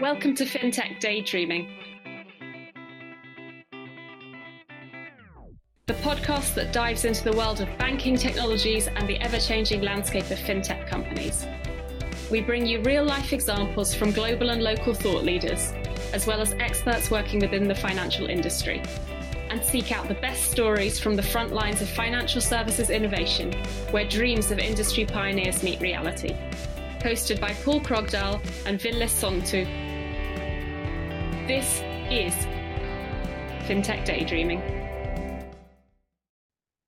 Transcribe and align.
Welcome 0.00 0.34
to 0.36 0.46
FinTech 0.46 0.98
Daydreaming, 0.98 1.68
the 5.86 5.92
podcast 5.92 6.54
that 6.54 6.72
dives 6.72 7.04
into 7.04 7.22
the 7.22 7.36
world 7.36 7.60
of 7.60 7.68
banking 7.76 8.16
technologies 8.16 8.88
and 8.88 9.06
the 9.06 9.18
ever 9.18 9.38
changing 9.38 9.82
landscape 9.82 10.30
of 10.30 10.38
FinTech 10.38 10.88
companies. 10.88 11.46
We 12.30 12.40
bring 12.40 12.64
you 12.64 12.80
real 12.80 13.04
life 13.04 13.34
examples 13.34 13.94
from 13.94 14.12
global 14.12 14.48
and 14.48 14.62
local 14.62 14.94
thought 14.94 15.22
leaders, 15.22 15.70
as 16.14 16.26
well 16.26 16.40
as 16.40 16.54
experts 16.54 17.10
working 17.10 17.38
within 17.40 17.68
the 17.68 17.74
financial 17.74 18.26
industry, 18.26 18.82
and 19.50 19.62
seek 19.62 19.92
out 19.92 20.08
the 20.08 20.14
best 20.14 20.50
stories 20.50 20.98
from 20.98 21.14
the 21.14 21.22
front 21.22 21.52
lines 21.52 21.82
of 21.82 21.90
financial 21.90 22.40
services 22.40 22.88
innovation, 22.88 23.52
where 23.90 24.08
dreams 24.08 24.50
of 24.50 24.60
industry 24.60 25.04
pioneers 25.04 25.62
meet 25.62 25.78
reality. 25.78 26.34
Hosted 27.00 27.38
by 27.38 27.50
Pål 27.52 27.82
Krogdahl 27.82 28.42
and 28.64 28.80
Ville 28.80 29.06
Sointu, 29.06 29.89
this 31.50 31.82
is 32.12 32.32
FinTech 33.66 34.04
Daydreaming. 34.04 34.62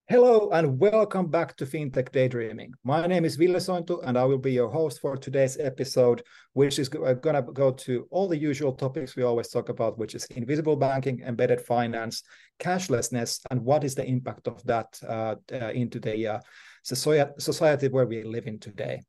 Hello 0.06 0.50
and 0.52 0.78
welcome 0.78 1.26
back 1.26 1.56
to 1.56 1.66
FinTech 1.66 2.12
Daydreaming. 2.12 2.72
My 2.84 3.08
name 3.08 3.24
is 3.24 3.34
Ville 3.34 3.56
Sointu 3.58 3.98
and 4.04 4.16
I 4.16 4.24
will 4.24 4.38
be 4.38 4.52
your 4.52 4.68
host 4.68 5.00
for 5.00 5.16
today's 5.16 5.58
episode, 5.58 6.22
which 6.52 6.78
is 6.78 6.88
going 6.88 7.34
to 7.34 7.42
go 7.42 7.72
to 7.72 8.06
all 8.12 8.28
the 8.28 8.38
usual 8.38 8.72
topics 8.72 9.16
we 9.16 9.24
always 9.24 9.48
talk 9.48 9.68
about, 9.68 9.98
which 9.98 10.14
is 10.14 10.26
invisible 10.26 10.76
banking, 10.76 11.22
embedded 11.26 11.60
finance, 11.62 12.22
cashlessness, 12.60 13.40
and 13.50 13.60
what 13.62 13.82
is 13.82 13.96
the 13.96 14.06
impact 14.06 14.46
of 14.46 14.62
that 14.62 14.96
uh, 15.08 15.34
uh, 15.52 15.72
into 15.72 15.98
the 15.98 16.34
uh, 16.34 16.38
society 16.84 17.88
where 17.88 18.06
we 18.06 18.22
live 18.22 18.46
in 18.46 18.60
today. 18.60 19.00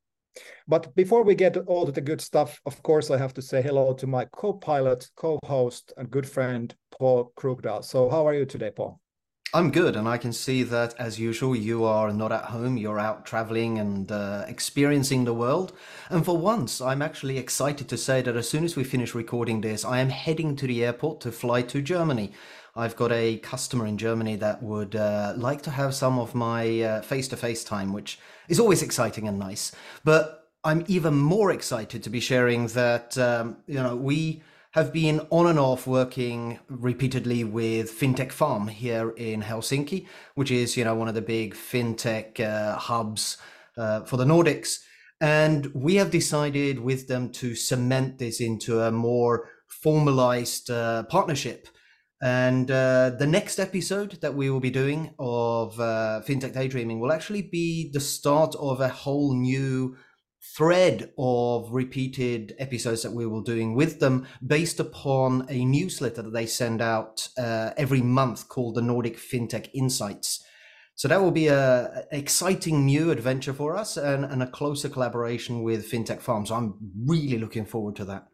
But 0.68 0.96
before 0.96 1.24
we 1.24 1.36
get 1.36 1.58
all 1.58 1.86
the 1.86 2.02
good 2.02 2.22
stuff, 2.22 2.62
of 2.66 2.82
course, 2.84 3.12
I 3.12 3.18
have 3.18 3.34
to 3.36 3.42
say 3.42 3.62
hello 3.62 3.94
to 3.94 4.08
my 4.08 4.26
co-pilot, 4.26 5.10
co-host, 5.16 5.94
and 5.98 6.10
good 6.10 6.28
friend, 6.28 6.74
Pål 7.00 7.34
Krogdahl. 7.36 7.84
So 7.84 8.10
how 8.10 8.28
are 8.28 8.34
you 8.34 8.46
today, 8.46 8.72
Paul? 8.72 9.00
I'm 9.56 9.70
good, 9.70 9.96
and 9.96 10.08
I 10.08 10.18
can 10.18 10.34
see 10.34 10.64
that 10.64 10.96
as 10.98 11.20
usual, 11.20 11.56
you 11.56 11.84
are 11.84 12.12
not 12.12 12.32
at 12.32 12.46
home. 12.46 12.76
You're 12.76 13.00
out 13.00 13.24
traveling 13.24 13.78
and 13.78 14.12
uh, 14.12 14.46
experiencing 14.48 15.26
the 15.26 15.34
world. 15.36 15.74
And 16.10 16.26
for 16.26 16.36
once, 16.36 16.82
I'm 16.82 17.04
actually 17.04 17.38
excited 17.38 17.88
to 17.90 17.98
say 17.98 18.24
that 18.24 18.36
as 18.36 18.50
soon 18.50 18.64
as 18.64 18.76
we 18.76 18.84
finish 18.84 19.14
recording 19.14 19.62
this, 19.62 19.86
I 19.86 20.00
am 20.00 20.10
heading 20.10 20.56
to 20.56 20.66
the 20.66 20.84
airport 20.84 21.22
to 21.22 21.32
fly 21.32 21.62
to 21.62 21.84
Germany. 21.84 22.32
I've 22.76 22.96
got 22.96 23.12
a 23.12 23.38
customer 23.38 23.86
in 23.86 23.98
Germany 23.98 24.36
that 24.38 24.64
would 24.64 24.96
uh, 24.96 25.34
like 25.38 25.62
to 25.64 25.72
have 25.72 25.94
some 25.94 26.18
of 26.18 26.34
my 26.34 27.02
face 27.04 27.28
to 27.30 27.38
face 27.38 27.64
time, 27.64 27.94
which 27.94 28.20
is 28.50 28.60
always 28.60 28.82
exciting 28.82 29.28
and 29.28 29.38
nice. 29.38 29.72
But 30.04 30.44
I'm 30.64 30.86
even 30.88 31.16
more 31.16 31.52
excited 31.52 32.04
to 32.04 32.10
be 32.10 32.22
sharing 32.22 32.68
that, 32.68 33.18
um, 33.18 33.58
you 33.68 33.76
know, 33.76 33.96
we 33.96 34.42
have 34.72 34.94
been 34.94 35.20
on 35.30 35.46
and 35.46 35.60
off 35.60 35.86
working 35.86 36.58
repeatedly 36.68 37.44
with 37.44 37.92
FinTech 37.92 38.32
Farm 38.32 38.70
here 38.70 39.12
in 39.12 39.44
Helsinki, 39.44 40.08
which 40.36 40.50
is, 40.50 40.76
you 40.76 40.84
know, 40.84 40.96
one 40.96 41.08
of 41.08 41.14
the 41.14 41.22
big 41.22 41.54
FinTech 41.54 42.40
uh, 42.40 42.78
hubs 42.78 43.38
uh, 43.78 44.02
for 44.02 44.18
the 44.18 44.26
Nordics. 44.26 44.80
And 45.22 45.68
we 45.76 45.96
have 45.96 46.10
decided 46.10 46.80
with 46.80 47.08
them 47.08 47.30
to 47.34 47.56
cement 47.56 48.18
this 48.18 48.42
into 48.42 48.82
a 48.82 48.92
more 48.92 49.50
formalized 49.68 50.72
uh, 50.72 51.04
partnership 51.04 51.68
and 52.24 52.72
uh, 52.72 53.10
the 53.20 53.28
next 53.28 53.60
episode 53.60 54.14
that 54.22 54.34
we 54.34 54.50
will 54.50 54.62
be 54.62 54.70
doing 54.70 55.14
of 55.20 55.78
uh, 55.78 56.22
FinTech 56.26 56.54
Daydreaming 56.54 57.02
will 57.02 57.12
actually 57.12 57.42
be 57.42 57.92
the 57.92 58.00
start 58.00 58.56
of 58.56 58.80
a 58.80 58.88
whole 58.88 59.38
new 59.38 59.98
thread 60.56 61.12
of 61.18 61.68
repeated 61.70 62.56
episodes 62.60 63.04
that 63.04 63.12
we 63.12 63.26
will 63.26 63.42
doing 63.42 63.76
with 63.76 64.00
them 64.00 64.26
based 64.46 64.80
upon 64.80 65.46
a 65.50 65.66
newsletter 65.66 66.22
that 66.22 66.32
they 66.32 66.46
send 66.46 66.82
out 66.82 67.28
uh, 67.38 67.72
every 67.76 68.02
month 68.02 68.48
called 68.48 68.76
the 68.76 68.82
Nordic 68.82 69.18
FinTech 69.18 69.70
Insights. 69.74 70.42
So 70.96 71.10
that 71.10 71.22
will 71.22 71.32
be 71.32 71.48
a 71.48 72.06
exciting 72.14 72.86
new 72.86 73.12
adventure 73.12 73.54
for 73.54 73.76
us 73.76 73.98
and, 73.98 74.24
and 74.24 74.42
a 74.42 74.48
closer 74.48 74.88
collaboration 74.88 75.62
with 75.62 75.92
FinTech 75.92 76.22
Farm. 76.22 76.46
So 76.46 76.56
I'm 76.56 76.76
really 77.06 77.38
looking 77.38 77.66
forward 77.66 77.98
to 77.98 78.06
that. 78.06 78.28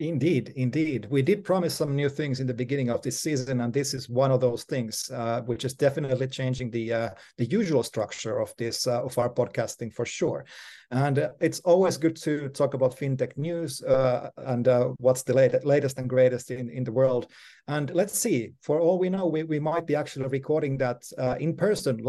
Indeed, 0.00 0.54
indeed. 0.56 1.08
We 1.10 1.20
did 1.20 1.44
promise 1.44 1.74
some 1.74 1.94
new 1.94 2.08
things 2.08 2.40
in 2.40 2.46
the 2.46 2.54
beginning 2.54 2.88
of 2.88 3.02
this 3.02 3.20
season, 3.20 3.60
and 3.60 3.70
this 3.70 3.92
is 3.92 4.08
one 4.08 4.30
of 4.30 4.40
those 4.40 4.64
things, 4.64 5.10
uh, 5.10 5.42
which 5.42 5.66
is 5.66 5.74
definitely 5.74 6.26
changing 6.26 6.70
the 6.70 6.90
uh, 6.90 7.10
the 7.36 7.44
usual 7.44 7.82
structure 7.82 8.40
of 8.40 8.50
this 8.56 8.86
uh, 8.86 9.04
of 9.04 9.18
our 9.18 9.28
podcasting 9.28 9.92
for 9.92 10.06
sure. 10.06 10.46
And 10.90 11.18
uh, 11.18 11.32
it's 11.38 11.60
always 11.60 11.98
good 11.98 12.16
to 12.22 12.48
talk 12.48 12.72
about 12.72 12.96
fintech 12.96 13.36
news 13.36 13.82
uh, 13.82 14.30
and 14.38 14.66
uh, 14.68 14.88
what's 15.00 15.22
the 15.22 15.34
latest, 15.34 15.66
latest 15.66 15.98
and 15.98 16.08
greatest 16.08 16.50
in, 16.50 16.70
in 16.70 16.82
the 16.82 16.92
world. 16.92 17.30
And 17.68 17.90
let's 17.94 18.18
see. 18.18 18.52
For 18.62 18.80
all 18.80 18.98
we 18.98 19.10
know, 19.10 19.26
we, 19.26 19.42
we 19.42 19.60
might 19.60 19.86
be 19.86 19.96
actually 19.96 20.28
recording 20.28 20.78
that 20.78 21.02
in 21.38 21.54
person, 21.54 22.00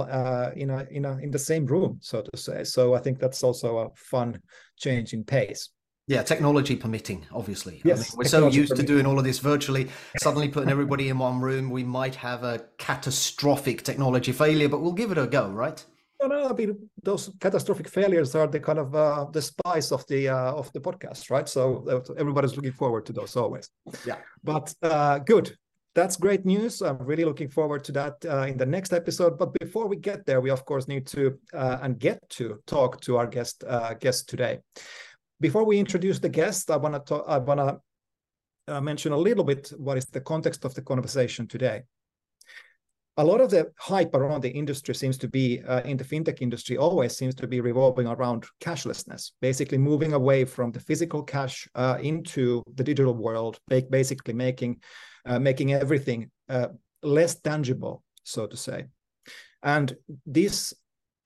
in 0.56 0.70
a 0.70 0.86
in 0.90 1.04
a 1.04 1.18
in 1.18 1.30
the 1.30 1.40
same 1.40 1.66
room, 1.66 1.98
so 2.02 2.22
to 2.22 2.38
say. 2.38 2.64
So 2.64 2.94
I 2.94 3.00
think 3.00 3.20
that's 3.20 3.44
also 3.44 3.80
a 3.80 3.90
fun 3.96 4.40
change 4.78 5.12
in 5.12 5.26
pace. 5.26 5.72
Yeah, 6.08 6.24
technology 6.24 6.76
permitting, 6.76 7.26
obviously. 7.32 7.82
Yes, 7.86 8.00
I 8.00 8.02
mean, 8.02 8.18
we're 8.18 8.24
so 8.26 8.48
used 8.48 8.70
permitting. 8.72 8.76
to 8.76 8.94
doing 8.94 9.06
all 9.06 9.18
of 9.18 9.24
this 9.24 9.40
virtually. 9.40 9.88
Suddenly 10.18 10.50
putting 10.50 10.70
everybody 10.70 11.10
in 11.10 11.20
one 11.20 11.40
room, 11.40 11.70
we 11.70 11.84
might 11.84 12.16
have 12.16 12.44
a 12.44 12.66
catastrophic 12.78 13.84
technology 13.84 14.32
failure, 14.32 14.68
but 14.68 14.82
we'll 14.82 14.94
give 14.94 15.12
it 15.12 15.18
a 15.18 15.28
go, 15.28 15.50
right? 15.50 15.84
No, 16.22 16.28
no. 16.28 16.50
I 16.50 16.54
mean, 16.54 16.90
those 17.02 17.32
catastrophic 17.40 17.88
failures 17.88 18.36
are 18.36 18.48
the 18.48 18.60
kind 18.60 18.80
of 18.80 18.94
uh, 18.96 19.26
the 19.32 19.42
spice 19.42 19.92
of 19.92 20.06
the 20.08 20.30
uh, 20.30 20.54
of 20.54 20.72
the 20.74 20.80
podcast, 20.80 21.30
right? 21.32 21.48
So 21.48 21.86
uh, 21.88 22.14
everybody's 22.18 22.56
looking 22.56 22.74
forward 22.74 23.06
to 23.08 23.14
those 23.14 23.36
always. 23.36 23.70
Yeah. 24.06 24.18
But 24.44 24.74
uh, 24.82 25.20
good. 25.20 25.56
That's 25.94 26.16
great 26.16 26.46
news. 26.46 26.82
I'm 26.82 27.00
really 27.00 27.26
looking 27.26 27.50
forward 27.50 27.84
to 27.84 27.92
that 27.94 28.26
uh, 28.26 28.44
in 28.44 28.56
the 28.56 28.66
next 28.66 28.94
episode. 28.94 29.38
But 29.38 29.54
before 29.60 29.88
we 29.88 29.98
get 29.98 30.26
there, 30.26 30.40
we 30.40 30.50
of 30.50 30.64
course 30.64 30.88
need 30.88 31.06
to 31.08 31.38
uh, 31.54 31.80
and 31.82 32.00
get 32.00 32.18
to 32.30 32.60
talk 32.66 33.02
to 33.02 33.18
our 33.18 33.28
guest 33.28 33.64
uh, 33.68 33.94
guest 33.96 34.30
today. 34.30 34.60
Before 35.42 35.66
we 35.66 35.80
introduce 35.80 36.20
the 36.20 36.30
guest, 36.30 36.70
I 36.70 36.78
want 36.78 37.04
to 37.08 37.16
I 37.16 37.40
want 37.40 37.60
to 37.60 37.82
uh, 38.76 38.80
mention 38.80 39.12
a 39.12 39.18
little 39.18 39.44
bit 39.44 39.74
what 39.76 39.98
is 39.98 40.06
the 40.06 40.22
context 40.22 40.66
of 40.66 40.76
the 40.76 40.84
conversation 40.84 41.48
today. 41.48 41.82
A 43.18 43.24
lot 43.24 43.42
of 43.42 43.50
the 43.50 43.72
hype 43.78 44.14
around 44.14 44.42
the 44.42 44.52
industry 44.52 44.94
seems 44.94 45.18
to 45.18 45.28
be 45.28 45.60
uh, 45.68 45.82
in 45.82 45.98
the 45.98 46.04
fintech 46.04 46.42
industry 46.42 46.78
always 46.78 47.18
seems 47.18 47.34
to 47.36 47.48
be 47.48 47.60
revolving 47.60 48.08
around 48.08 48.46
cashlessness, 48.62 49.32
basically 49.42 49.80
moving 49.80 50.14
away 50.14 50.46
from 50.46 50.72
the 50.72 50.80
physical 50.80 51.24
cash 51.24 51.68
uh, 51.74 51.98
into 52.02 52.62
the 52.76 52.84
digital 52.84 53.16
world, 53.16 53.60
basically 53.68 54.36
making 54.36 54.80
uh, 55.26 55.40
making 55.40 55.74
everything 55.74 56.30
uh, 56.50 56.68
less 57.02 57.34
tangible, 57.42 58.04
so 58.24 58.46
to 58.46 58.56
say. 58.56 58.86
And 59.64 59.96
this 60.26 60.74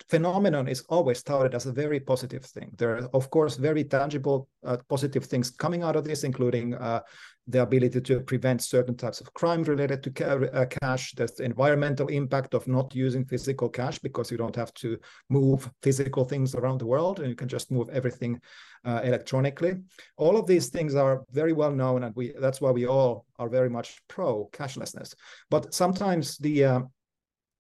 phenomenon 0.09 0.67
is 0.67 0.81
always 0.89 1.23
touted 1.23 1.55
as 1.55 1.66
a 1.66 1.71
very 1.71 1.99
positive 1.99 2.45
thing. 2.45 2.71
There 2.77 2.97
are, 2.97 3.09
of 3.13 3.29
course, 3.29 3.55
very 3.55 3.83
tangible 3.83 4.47
uh, 4.63 4.77
positive 4.88 5.25
things 5.25 5.51
coming 5.51 5.83
out 5.83 5.95
of 5.95 6.03
this, 6.03 6.23
including 6.23 6.75
uh, 6.75 7.01
the 7.47 7.61
ability 7.61 8.01
to 8.01 8.19
prevent 8.21 8.61
certain 8.61 8.95
types 8.95 9.21
of 9.21 9.33
crime 9.33 9.63
related 9.63 10.01
to 10.03 10.11
ca- 10.11 10.47
uh, 10.53 10.66
cash. 10.66 11.13
There's 11.13 11.33
the 11.33 11.43
environmental 11.43 12.07
impact 12.07 12.53
of 12.53 12.67
not 12.67 12.95
using 12.95 13.25
physical 13.25 13.69
cash 13.69 13.99
because 13.99 14.31
you 14.31 14.38
don't 14.38 14.55
have 14.55 14.73
to 14.75 14.97
move 15.29 15.69
physical 15.83 16.25
things 16.25 16.55
around 16.55 16.79
the 16.79 16.87
world 16.87 17.19
and 17.19 17.29
you 17.29 17.35
can 17.35 17.47
just 17.47 17.72
move 17.72 17.89
everything 17.89 18.41
uh, 18.85 19.01
electronically. 19.03 19.75
All 20.17 20.37
of 20.37 20.47
these 20.47 20.69
things 20.69 20.95
are 20.95 21.23
very 21.31 21.53
well 21.53 21.72
known, 21.72 22.03
and 22.03 22.16
we 22.16 22.33
that's 22.39 22.61
why 22.61 22.72
we 22.72 22.85
all 22.85 23.25
are 23.39 23.49
very 23.49 23.69
much 23.69 23.99
pro 24.07 24.49
cashlessness. 24.51 25.16
But 25.49 25.73
sometimes 25.73 26.37
the 26.37 26.66
uh, 26.66 26.79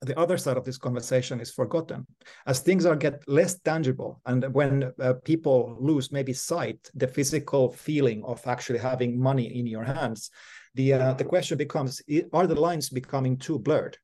the 0.05 0.17
other 0.19 0.37
side 0.37 0.57
of 0.57 0.65
this 0.65 0.77
conversation 0.77 1.39
is 1.39 1.51
forgotten. 1.51 2.05
As 2.45 2.59
things 2.59 2.85
are 2.85 2.95
get 2.95 3.23
less 3.27 3.59
tangible 3.59 4.21
and 4.25 4.53
when 4.53 4.91
uh, 5.01 5.13
people 5.23 5.77
lose 5.79 6.11
maybe 6.11 6.33
sight 6.33 6.89
the 6.95 7.07
physical 7.07 7.71
feeling 7.71 8.23
of 8.23 8.45
actually 8.47 8.79
having 8.79 9.19
money 9.19 9.59
in 9.59 9.67
your 9.67 9.83
hands 9.83 10.31
the 10.75 10.93
uh, 10.93 11.13
the 11.13 11.23
question 11.23 11.57
becomes 11.57 12.01
are 12.33 12.47
the 12.47 12.59
lines 12.59 12.89
becoming 12.89 13.37
too 13.37 13.57
blurred? 13.57 13.97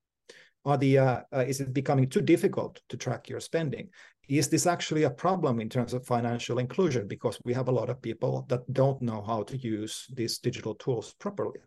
Are 0.66 0.78
the 0.78 0.98
uh, 0.98 1.22
uh, 1.34 1.46
is 1.48 1.60
it 1.60 1.74
becoming 1.74 2.10
too 2.10 2.22
difficult 2.22 2.82
to 2.90 2.98
track 2.98 3.30
your 3.30 3.40
spending? 3.40 3.90
Is 4.30 4.48
this 4.48 4.66
actually 4.66 5.04
a 5.04 5.10
problem 5.10 5.60
in 5.60 5.68
terms 5.68 5.94
of 5.94 6.06
financial 6.06 6.60
inclusion? 6.60 7.08
Because 7.08 7.38
we 7.44 7.54
have 7.54 7.68
a 7.68 7.72
lot 7.72 7.90
of 7.90 8.02
people 8.02 8.46
that 8.48 8.62
don't 8.72 9.02
know 9.02 9.22
how 9.22 9.44
to 9.44 9.58
use 9.58 10.06
these 10.14 10.38
digital 10.38 10.76
tools 10.76 11.14
properly 11.20 11.60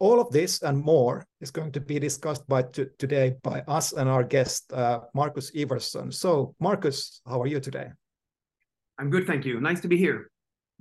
all 0.00 0.20
of 0.20 0.32
this 0.32 0.62
and 0.62 0.82
more 0.82 1.26
is 1.40 1.50
going 1.50 1.70
to 1.72 1.80
be 1.80 1.98
discussed 1.98 2.48
by 2.48 2.62
today 2.62 3.36
by 3.42 3.60
us 3.68 3.92
and 3.92 4.08
our 4.08 4.24
guest, 4.24 4.72
uh, 4.72 5.00
Marcus 5.14 5.52
Ivarsson. 5.52 6.12
So, 6.12 6.54
Marcus, 6.58 7.20
how 7.26 7.40
are 7.42 7.46
you 7.46 7.60
today? 7.60 7.90
I'm 8.98 9.10
good, 9.10 9.26
thank 9.26 9.44
you. 9.44 9.60
Nice 9.60 9.80
to 9.82 9.88
be 9.88 9.96
here. 9.96 10.30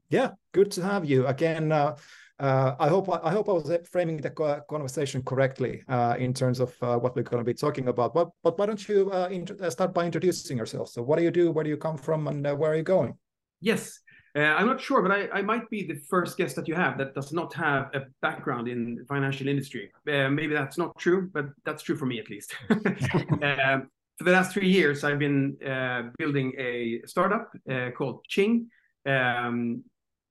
Yeah, 0.10 0.31
good 0.54 0.71
to 0.71 0.81
have 0.81 1.06
you 1.06 1.27
again. 1.27 1.71
Uh, 1.71 1.98
uh, 2.39 2.75
I 2.80 2.88
hope 2.88 3.10
I 3.10 3.31
hope 3.31 3.50
I 3.50 3.51
was 3.51 3.69
framing 3.92 4.18
the 4.18 4.31
conversation 4.69 5.22
correctly 5.22 5.83
uh, 5.89 6.15
in 6.18 6.33
terms 6.33 6.62
of 6.62 6.74
uh, 6.81 6.98
what 6.98 7.13
we're 7.15 7.24
going 7.24 7.44
to 7.44 7.45
be 7.45 7.54
talking 7.54 7.89
about. 7.89 8.13
But 8.13 8.30
but 8.42 8.57
why 8.57 8.65
don't 8.65 8.88
you 8.88 9.12
uh, 9.12 9.69
start 9.69 9.94
by 9.94 10.06
introducing 10.06 10.57
yourself? 10.57 10.89
So, 10.89 11.04
what 11.04 11.18
do 11.18 11.24
you 11.24 11.31
do? 11.31 11.51
Where 11.51 11.65
do 11.65 11.69
you 11.69 11.77
come 11.77 11.98
from? 11.98 12.27
And 12.30 12.44
where 12.57 12.72
are 12.72 12.75
you 12.75 12.83
going? 12.83 13.18
Yes. 13.60 14.00
Uh, 14.39 14.56
I'm 14.56 14.68
not 14.68 14.80
sure, 14.80 15.01
but 15.01 15.12
I, 15.12 15.27
I, 15.33 15.41
might 15.41 15.69
be 15.69 15.86
the 15.86 16.00
first 16.07 16.38
guest 16.38 16.56
that 16.56 16.65
you 16.65 16.74
have 16.74 16.97
that 16.97 17.13
does 17.13 17.33
not 17.33 17.53
have 17.56 17.94
a 17.94 18.03
background 18.21 18.69
in 18.69 19.03
financial 19.06 19.50
industry. 19.50 19.91
Uh, 20.07 20.30
maybe 20.30 20.53
that's 20.53 20.77
not 20.77 20.97
true, 20.97 21.30
but 21.33 21.47
that's 21.65 21.83
true 21.83 21.97
for 21.97 22.06
me 22.06 22.19
at 22.19 22.30
least. 22.30 22.56
uh, 22.69 22.75
for 24.18 24.24
the 24.24 24.31
last 24.31 24.53
three 24.53 24.69
years, 24.69 25.03
I've 25.03 25.19
been 25.19 25.57
uh, 25.62 26.03
building 26.18 26.53
a 26.57 27.01
startup 27.06 27.51
uh, 27.69 27.89
called 27.97 28.25
Tjing 28.30 28.68
um, 29.06 29.83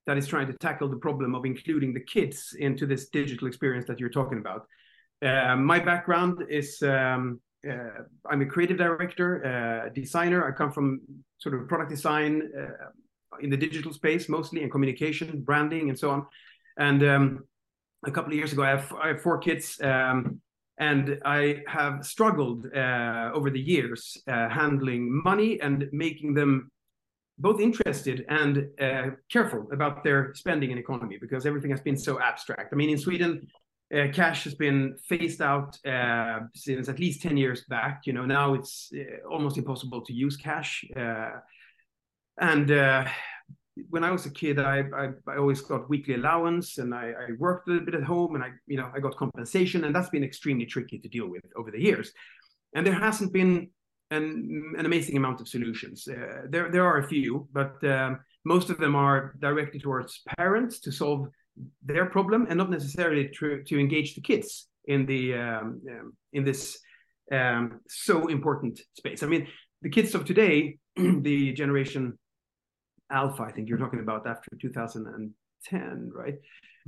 that 0.07 0.17
is 0.17 0.27
trying 0.27 0.47
to 0.47 0.55
tackle 0.55 0.89
the 0.89 0.97
problem 0.97 1.35
of 1.35 1.45
including 1.45 1.93
the 1.93 2.01
kids 2.01 2.57
into 2.59 2.87
this 2.87 3.11
digital 3.11 3.47
experience 3.47 3.87
that 3.89 4.01
you're 4.01 4.09
talking 4.09 4.39
about. 4.39 4.67
Uh, 5.21 5.55
my 5.57 5.81
background 5.81 6.45
is 6.49 6.81
um, 6.83 7.43
I'm 7.63 8.41
a 8.41 8.47
creative 8.47 8.79
director, 8.79 9.91
designer. 9.95 10.49
I 10.49 10.53
come 10.53 10.73
from 10.73 11.03
sort 11.37 11.61
of 11.61 11.69
product 11.69 11.91
design 11.91 12.49
in 13.41 13.51
the 13.51 13.57
digital 13.57 13.93
space 13.93 14.29
mostly 14.29 14.63
in 14.63 14.71
communication, 14.71 15.43
branding, 15.43 15.89
and 15.89 15.99
so 15.99 16.11
on. 16.11 16.27
And 16.79 17.03
um, 17.03 17.45
a 18.07 18.11
couple 18.11 18.33
of 18.33 18.37
years 18.37 18.53
ago, 18.53 18.63
I 18.63 18.71
have, 18.71 18.93
I 19.03 19.09
have 19.09 19.23
four 19.23 19.39
kids, 19.39 19.81
um, 19.83 20.41
and 20.79 21.19
I 21.25 21.63
have 21.67 22.07
struggled 22.07 22.67
uh, 22.75 23.31
over 23.35 23.51
the 23.51 23.61
years 23.61 24.17
uh, 24.29 24.49
handling 24.49 25.23
money 25.25 25.61
and 25.61 25.89
making 25.93 26.35
them 26.35 26.71
both 27.39 27.61
interested 27.61 28.25
and 28.29 28.69
uh, 28.81 29.11
careful 29.31 29.69
about 29.73 30.03
their 30.05 30.33
spending 30.35 30.71
and 30.71 30.79
economy 30.79 31.19
because 31.21 31.47
everything 31.47 31.71
has 31.71 31.81
been 31.81 31.97
so 31.97 32.21
abstract. 32.21 32.73
I 32.73 32.77
mean, 32.77 32.91
in 32.91 32.99
Sweden, 32.99 33.47
uh, 33.95 34.09
cash 34.13 34.45
has 34.45 34.55
been 34.55 34.97
phased 35.09 35.41
out 35.41 35.79
uh, 35.87 36.41
since 36.55 36.89
at 36.89 36.99
least 36.99 37.23
10 37.23 37.37
years 37.37 37.65
back. 37.69 38.03
You 38.07 38.13
know, 38.13 38.27
now 38.27 38.55
it's 38.55 38.93
uh, 38.95 39.27
almost 39.29 39.57
impossible 39.57 40.03
to 40.03 40.13
use 40.13 40.37
cash. 40.37 40.85
And 42.41 42.71
uh, 42.71 43.05
when 43.91 44.05
I 44.05 44.11
was 44.11 44.27
a 44.27 44.31
kid, 44.31 44.59
I, 44.59 44.85
I, 44.95 45.09
I 45.27 45.37
always 45.37 45.61
got 45.61 45.89
weekly 45.89 46.15
allowance, 46.15 46.79
and 46.79 46.95
I, 46.95 47.11
I, 47.11 47.33
worked 47.39 47.69
a 47.69 47.73
little 47.73 47.87
bit 47.87 47.95
at 47.95 48.03
home, 48.03 48.35
and 48.35 48.45
I 48.45 48.51
you 48.67 48.77
know 48.77 48.91
I 48.95 49.01
got 49.01 49.17
compensation, 49.17 49.85
and 49.85 49.95
that's 49.95 50.11
been 50.11 50.25
extremely 50.25 50.67
tricky 50.67 50.99
to 50.99 51.09
deal 51.09 51.29
with 51.29 51.45
over 51.57 51.71
the 51.71 51.81
years. 51.81 52.13
And 52.75 52.87
there 52.87 52.95
hasn't 52.95 53.33
been 53.33 53.71
an, 54.11 54.75
an 54.79 54.87
amazing 54.87 55.17
amount 55.17 55.41
of 55.41 55.49
solutions. 55.49 56.07
Uh, 56.09 56.43
there 56.49 56.71
there 56.71 56.85
are 56.85 56.99
a 56.99 57.09
few, 57.09 57.49
but 57.53 57.83
um, 57.85 58.21
most 58.45 58.71
of 58.71 58.79
them 58.79 58.95
are 58.95 59.35
directed 59.41 59.83
towards 59.83 60.23
parents 60.37 60.81
to 60.81 60.93
solve 60.93 61.29
their 61.85 62.07
problem, 62.07 62.47
and 62.49 62.59
not 62.59 62.71
necessarily 62.71 63.31
to, 63.39 63.63
to 63.65 63.79
engage 63.79 64.15
the 64.15 64.21
kids 64.21 64.69
in 64.85 65.07
the 65.07 65.35
um, 65.35 65.81
um, 65.91 66.13
in 66.33 66.45
this 66.45 66.79
um, 67.33 67.81
so 67.89 68.29
important 68.29 68.81
space. 68.95 69.23
I 69.23 69.27
mean, 69.27 69.49
the 69.83 69.91
kids 69.91 70.15
of 70.15 70.25
today, 70.25 70.79
the 70.97 71.53
generation 71.53 72.19
Alpha, 73.11 73.43
I 73.43 73.53
think 73.53 73.69
you're 73.69 73.79
talking 73.79 74.01
about 74.01 74.27
after 74.27 74.49
2010, 74.61 76.11
right? 76.15 76.35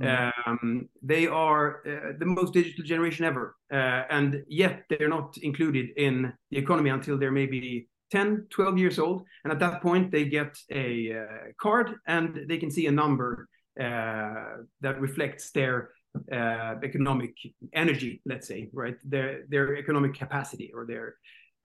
Mm-hmm. 0.01 0.51
Um, 0.51 0.89
they 1.03 1.27
are 1.27 1.81
uh, 1.87 2.13
the 2.17 2.25
most 2.25 2.53
digital 2.53 2.83
generation 2.83 3.25
ever, 3.25 3.55
uh, 3.71 4.03
and 4.09 4.43
yet 4.47 4.83
they're 4.89 5.09
not 5.09 5.37
included 5.41 5.89
in 5.97 6.33
the 6.49 6.57
economy 6.57 6.89
until 6.89 7.17
they're 7.17 7.31
maybe 7.31 7.87
10, 8.11 8.47
12 8.49 8.77
years 8.77 8.99
old. 8.99 9.23
And 9.43 9.53
at 9.53 9.59
that 9.59 9.81
point, 9.81 10.11
they 10.11 10.25
get 10.25 10.57
a 10.71 11.13
uh, 11.13 11.51
card 11.59 11.95
and 12.07 12.41
they 12.47 12.57
can 12.57 12.69
see 12.71 12.87
a 12.87 12.91
number 12.91 13.47
uh, 13.79 14.57
that 14.81 14.99
reflects 14.99 15.51
their 15.51 15.91
uh, 16.31 16.75
economic 16.83 17.33
energy, 17.73 18.21
let's 18.25 18.47
say, 18.47 18.69
right? 18.73 18.97
Their 19.05 19.43
their 19.47 19.77
economic 19.77 20.13
capacity 20.13 20.71
or 20.75 20.85
their 20.85 21.15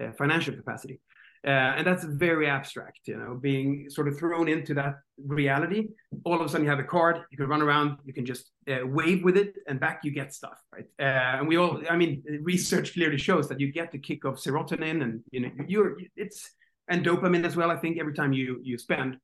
uh, 0.00 0.12
financial 0.12 0.54
capacity. 0.54 1.00
Uh, 1.46 1.75
and 1.76 1.87
that's 1.87 2.02
very 2.02 2.48
abstract, 2.48 3.00
you 3.04 3.16
know, 3.16 3.38
being 3.40 3.88
sort 3.88 4.08
of 4.08 4.19
thrown 4.19 4.48
into 4.48 4.75
that 4.75 4.96
reality. 5.16 5.87
All 6.25 6.34
of 6.34 6.40
a 6.40 6.48
sudden, 6.48 6.64
you 6.64 6.70
have 6.70 6.81
a 6.81 6.84
card, 6.84 7.20
you 7.31 7.37
can 7.37 7.46
run 7.46 7.62
around, 7.62 7.98
you 8.04 8.12
can 8.12 8.26
just 8.26 8.50
uh, 8.69 8.84
wave 8.84 9.22
with 9.22 9.37
it, 9.37 9.54
and 9.69 9.78
back 9.78 10.00
you 10.02 10.10
get 10.10 10.34
stuff, 10.34 10.60
right? 10.72 10.87
Uh, 10.98 11.38
and 11.38 11.46
we 11.46 11.56
all, 11.56 11.81
I 11.88 11.94
mean, 11.94 12.25
research 12.43 12.94
clearly 12.94 13.16
shows 13.16 13.48
that 13.48 13.60
you 13.60 13.70
get 13.70 13.93
the 13.93 13.98
kick 13.98 14.25
of 14.25 14.38
serotonin, 14.38 15.02
and 15.02 15.22
you 15.31 15.40
know, 15.40 15.50
you're 15.69 15.96
it's 16.16 16.50
and 16.88 17.06
dopamine 17.06 17.46
as 17.46 17.54
well. 17.54 17.70
I 17.70 17.76
think 17.76 17.99
every 18.00 18.14
time 18.14 18.32
you 18.32 18.60
you 18.64 18.76
spend. 18.76 19.16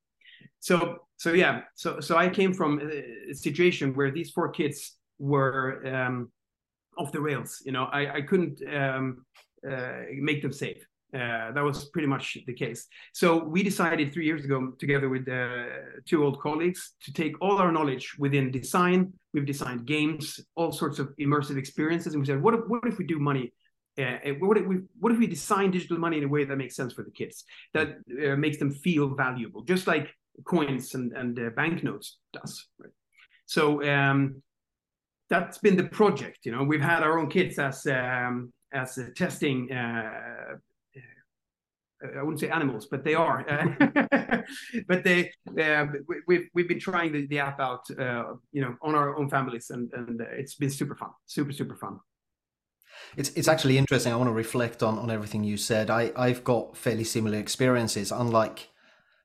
So 0.60 0.98
so 1.16 1.32
yeah, 1.32 1.62
so 1.74 1.98
so 1.98 2.16
I 2.16 2.28
came 2.28 2.52
from 2.52 2.80
a 3.30 3.34
situation 3.34 3.94
where 3.94 4.12
these 4.12 4.30
four 4.30 4.50
kids 4.50 4.96
were 5.18 5.84
um, 5.92 6.30
off 6.96 7.10
the 7.10 7.20
rails. 7.20 7.62
You 7.64 7.72
know, 7.72 7.84
I 7.84 8.18
I 8.18 8.20
couldn't 8.22 8.60
um, 8.72 9.24
uh, 9.68 10.02
make 10.20 10.40
them 10.40 10.52
safe. 10.52 10.86
Uh, 11.14 11.52
that 11.52 11.62
was 11.62 11.84
pretty 11.86 12.08
much 12.08 12.38
the 12.46 12.54
case. 12.54 12.86
So 13.12 13.44
we 13.44 13.62
decided 13.62 14.12
three 14.12 14.24
years 14.24 14.44
ago, 14.46 14.72
together 14.78 15.10
with 15.10 15.28
uh, 15.28 16.00
two 16.06 16.24
old 16.24 16.40
colleagues, 16.40 16.94
to 17.04 17.12
take 17.12 17.34
all 17.42 17.58
our 17.58 17.70
knowledge 17.70 18.16
within 18.18 18.50
design. 18.50 19.12
We've 19.34 19.44
designed 19.44 19.86
games, 19.86 20.40
all 20.54 20.72
sorts 20.72 20.98
of 20.98 21.14
immersive 21.20 21.58
experiences, 21.58 22.14
and 22.14 22.22
we 22.22 22.26
said, 22.26 22.42
what 22.42 22.54
if, 22.54 22.60
what 22.66 22.86
if 22.86 22.96
we 22.96 23.04
do 23.04 23.18
money? 23.18 23.52
Uh, 23.98 24.16
what 24.40 24.56
if 24.56 24.66
we 24.66 24.76
what 25.00 25.12
if 25.12 25.18
we 25.18 25.26
design 25.26 25.70
digital 25.70 25.98
money 25.98 26.16
in 26.16 26.24
a 26.24 26.28
way 26.28 26.44
that 26.44 26.56
makes 26.56 26.74
sense 26.74 26.94
for 26.94 27.04
the 27.04 27.10
kids, 27.10 27.44
that 27.74 27.88
uh, 28.24 28.36
makes 28.36 28.56
them 28.56 28.72
feel 28.72 29.14
valuable, 29.14 29.62
just 29.64 29.86
like 29.86 30.08
coins 30.46 30.94
and 30.94 31.12
and 31.12 31.38
uh, 31.38 31.50
banknotes 31.54 32.16
does. 32.32 32.68
Right? 32.78 32.92
So 33.44 33.86
um, 33.86 34.42
that's 35.28 35.58
been 35.58 35.76
the 35.76 35.84
project. 35.84 36.38
You 36.44 36.52
know, 36.52 36.62
we've 36.62 36.80
had 36.80 37.02
our 37.02 37.18
own 37.18 37.28
kids 37.28 37.58
as 37.58 37.86
um, 37.86 38.50
as 38.72 38.98
testing 39.14 39.68
I 42.18 42.22
wouldn't 42.22 42.40
say 42.40 42.48
animals, 42.48 42.86
but 42.86 43.04
they 43.04 43.14
are. 43.14 43.44
but 44.88 45.04
they, 45.04 45.32
uh, 45.60 45.86
we've 46.26 46.48
we've 46.54 46.68
been 46.68 46.80
trying 46.80 47.12
the, 47.12 47.26
the 47.26 47.38
app 47.38 47.60
out, 47.60 47.84
uh, 47.98 48.34
you 48.52 48.62
know, 48.62 48.76
on 48.82 48.94
our 48.94 49.16
own 49.16 49.28
families, 49.28 49.70
and 49.70 49.92
and 49.92 50.20
it's 50.20 50.54
been 50.54 50.70
super 50.70 50.94
fun, 50.94 51.10
super 51.26 51.52
super 51.52 51.76
fun. 51.76 52.00
It's 53.16 53.30
it's 53.30 53.48
actually 53.48 53.78
interesting. 53.78 54.12
I 54.12 54.16
want 54.16 54.28
to 54.28 54.34
reflect 54.34 54.82
on 54.82 54.98
on 54.98 55.10
everything 55.10 55.44
you 55.44 55.56
said. 55.56 55.90
I 55.90 56.12
I've 56.16 56.44
got 56.44 56.76
fairly 56.76 57.04
similar 57.04 57.38
experiences. 57.38 58.12
Unlike 58.12 58.68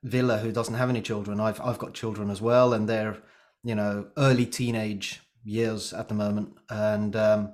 Ville, 0.03 0.37
who 0.37 0.51
doesn't 0.51 0.75
have 0.75 0.89
any 0.89 1.01
children, 1.01 1.39
I've 1.39 1.59
I've 1.61 1.79
got 1.79 1.93
children 1.93 2.29
as 2.29 2.41
well, 2.41 2.73
and 2.73 2.87
they're 2.87 3.17
you 3.63 3.75
know 3.75 4.07
early 4.17 4.45
teenage 4.45 5.21
years 5.43 5.93
at 5.93 6.09
the 6.09 6.15
moment, 6.15 6.53
and 6.69 7.15
um, 7.15 7.53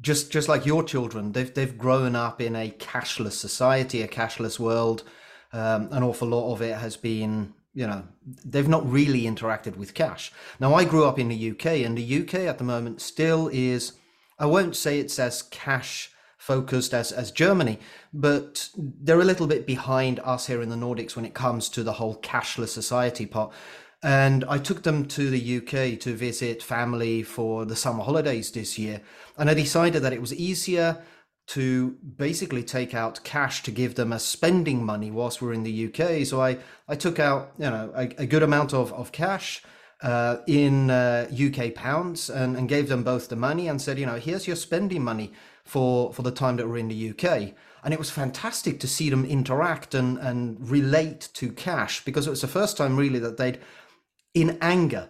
just 0.00 0.30
just 0.30 0.48
like 0.48 0.66
your 0.66 0.82
children, 0.82 1.32
they've 1.32 1.52
they've 1.52 1.78
grown 1.78 2.16
up 2.16 2.40
in 2.40 2.56
a 2.56 2.70
cashless 2.70 3.32
society, 3.32 4.02
a 4.02 4.08
cashless 4.08 4.58
world. 4.58 5.04
Um, 5.52 5.88
an 5.92 6.02
awful 6.02 6.28
lot 6.28 6.52
of 6.52 6.62
it 6.62 6.76
has 6.76 6.96
been, 6.96 7.54
you 7.74 7.86
know, 7.86 8.02
they've 8.44 8.68
not 8.68 8.90
really 8.90 9.22
interacted 9.22 9.76
with 9.76 9.94
cash. 9.94 10.32
Now, 10.58 10.74
I 10.74 10.84
grew 10.84 11.04
up 11.04 11.16
in 11.16 11.28
the 11.28 11.50
UK, 11.52 11.66
and 11.84 11.96
the 11.96 12.22
UK 12.22 12.34
at 12.46 12.58
the 12.58 12.64
moment 12.64 13.00
still 13.00 13.48
is. 13.52 13.92
I 14.36 14.46
won't 14.46 14.74
say 14.74 14.98
it's 14.98 15.20
as 15.20 15.42
cash 15.42 16.10
focused 16.38 16.92
as 16.92 17.12
as 17.12 17.30
Germany, 17.30 17.78
but 18.12 18.68
they're 18.76 19.20
a 19.20 19.24
little 19.24 19.46
bit 19.46 19.64
behind 19.64 20.18
us 20.20 20.46
here 20.48 20.60
in 20.60 20.70
the 20.70 20.76
Nordics 20.76 21.14
when 21.14 21.24
it 21.24 21.34
comes 21.34 21.68
to 21.68 21.84
the 21.84 21.94
whole 21.94 22.16
cashless 22.16 22.68
society 22.68 23.26
part. 23.26 23.52
And 24.04 24.44
I 24.50 24.58
took 24.58 24.82
them 24.82 25.06
to 25.06 25.30
the 25.30 25.56
UK 25.56 25.98
to 26.00 26.14
visit 26.14 26.62
family 26.62 27.22
for 27.22 27.64
the 27.64 27.74
summer 27.74 28.04
holidays 28.04 28.52
this 28.52 28.78
year. 28.78 29.00
And 29.38 29.48
I 29.48 29.54
decided 29.54 30.02
that 30.02 30.12
it 30.12 30.20
was 30.20 30.34
easier 30.34 31.02
to 31.46 31.92
basically 32.16 32.62
take 32.62 32.92
out 32.94 33.24
cash 33.24 33.62
to 33.62 33.70
give 33.70 33.94
them 33.94 34.12
as 34.12 34.22
spending 34.22 34.84
money 34.84 35.10
whilst 35.10 35.40
we're 35.40 35.54
in 35.54 35.62
the 35.62 35.86
UK. 35.86 36.26
So 36.26 36.42
I, 36.42 36.58
I 36.86 36.96
took 36.96 37.18
out, 37.18 37.52
you 37.58 37.70
know, 37.70 37.90
a, 37.94 38.02
a 38.18 38.26
good 38.26 38.42
amount 38.42 38.74
of, 38.74 38.92
of 38.92 39.10
cash 39.10 39.62
uh, 40.02 40.36
in 40.46 40.90
uh, 40.90 41.26
UK 41.32 41.74
pounds 41.74 42.28
and, 42.28 42.58
and 42.58 42.68
gave 42.68 42.90
them 42.90 43.04
both 43.04 43.30
the 43.30 43.36
money 43.36 43.68
and 43.68 43.80
said, 43.80 43.98
you 43.98 44.04
know, 44.04 44.16
here's 44.16 44.46
your 44.46 44.56
spending 44.56 45.02
money 45.02 45.32
for, 45.64 46.12
for 46.12 46.20
the 46.20 46.30
time 46.30 46.56
that 46.56 46.68
we're 46.68 46.76
in 46.76 46.88
the 46.88 47.10
UK. 47.10 47.54
And 47.82 47.94
it 47.94 47.98
was 47.98 48.10
fantastic 48.10 48.80
to 48.80 48.86
see 48.86 49.08
them 49.08 49.24
interact 49.24 49.94
and, 49.94 50.18
and 50.18 50.58
relate 50.70 51.30
to 51.34 51.52
cash 51.52 52.04
because 52.04 52.26
it 52.26 52.30
was 52.30 52.42
the 52.42 52.48
first 52.48 52.76
time 52.76 52.96
really 52.96 53.18
that 53.18 53.38
they'd 53.38 53.60
in 54.34 54.58
anger, 54.60 55.08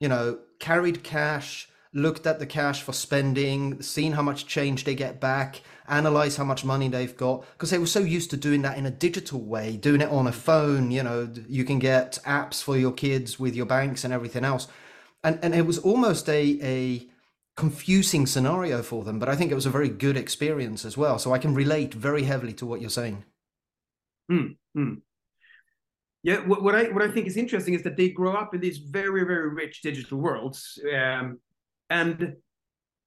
you 0.00 0.08
know, 0.08 0.40
carried 0.58 1.02
cash, 1.02 1.68
looked 1.92 2.26
at 2.26 2.40
the 2.40 2.46
cash 2.46 2.82
for 2.82 2.92
spending, 2.92 3.80
seen 3.80 4.12
how 4.12 4.22
much 4.22 4.46
change 4.46 4.84
they 4.84 4.96
get 4.96 5.20
back, 5.20 5.62
analyze 5.88 6.36
how 6.36 6.44
much 6.44 6.64
money 6.64 6.88
they've 6.88 7.16
got, 7.16 7.44
because 7.52 7.70
they 7.70 7.78
were 7.78 7.86
so 7.86 8.00
used 8.00 8.30
to 8.30 8.36
doing 8.36 8.62
that 8.62 8.76
in 8.76 8.84
a 8.84 8.90
digital 8.90 9.40
way, 9.40 9.76
doing 9.76 10.00
it 10.00 10.08
on 10.10 10.26
a 10.26 10.32
phone. 10.32 10.90
You 10.90 11.04
know, 11.04 11.30
you 11.48 11.64
can 11.64 11.78
get 11.78 12.18
apps 12.26 12.62
for 12.62 12.76
your 12.76 12.92
kids 12.92 13.38
with 13.38 13.54
your 13.54 13.66
banks 13.66 14.02
and 14.02 14.12
everything 14.12 14.44
else. 14.44 14.66
And, 15.22 15.38
and 15.42 15.54
it 15.54 15.66
was 15.66 15.78
almost 15.78 16.28
a, 16.28 16.58
a 16.62 17.08
confusing 17.56 18.26
scenario 18.26 18.82
for 18.82 19.04
them, 19.04 19.18
but 19.18 19.28
I 19.28 19.36
think 19.36 19.52
it 19.52 19.54
was 19.54 19.66
a 19.66 19.70
very 19.70 19.88
good 19.88 20.16
experience 20.16 20.84
as 20.84 20.96
well. 20.96 21.18
So 21.18 21.32
I 21.32 21.38
can 21.38 21.54
relate 21.54 21.94
very 21.94 22.24
heavily 22.24 22.52
to 22.54 22.66
what 22.66 22.80
you're 22.80 22.90
saying. 22.90 23.24
Mm, 24.30 24.56
mm. 24.76 25.00
Yeah, 26.24 26.38
what, 26.38 26.62
what, 26.62 26.74
I 26.74 26.84
what 26.84 27.02
I 27.02 27.08
think 27.08 27.26
is 27.26 27.36
interesting 27.36 27.74
is 27.74 27.82
that 27.82 27.96
they 27.96 28.08
grow 28.08 28.32
up 28.32 28.54
in 28.54 28.60
these 28.60 28.78
very 28.78 29.24
very 29.24 29.50
rich 29.50 29.82
digital 29.82 30.18
worlds, 30.18 30.80
um, 30.92 31.38
and 31.90 32.34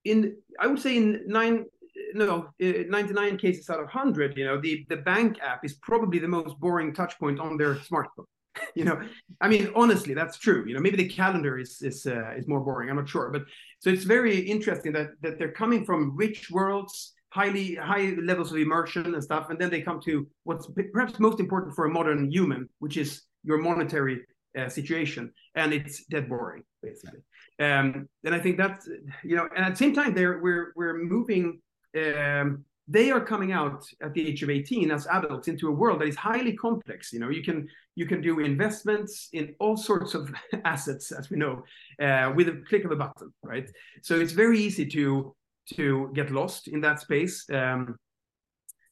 in 0.04 0.36
I 0.58 0.68
would 0.68 0.80
say 0.80 0.96
in 0.96 1.24
nine 1.26 1.66
no 2.14 2.48
99 2.60 3.36
cases 3.36 3.68
out 3.68 3.80
of 3.80 3.86
100 3.86 4.36
you 4.36 4.44
know 4.44 4.60
the 4.60 4.86
the 4.88 4.96
bank 4.96 5.38
app 5.42 5.64
is 5.64 5.74
probably 5.74 6.20
the 6.20 6.28
most 6.28 6.58
boring 6.60 6.94
touch 6.94 7.18
point 7.18 7.40
on 7.40 7.58
their 7.58 7.74
smartphone 7.74 8.24
you 8.74 8.84
know, 8.84 9.00
I 9.40 9.48
mean, 9.48 9.70
honestly, 9.74 10.14
that's 10.14 10.38
true. 10.38 10.64
You 10.66 10.74
know, 10.74 10.80
maybe 10.80 10.96
the 10.96 11.08
calendar 11.08 11.58
is 11.58 11.82
is 11.82 12.06
uh, 12.06 12.32
is 12.36 12.48
more 12.48 12.60
boring. 12.60 12.90
I'm 12.90 12.96
not 12.96 13.08
sure, 13.08 13.30
but 13.30 13.42
so 13.80 13.90
it's 13.90 14.04
very 14.04 14.38
interesting 14.38 14.92
that 14.92 15.10
that 15.22 15.38
they're 15.38 15.52
coming 15.52 15.84
from 15.84 16.16
rich 16.16 16.50
worlds, 16.50 17.14
highly 17.30 17.74
high 17.74 18.14
levels 18.22 18.52
of 18.52 18.58
immersion 18.58 19.14
and 19.14 19.22
stuff, 19.22 19.50
and 19.50 19.58
then 19.58 19.70
they 19.70 19.80
come 19.80 20.00
to 20.00 20.26
what's 20.44 20.68
perhaps 20.92 21.18
most 21.18 21.40
important 21.40 21.74
for 21.74 21.86
a 21.86 21.90
modern 21.90 22.30
human, 22.30 22.68
which 22.78 22.96
is 22.96 23.22
your 23.44 23.58
monetary 23.58 24.24
uh, 24.58 24.68
situation, 24.68 25.32
and 25.54 25.72
it's 25.72 26.04
dead 26.04 26.28
boring, 26.28 26.62
basically. 26.82 27.20
Um, 27.60 28.08
and 28.24 28.34
I 28.34 28.38
think 28.38 28.56
that's 28.56 28.88
you 29.24 29.36
know, 29.36 29.48
and 29.54 29.64
at 29.64 29.70
the 29.72 29.76
same 29.76 29.94
time, 29.94 30.14
there 30.14 30.38
we're 30.38 30.72
we're 30.76 30.98
moving. 30.98 31.60
Um, 31.96 32.64
they 32.90 33.10
are 33.10 33.20
coming 33.20 33.52
out 33.52 33.84
at 34.02 34.14
the 34.14 34.26
age 34.26 34.42
of 34.42 34.48
18 34.48 34.90
as 34.90 35.06
adults 35.08 35.46
into 35.46 35.68
a 35.68 35.70
world 35.70 36.00
that 36.00 36.08
is 36.08 36.16
highly 36.16 36.54
complex 36.56 37.12
you 37.12 37.20
know 37.20 37.28
you 37.28 37.42
can 37.42 37.68
you 37.96 38.06
can 38.06 38.22
do 38.22 38.40
investments 38.40 39.28
in 39.34 39.54
all 39.58 39.76
sorts 39.76 40.14
of 40.14 40.32
assets 40.64 41.12
as 41.12 41.28
we 41.28 41.36
know 41.36 41.62
uh, 42.00 42.32
with 42.34 42.48
a 42.48 42.62
click 42.66 42.84
of 42.84 42.90
a 42.90 42.96
button 42.96 43.30
right 43.42 43.70
so 44.02 44.18
it's 44.18 44.32
very 44.32 44.58
easy 44.58 44.86
to 44.86 45.34
to 45.74 46.10
get 46.14 46.30
lost 46.30 46.68
in 46.68 46.80
that 46.80 47.00
space 47.00 47.48
um, 47.50 47.96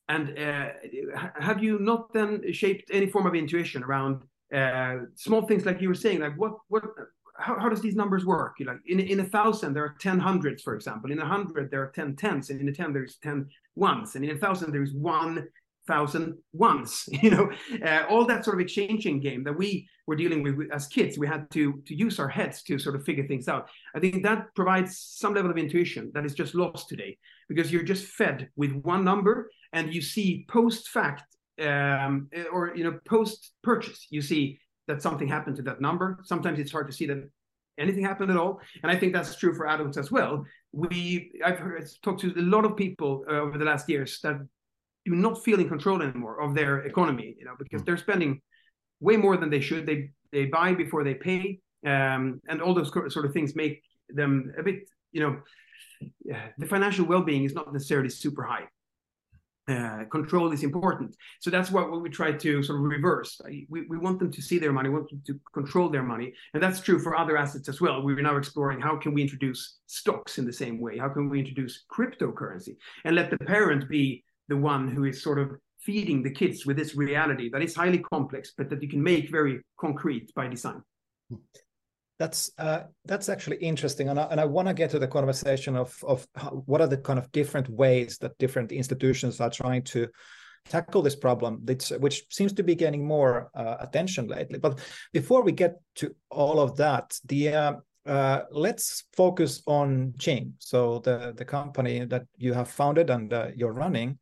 and 0.09 0.39
uh, 0.39 0.69
have 1.41 1.63
you 1.63 1.79
not 1.79 2.13
then 2.13 2.53
shaped 2.53 2.91
any 2.93 3.07
form 3.07 3.27
of 3.27 3.35
intuition 3.35 3.83
around 3.83 4.23
uh, 4.55 4.99
small 5.15 5.43
things 5.47 5.65
like 5.67 5.81
you 5.81 5.89
were 5.89 5.95
saying 5.95 6.21
like 6.21 6.35
what 6.37 6.55
what 6.69 6.85
how, 7.39 7.59
how 7.59 7.69
does 7.69 7.81
these 7.81 7.97
numbers 7.97 8.25
work? 8.25 8.57
Like 8.65 8.79
in, 8.87 9.01
in 9.01 9.21
a 9.21 9.25
thousand, 9.25 9.75
there 9.75 9.85
are 9.85 9.97
10 10.01 10.19
hundreds, 10.19 10.63
for 10.63 10.75
example. 10.75 11.13
In 11.13 11.19
a 11.19 11.27
hundred, 11.27 11.71
there 11.71 11.83
are 11.83 11.93
ten 11.95 12.17
tens, 12.17 12.51
and 12.51 12.61
in 12.61 12.69
a 12.69 12.73
10, 12.73 12.93
there's 12.93 13.17
ten 13.23 13.49
ones, 13.75 14.15
and 14.15 14.25
in 14.25 14.37
a 14.37 14.39
thousand, 14.39 14.73
there's 14.73 14.93
one 14.93 15.47
thousand 15.87 16.35
ones. 16.53 17.09
You 17.23 17.31
know, 17.31 17.51
uh, 17.85 18.05
all 18.09 18.25
that 18.27 18.45
sort 18.45 18.57
of 18.57 18.61
exchanging 18.61 19.21
game 19.21 19.43
that 19.45 19.57
we 19.57 19.89
were 20.07 20.17
dealing 20.17 20.43
with 20.43 20.71
as 20.73 20.87
kids, 20.87 21.19
we 21.19 21.27
had 21.27 21.51
to 21.53 21.83
to 21.87 21.95
use 21.95 22.19
our 22.21 22.29
heads 22.29 22.63
to 22.65 22.79
sort 22.79 22.97
of 22.97 23.05
figure 23.05 23.27
things 23.27 23.49
out. 23.49 23.69
I 23.95 24.01
think 24.01 24.23
that 24.23 24.55
provides 24.55 24.99
some 24.99 25.35
level 25.35 25.51
of 25.51 25.59
intuition 25.59 26.11
that 26.15 26.25
is 26.25 26.35
just 26.35 26.55
lost 26.55 26.89
today 26.89 27.19
because 27.49 27.73
you're 27.73 27.83
just 27.83 28.07
fed 28.07 28.49
with 28.57 28.73
one 28.73 29.05
number, 29.05 29.51
and 29.73 29.95
you 29.95 30.03
see 30.03 30.47
post 30.49 30.89
fact 30.89 31.25
um, 31.61 32.29
or 32.53 32.75
you 32.77 32.85
know 32.85 32.99
post 33.07 33.53
purchase, 33.63 34.07
you 34.11 34.23
see 34.23 34.59
that 34.89 35.03
something 35.03 35.29
happened 35.29 35.57
to 35.57 35.63
that 35.63 35.81
number. 35.81 36.19
Sometimes 36.25 36.59
it's 36.59 36.73
hard 36.73 36.87
to 36.87 36.93
see 36.93 37.07
that 37.07 37.29
anything 37.79 38.05
happened 38.05 38.31
at 38.31 38.37
all, 38.37 38.61
and 38.83 38.93
I 38.93 38.97
think 38.97 39.13
that's 39.13 39.37
true 39.37 39.55
for 39.55 39.67
adults 39.67 39.97
as 39.97 40.11
well. 40.11 40.45
We 40.73 41.33
I've 41.45 41.59
heard 41.59 41.89
talked 42.03 42.21
to 42.21 42.33
a 42.37 42.43
lot 42.43 42.65
of 42.65 42.77
people 42.77 43.25
uh, 43.29 43.35
over 43.35 43.59
the 43.59 43.65
last 43.65 43.89
years 43.89 44.21
that 44.23 44.37
do 45.07 45.15
not 45.15 45.43
feel 45.45 45.61
in 45.61 45.69
control 45.69 46.03
anymore 46.03 46.41
of 46.41 46.55
their 46.55 46.81
economy, 46.81 47.35
you 47.39 47.45
know, 47.45 47.55
because 47.59 47.83
mm. 47.83 47.87
they're 47.87 47.97
spending 47.97 48.41
way 49.01 49.17
more 49.17 49.37
than 49.37 49.51
they 49.51 49.61
should. 49.61 49.87
They 49.87 50.11
they 50.33 50.47
buy 50.47 50.75
before 50.75 51.05
they 51.05 51.15
pay, 51.15 51.61
um, 51.85 52.41
and 52.49 52.61
all 52.61 52.75
those 52.75 52.93
sort 52.93 53.25
of 53.27 53.33
things 53.33 53.55
make 53.55 53.83
them 54.09 54.53
a 54.59 54.63
bit, 54.63 54.81
you 55.13 55.21
know, 55.23 55.33
the 56.59 56.67
financial 56.67 57.07
well-being 57.07 57.45
is 57.45 57.55
not 57.55 57.73
necessarily 57.73 58.11
super 58.11 58.43
high 58.43 58.67
uh, 59.69 60.05
control 60.11 60.53
is 60.53 60.63
important. 60.63 61.17
So 61.41 61.51
that's 61.51 61.71
what, 61.71 61.91
what 61.91 62.01
we 62.01 62.09
try 62.09 62.33
to 62.33 62.63
sort 62.63 62.79
of 62.79 62.85
reverse. 62.85 63.41
We, 63.69 63.87
we 63.89 63.99
want 63.99 64.19
them 64.19 64.31
to 64.31 64.43
see 64.43 64.59
their 64.59 64.73
money, 64.73 64.89
we 64.89 64.97
want 64.97 65.11
them 65.11 65.23
to 65.27 65.41
control 65.53 65.89
their 65.89 66.03
money. 66.03 66.33
And 66.55 66.63
that's 66.63 66.81
true 66.81 67.01
for 67.01 67.17
other 67.17 67.37
assets 67.37 67.69
as 67.69 67.81
well. 67.81 68.03
We're 68.03 68.21
now 68.21 68.37
exploring 68.37 68.81
how 68.81 68.97
can 68.97 69.13
we 69.13 69.23
introduce 69.23 69.79
stocks 69.87 70.39
in 70.39 70.45
the 70.45 70.53
same 70.53 70.81
way? 70.81 70.99
How 70.99 71.09
can 71.09 71.29
we 71.29 71.41
introduce 71.41 71.85
cryptocurrency 71.93 72.77
and 73.05 73.17
let 73.17 73.31
the 73.31 73.39
parent 73.39 73.89
be 73.89 74.25
the 74.49 74.57
one 74.57 74.89
who 74.89 75.05
is 75.05 75.23
sort 75.23 75.39
of 75.39 75.57
feeding 75.81 76.23
the 76.23 76.31
kids 76.31 76.67
with 76.67 76.77
this 76.77 76.97
reality 76.97 77.49
that 77.51 77.63
is 77.63 77.75
highly 77.75 77.99
complex, 77.99 78.53
but 78.57 78.69
that 78.71 78.83
you 78.83 78.89
can 78.89 79.03
make 79.03 79.31
very 79.31 79.61
concrete 79.79 80.33
by 80.35 80.49
design. 80.49 80.83
That's 82.19 82.51
uh, 82.59 82.85
that's 83.05 83.29
actually 83.29 83.59
interesting, 83.59 84.09
and 84.09 84.19
I, 84.19 84.25
and 84.31 84.41
I 84.41 84.47
want 84.47 84.69
to 84.69 84.75
get 84.75 84.91
to 84.91 84.99
the 84.99 85.09
conversation 85.09 85.77
of 85.77 86.03
of 86.03 86.27
how, 86.35 86.63
what 86.65 86.81
are 86.81 86.87
the 86.87 86.97
kind 86.97 87.19
of 87.19 87.31
different 87.31 87.69
ways 87.69 88.19
that 88.19 88.39
different 88.39 88.73
institutions 88.73 89.39
are 89.41 89.51
trying 89.51 89.83
to 89.85 90.09
tackle 90.69 91.03
this 91.03 91.17
problem, 91.17 91.61
which, 91.65 91.91
which 92.01 92.25
seems 92.31 92.53
to 92.55 92.63
be 92.63 92.75
gaining 92.75 93.07
more 93.07 93.51
uh, 93.55 93.77
attention 93.81 94.27
lately. 94.29 94.59
But 94.59 94.81
before 95.13 95.43
we 95.43 95.53
get 95.53 95.77
to 95.97 96.15
all 96.31 96.61
of 96.61 96.77
that, 96.77 97.19
the 97.25 97.49
uh, 97.49 97.73
uh, 98.07 98.43
let's 98.51 99.05
focus 99.17 99.63
on 99.67 100.15
Tjing. 100.19 100.53
So 100.59 101.01
the 101.01 101.35
the 101.37 101.45
company 101.45 102.05
that 102.07 102.27
you 102.37 102.55
have 102.55 102.69
founded 102.69 103.11
and 103.11 103.33
uh, 103.33 103.49
you're 103.55 103.73
running, 103.73 104.19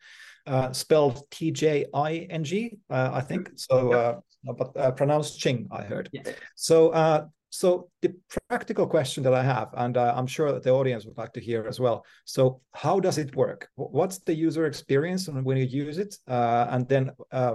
uh, 0.46 0.72
spelled 0.72 1.22
T 1.30 1.50
J 1.50 1.86
I 1.94 2.26
N 2.30 2.44
G, 2.44 2.78
uh, 2.90 3.10
I 3.12 3.20
think. 3.20 3.50
So, 3.56 3.92
uh, 3.92 4.20
but 4.42 4.76
uh, 4.76 4.90
pronounced 4.92 5.40
Tjing, 5.40 5.68
I 5.70 5.82
heard. 5.82 6.08
Yeah. 6.12 6.22
So 6.54 7.28
so 7.54 7.88
the 8.02 8.12
practical 8.48 8.84
question 8.84 9.22
that 9.22 9.32
I 9.32 9.44
have, 9.44 9.68
and 9.74 9.96
uh, 9.96 10.12
I'm 10.16 10.26
sure 10.26 10.50
that 10.50 10.64
the 10.64 10.70
audience 10.70 11.06
would 11.06 11.16
like 11.16 11.32
to 11.34 11.40
hear 11.40 11.68
as 11.68 11.78
well. 11.78 12.04
So 12.24 12.60
how 12.72 12.98
does 12.98 13.16
it 13.16 13.36
work? 13.36 13.68
What's 13.76 14.18
the 14.18 14.34
user 14.34 14.66
experience 14.66 15.28
when 15.28 15.56
you 15.56 15.64
use 15.64 15.98
it? 15.98 16.18
Uh, 16.26 16.66
and 16.68 16.88
then, 16.88 17.12
uh, 17.30 17.54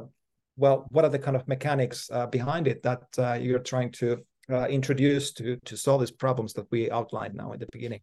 well, 0.55 0.87
what 0.91 1.03
are 1.03 1.09
the 1.09 1.19
kind 1.19 1.35
of 1.35 1.45
mechanics 1.49 2.09
uh, 2.13 2.27
behind 2.27 2.65
it 2.65 2.81
that 2.83 3.03
uh, 3.17 3.33
you're 3.33 3.59
trying 3.59 3.91
to 3.99 4.23
uh, 4.51 4.67
introduce 4.67 5.31
to 5.33 5.57
to 5.65 5.77
solve 5.77 6.01
these 6.01 6.11
problems 6.11 6.53
that 6.53 6.67
we 6.71 6.89
outlined 6.91 7.35
now 7.35 7.51
in 7.51 7.59
the 7.59 7.67
beginning? 7.71 8.01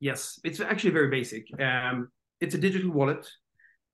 Yes, 0.00 0.40
it's 0.44 0.60
actually 0.60 0.90
very 0.90 1.08
basic. 1.08 1.46
Um, 1.60 2.08
it's 2.40 2.54
a 2.54 2.58
digital 2.58 2.90
wallet. 2.90 3.28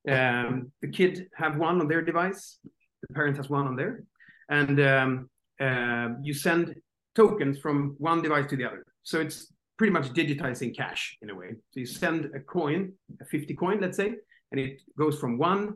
Um, 0.08 0.72
the 0.80 0.88
kid 0.88 1.26
have 1.34 1.56
one 1.56 1.80
on 1.80 1.88
their 1.88 2.02
device. 2.02 2.58
The 3.02 3.14
parent 3.14 3.36
has 3.36 3.50
one 3.50 3.66
on 3.66 3.76
there, 3.76 4.04
and 4.48 4.80
um, 4.80 5.30
uh, 5.60 6.08
you 6.22 6.34
send 6.34 6.74
tokens 7.14 7.58
from 7.58 7.94
one 7.98 8.22
device 8.22 8.48
to 8.50 8.56
the 8.56 8.64
other. 8.64 8.84
So 9.02 9.20
it's 9.20 9.52
pretty 9.76 9.92
much 9.92 10.12
digitizing 10.12 10.76
cash 10.76 11.16
in 11.22 11.30
a 11.30 11.34
way. 11.34 11.50
So 11.70 11.80
you 11.80 11.86
send 11.86 12.30
a 12.34 12.40
coin, 12.40 12.92
a 13.20 13.24
50 13.24 13.54
coin, 13.54 13.80
let's 13.80 13.96
say, 13.96 14.14
and 14.50 14.60
it 14.60 14.80
goes 14.98 15.18
from 15.18 15.38
one 15.38 15.74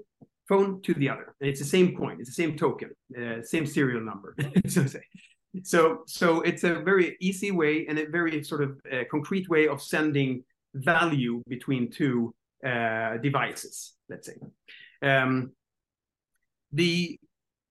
phone 0.49 0.83
to 0.83 0.95
the 0.95 1.09
other. 1.09 1.35
And 1.41 1.49
it's 1.49 1.61
the 1.61 1.67
same 1.67 1.97
coin, 1.97 2.17
it's 2.21 2.31
the 2.31 2.43
same 2.43 2.57
token, 2.57 2.91
uh, 3.19 3.43
same 3.43 3.67
serial 3.67 4.03
number. 4.03 4.35
so, 4.69 4.85
so, 5.63 6.03
so 6.07 6.41
it's 6.41 6.65
a 6.65 6.75
very 6.81 7.17
easy 7.21 7.51
way 7.51 7.87
and 7.89 7.99
a 7.99 8.07
very 8.07 8.43
sort 8.43 8.63
of 8.63 8.81
uh, 8.91 9.05
concrete 9.11 9.49
way 9.49 9.69
of 9.69 9.83
sending 9.83 10.45
value 10.75 11.43
between 11.47 11.91
two 11.91 12.35
uh, 12.67 13.19
devices, 13.19 13.95
let's 14.09 14.27
say. 14.27 14.37
Um, 15.03 15.53
the 16.73 17.19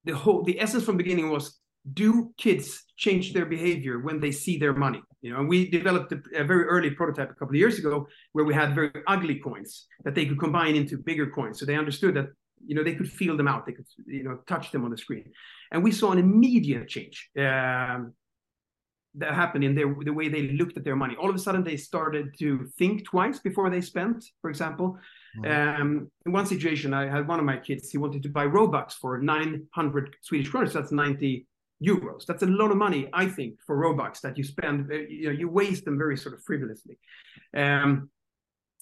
the 0.04 0.16
whole 0.16 0.44
the 0.44 0.60
essence 0.60 0.84
from 0.84 0.98
the 0.98 1.04
beginning 1.04 1.30
was 1.30 1.60
do 1.94 2.32
kids 2.38 2.84
change 2.98 3.34
their 3.34 3.46
behavior 3.46 4.00
when 4.00 4.20
they 4.20 4.32
see 4.32 4.58
their 4.58 4.74
money 4.74 5.02
you 5.22 5.32
know 5.32 5.40
and 5.40 5.50
we 5.50 5.70
developed 5.70 6.12
a, 6.12 6.22
a, 6.36 6.44
very 6.44 6.66
early 6.66 6.92
prototype 6.92 7.32
a 7.32 7.34
couple 7.34 7.50
of 7.50 7.56
years 7.56 7.80
ago 7.80 8.08
where 8.34 8.46
we 8.46 8.54
had 8.54 8.76
very 8.76 8.92
ugly 9.08 9.40
coins 9.40 9.88
that 10.04 10.14
they 10.14 10.26
could 10.26 10.40
combine 10.40 10.76
into 10.76 10.98
bigger 10.98 11.28
coins 11.30 11.60
so 11.60 11.66
they 11.66 11.76
understood 11.76 12.16
that 12.16 12.28
you 12.66 12.76
know 12.76 12.84
they 12.84 12.96
could 12.96 13.10
feel 13.10 13.36
them 13.38 13.48
out 13.48 13.66
they 13.66 13.72
could 13.72 13.86
you 14.06 14.24
know 14.24 14.40
touch 14.48 14.72
them 14.72 14.84
on 14.84 14.92
the 14.92 14.98
screen 14.98 15.32
and 15.72 15.84
we 15.84 15.92
saw 15.92 16.12
an 16.12 16.18
immediate 16.18 16.88
change 16.88 17.30
um, 17.38 18.14
that 19.16 19.34
happened 19.34 19.64
in 19.64 19.76
their 19.76 19.94
the 20.04 20.14
way 20.14 20.30
they 20.30 20.50
looked 20.50 20.78
at 20.78 20.84
their 20.84 20.96
money 20.96 21.16
all 21.16 21.30
of 21.30 21.36
a 21.36 21.40
sudden 21.40 21.64
they 21.64 21.78
started 21.78 22.34
to 22.38 22.66
think 22.78 23.06
twice 23.06 23.40
before 23.40 23.70
they 23.70 23.82
spent 23.82 24.26
for 24.42 24.50
example 24.50 24.98
mm-hmm. 25.38 25.82
um, 25.82 26.12
in 26.26 26.32
one 26.32 26.46
situation 26.46 26.94
i 26.94 27.08
had 27.08 27.28
one 27.28 27.40
of 27.40 27.46
my 27.46 27.58
kids 27.58 27.90
he 27.90 27.98
wanted 27.98 28.24
to 28.24 28.30
buy 28.30 28.46
robux 28.46 28.94
for 28.94 29.18
900 29.18 30.16
swedish 30.22 30.50
kronor 30.50 30.68
so 30.68 30.80
that's 30.80 30.92
90 30.92 31.46
euros. 31.84 32.26
That's 32.26 32.44
a 32.44 32.48
lot 32.48 32.72
of 32.72 32.78
money, 32.78 33.10
I 33.12 33.26
think, 33.26 33.62
for 33.66 33.76
Robux 33.76 34.22
that 34.22 34.38
you 34.38 34.44
spend. 34.44 34.90
You 35.10 35.28
know, 35.28 35.32
you 35.32 35.50
waste 35.50 35.86
them 35.86 35.98
very 35.98 36.16
sort 36.16 36.36
of 36.36 36.44
frivolously. 36.44 36.98
Um, 37.56 38.10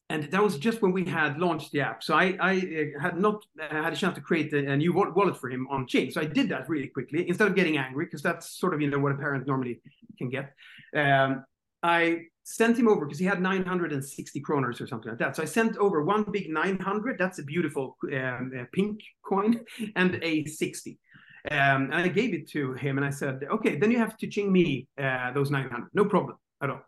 and 0.09 0.23
that 0.23 0.41
was 0.43 0.57
just 0.57 0.81
when 0.81 0.91
we 0.91 1.05
had 1.05 1.37
launched 1.37 1.71
the 1.71 1.81
app. 1.81 2.01
So 2.01 2.15
I, 2.15 2.35
I 2.41 2.55
uh, 2.57 2.99
had 2.99 3.19
not 3.19 3.45
uh, 3.61 3.83
had 3.83 3.93
a 3.93 3.95
chance 3.95 4.15
to 4.15 4.21
create 4.21 4.51
a, 4.53 4.71
a, 4.71 4.75
new 4.75 4.91
wallet 4.91 5.37
for 5.37 5.49
him 5.49 5.67
on 5.69 5.85
Tjing. 5.85 6.11
So 6.11 6.19
I 6.19 6.25
did 6.25 6.49
that 6.49 6.67
really 6.67 6.87
quickly 6.87 7.27
instead 7.29 7.47
of 7.47 7.55
getting 7.55 7.77
angry 7.77 8.05
because 8.05 8.23
that's 8.23 8.57
sort 8.57 8.73
of 8.73 8.81
you 8.81 8.89
know 8.89 8.99
what 8.99 9.11
a 9.11 9.15
parent 9.15 9.45
normally 9.45 9.81
can 10.17 10.29
get. 10.29 10.53
Um, 10.95 11.45
I 11.83 12.23
sent 12.43 12.77
him 12.77 12.87
over 12.87 13.05
because 13.05 13.19
he 13.19 13.25
had 13.25 13.39
960 13.39 14.41
kroners 14.41 14.81
or 14.81 14.87
something 14.87 15.09
like 15.11 15.19
that. 15.19 15.35
So 15.35 15.43
I 15.43 15.45
sent 15.45 15.77
over 15.77 16.03
one 16.03 16.23
big 16.23 16.49
900. 16.49 17.17
That's 17.19 17.37
a 17.37 17.43
beautiful 17.43 17.95
um, 18.11 18.67
pink 18.73 19.01
coin 19.23 19.63
and 19.95 20.19
a 20.23 20.43
60. 20.45 20.97
Um, 21.51 21.89
and 21.91 21.95
I 21.95 22.07
gave 22.07 22.33
it 22.33 22.49
to 22.49 22.73
him 22.73 22.97
and 22.97 23.05
I 23.05 23.11
said, 23.11 23.45
okay, 23.49 23.77
then 23.77 23.91
you 23.91 23.99
have 23.99 24.17
to 24.17 24.27
ching 24.27 24.51
me 24.51 24.87
uh, 25.01 25.31
those 25.31 25.51
900, 25.51 25.89
no 25.93 26.05
problem 26.05 26.37
at 26.61 26.69
all. 26.69 26.81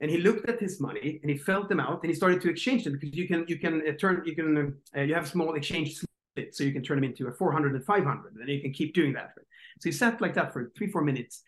And 0.00 0.10
he 0.10 0.18
looked 0.18 0.48
at 0.48 0.60
his 0.60 0.80
money 0.80 1.18
and 1.22 1.30
he 1.30 1.36
felt 1.36 1.68
them 1.68 1.80
out 1.80 2.02
and 2.02 2.10
he 2.10 2.14
started 2.14 2.40
to 2.42 2.50
exchange 2.50 2.84
them 2.84 2.92
because 2.92 3.16
you 3.16 3.26
can 3.26 3.44
you 3.48 3.58
can 3.58 3.82
uh, 3.88 3.92
turn 3.98 4.22
you 4.24 4.34
can 4.34 4.76
uh, 4.96 5.00
you 5.00 5.14
have 5.14 5.26
small 5.26 5.54
exchange 5.54 5.96
slips 5.96 6.56
so 6.56 6.62
you 6.62 6.72
can 6.72 6.82
turn 6.82 6.98
them 6.98 7.04
into 7.04 7.26
a 7.26 7.32
400 7.32 7.74
and 7.74 7.84
500 7.84 8.34
and 8.36 8.48
you 8.48 8.60
can 8.60 8.72
keep 8.72 8.94
doing 8.94 9.12
that. 9.14 9.32
So 9.80 9.88
he 9.88 9.92
sat 9.92 10.20
like 10.20 10.34
that 10.34 10.52
for 10.52 10.70
three 10.76 10.90
four 10.90 11.02
minutes 11.02 11.42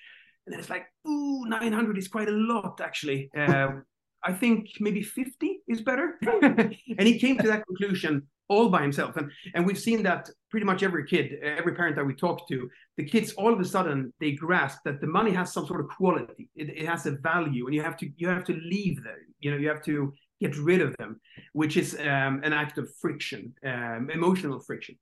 and 0.47 0.52
then 0.52 0.61
it's 0.61 0.71
like 0.71 0.87
ooh 1.07 1.45
900 1.47 1.97
is 1.97 2.09
quite 2.09 2.28
a 2.28 2.33
lot 2.33 2.80
actually. 2.80 3.30
Uh, 3.37 3.69
I 4.23 4.33
think 4.33 4.69
maybe 4.80 5.02
50 5.02 5.61
is 5.69 5.80
better. 5.80 6.19
and 6.42 6.75
he 6.99 7.19
came 7.19 7.38
to 7.38 7.47
that 7.49 7.66
conclusion 7.66 8.28
all 8.49 8.69
by 8.69 8.83
himself. 8.83 9.16
And, 9.16 9.30
and 9.54 9.64
we've 9.64 9.78
seen 9.78 10.02
that 10.02 10.28
pretty 10.50 10.66
much 10.66 10.83
every 10.83 11.07
kid, 11.07 11.38
every 11.42 11.75
parent 11.75 11.97
that 11.97 12.04
we 12.04 12.14
talk 12.14 12.49
to, 12.49 12.69
the 12.97 13.04
kids 13.04 13.33
all 13.35 13.52
of 13.52 13.61
a 13.61 13.64
sudden 13.64 14.12
they 14.21 14.33
grasp 14.33 14.80
that 14.85 15.00
the 15.00 15.07
money 15.07 15.30
has 15.30 15.52
some 15.52 15.66
sort 15.66 15.80
of 15.80 15.88
quality. 15.88 16.49
It, 16.57 16.69
it 16.71 16.87
has 16.87 17.07
a 17.07 17.12
value, 17.12 17.66
and 17.66 17.75
you 17.75 17.83
have 17.83 17.97
to 17.99 18.11
you 18.16 18.28
have 18.28 18.45
to 18.45 18.54
leave 18.54 19.02
them. 19.02 19.19
You 19.40 19.52
know, 19.52 19.57
you 19.57 19.69
have 19.69 19.85
to 19.85 20.12
get 20.40 20.57
rid 20.57 20.80
of 20.80 20.97
them, 20.97 21.21
which 21.52 21.76
is 21.76 21.95
um, 21.95 22.40
an 22.42 22.52
act 22.52 22.78
of 22.78 22.88
friction, 23.00 23.54
um, 23.64 24.11
emotional 24.12 24.59
friction. 24.61 24.97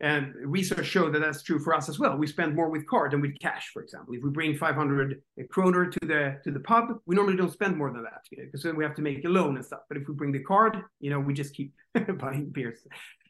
And 0.00 0.34
research 0.34 0.86
show 0.86 1.08
that 1.10 1.20
that's 1.20 1.42
true 1.42 1.60
for 1.60 1.72
us 1.72 1.88
as 1.88 1.98
well. 2.00 2.16
We 2.16 2.26
spend 2.26 2.54
more 2.54 2.68
with 2.68 2.86
card 2.86 3.12
than 3.12 3.20
with 3.20 3.38
cash, 3.40 3.70
for 3.72 3.80
example. 3.80 4.14
If 4.14 4.24
we 4.24 4.30
bring 4.30 4.56
500 4.56 5.22
kroner 5.50 5.86
to 5.86 5.98
the 6.02 6.40
to 6.44 6.50
the 6.50 6.60
pub, 6.60 6.98
we 7.06 7.14
normally 7.14 7.36
don't 7.36 7.52
spend 7.52 7.76
more 7.76 7.92
than 7.92 8.02
that 8.02 8.22
because 8.28 8.62
then 8.62 8.76
we 8.76 8.84
have 8.84 8.96
to 8.96 9.02
make 9.02 9.24
a 9.24 9.28
loan 9.28 9.56
and 9.56 9.64
stuff. 9.64 9.80
But 9.88 9.98
if 9.98 10.08
we 10.08 10.14
bring 10.14 10.32
the 10.32 10.42
card, 10.42 10.82
you 11.00 11.10
know, 11.10 11.20
we 11.20 11.32
just 11.32 11.54
keep 11.54 11.72
buying 12.18 12.50
beers. 12.50 12.80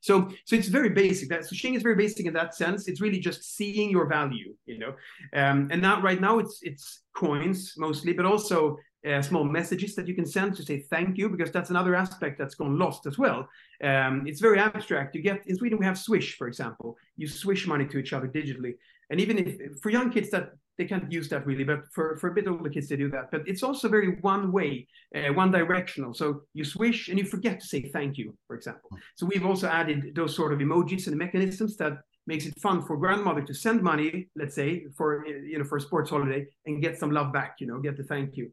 So 0.05 0.29
so 0.45 0.55
it's 0.55 0.69
very 0.69 0.91
basic. 0.91 1.31
That 1.31 1.47
so 1.47 1.57
Tjing 1.57 1.77
is 1.77 1.83
very 1.83 1.97
basic 1.97 2.27
in 2.27 2.35
that 2.35 2.55
sense. 2.55 2.89
It's 2.89 3.01
really 3.01 3.19
just 3.19 3.57
seeing 3.57 3.89
your 3.91 4.07
value, 4.07 4.55
you 4.67 4.79
know. 4.79 4.93
Um, 5.33 5.69
and 5.73 5.81
now 5.81 6.03
right 6.03 6.21
now 6.21 6.39
it's 6.43 6.59
it's 6.63 6.87
coins 7.15 7.73
mostly, 7.79 8.13
but 8.13 8.27
also 8.27 8.77
uh, 9.09 9.23
small 9.23 9.45
messages 9.45 9.95
that 9.95 10.07
you 10.07 10.15
can 10.15 10.27
send 10.27 10.55
to 10.57 10.63
say 10.63 10.81
thank 10.91 11.17
you 11.17 11.29
because 11.31 11.51
that's 11.51 11.71
another 11.71 11.95
aspect 11.95 12.39
that's 12.39 12.55
gone 12.55 12.79
lost 12.79 13.07
as 13.07 13.19
well 13.19 13.47
um, 13.83 14.23
it's 14.27 14.41
very 14.41 14.59
abstract 14.59 15.15
you 15.15 15.21
get 15.21 15.47
in 15.47 15.57
sweden 15.57 15.79
we 15.79 15.85
have 15.85 15.99
swish 15.99 16.39
for 16.39 16.49
example 16.49 16.97
you 17.17 17.29
swish 17.29 17.67
money 17.67 17.87
to 17.87 17.99
each 17.99 18.15
other 18.15 18.29
digitally 18.29 18.73
and 19.11 19.21
even 19.21 19.39
if 19.39 19.79
for 19.83 19.91
young 19.91 20.11
kids 20.11 20.31
that 20.31 20.53
they 20.77 20.85
can't 20.85 21.11
use 21.11 21.29
that 21.29 21.47
really 21.47 21.65
but 21.65 21.81
for, 21.93 22.17
for 22.17 22.31
a 22.31 22.35
bit 22.35 22.49
older 22.49 22.69
kids 22.69 22.89
they 22.89 22.97
do 22.97 23.11
that. 23.11 23.31
But 23.31 23.43
it's 23.47 23.63
also 23.63 23.89
very 23.89 24.17
one 24.21 24.51
way 24.53 24.87
uh, 25.15 25.33
one 25.33 25.51
directional. 25.51 26.15
So 26.15 26.43
you 26.53 26.65
swish 26.65 27.09
and 27.09 27.19
you 27.19 27.25
forget 27.25 27.61
to 27.61 27.67
say 27.67 27.83
thank 27.83 28.19
you 28.19 28.37
for 28.47 28.57
example. 28.57 28.91
So 29.17 29.27
we've 29.27 29.47
also 29.47 29.69
added 29.69 30.15
those 30.15 30.35
sort 30.35 30.53
of 30.53 30.59
emojis 30.59 31.07
and 31.07 31.17
mechanisms 31.17 31.77
that 31.77 31.99
makes 32.27 32.47
it 32.47 32.59
fun 32.61 32.83
for 32.83 32.97
grandmother 32.97 33.43
to 33.43 33.53
send 33.53 33.83
money 33.83 34.29
let's 34.35 34.55
say 34.55 34.87
for 34.97 35.27
you 35.27 35.59
know 35.59 35.65
for 35.65 35.77
a 35.77 35.81
sports 35.81 36.11
holiday 36.11 36.47
and 36.67 36.81
get 36.81 36.99
some 36.99 37.11
love 37.11 37.33
back 37.33 37.57
you 37.61 37.67
know 37.67 37.79
get 37.79 37.97
the 37.97 38.05
thank 38.05 38.37
you. 38.37 38.51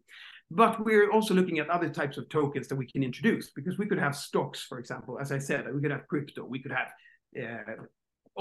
But 0.53 0.83
we're 0.83 1.09
also 1.11 1.33
looking 1.33 1.59
at 1.59 1.69
other 1.69 1.89
types 1.89 2.17
of 2.17 2.27
tokens 2.27 2.67
that 2.67 2.75
we 2.75 2.85
can 2.85 3.03
introduce 3.03 3.51
because 3.51 3.77
we 3.77 3.85
could 3.85 3.97
have 3.97 4.13
stocks, 4.13 4.61
for 4.61 4.79
example, 4.79 5.17
as 5.17 5.31
I 5.31 5.37
said, 5.37 5.73
we 5.73 5.79
could 5.79 5.91
have 5.91 6.09
crypto, 6.09 6.43
we 6.43 6.61
could 6.61 6.73
have 6.73 6.89
uh, 7.41 7.83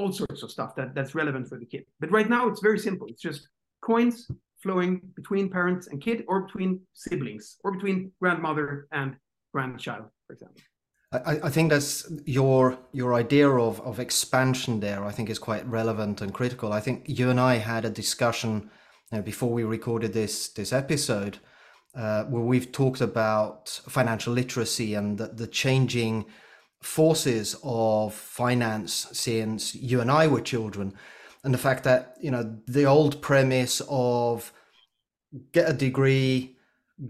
all 0.00 0.12
sorts 0.12 0.42
of 0.42 0.50
stuff 0.50 0.74
that, 0.76 0.94
that's 0.94 1.14
relevant 1.14 1.48
for 1.48 1.58
the 1.58 1.66
kid. 1.66 1.84
But 2.00 2.10
right 2.10 2.28
now 2.28 2.48
it's 2.48 2.60
very 2.60 2.78
simple. 2.78 3.06
It's 3.08 3.22
just 3.22 3.48
coins 3.82 4.30
flowing 4.62 5.00
between 5.16 5.48
parents 5.48 5.86
and 5.88 6.00
kid 6.00 6.24
or 6.28 6.42
between 6.46 6.80
siblings 6.92 7.56
or 7.64 7.72
between 7.72 8.12
grandmother 8.20 8.88
and 8.92 9.16
grandchild, 9.52 10.06
for 10.26 10.32
example. 10.34 10.60
I, 11.12 11.40
I, 11.44 11.50
think 11.50 11.70
that's 11.70 12.08
your 12.24 12.78
your 12.92 13.14
idea 13.14 13.48
of, 13.48 13.80
of 13.80 13.98
expansion 13.98 14.78
there. 14.78 15.04
I 15.04 15.10
think 15.10 15.28
is 15.28 15.40
quite 15.40 15.66
relevant 15.66 16.20
and 16.20 16.32
critical. 16.32 16.72
I 16.72 16.80
think 16.80 17.02
you 17.06 17.30
and 17.30 17.40
I 17.40 17.56
had 17.56 17.84
a 17.84 17.90
discussion 17.90 18.70
you 19.10 19.18
know, 19.18 19.22
before 19.22 19.50
we 19.50 19.64
recorded 19.64 20.12
this 20.12 20.50
this 20.50 20.72
episode 20.72 21.38
uh, 21.96 22.24
where 22.24 22.42
we've 22.42 22.70
talked 22.70 23.00
about 23.00 23.80
financial 23.88 24.32
literacy 24.32 24.94
and 24.94 25.18
the, 25.18 25.26
the, 25.26 25.48
changing 25.48 26.24
forces 26.80 27.56
of 27.62 28.14
finance 28.14 29.08
since 29.12 29.74
you 29.74 30.00
and 30.00 30.10
I 30.10 30.26
were 30.26 30.40
children, 30.40 30.94
and 31.44 31.54
the 31.54 31.58
fact 31.58 31.84
that 31.84 32.16
you 32.20 32.30
know 32.30 32.58
the 32.66 32.84
old 32.84 33.22
premise 33.22 33.82
of 33.88 34.52
get 35.52 35.68
a 35.68 35.72
degree, 35.72 36.56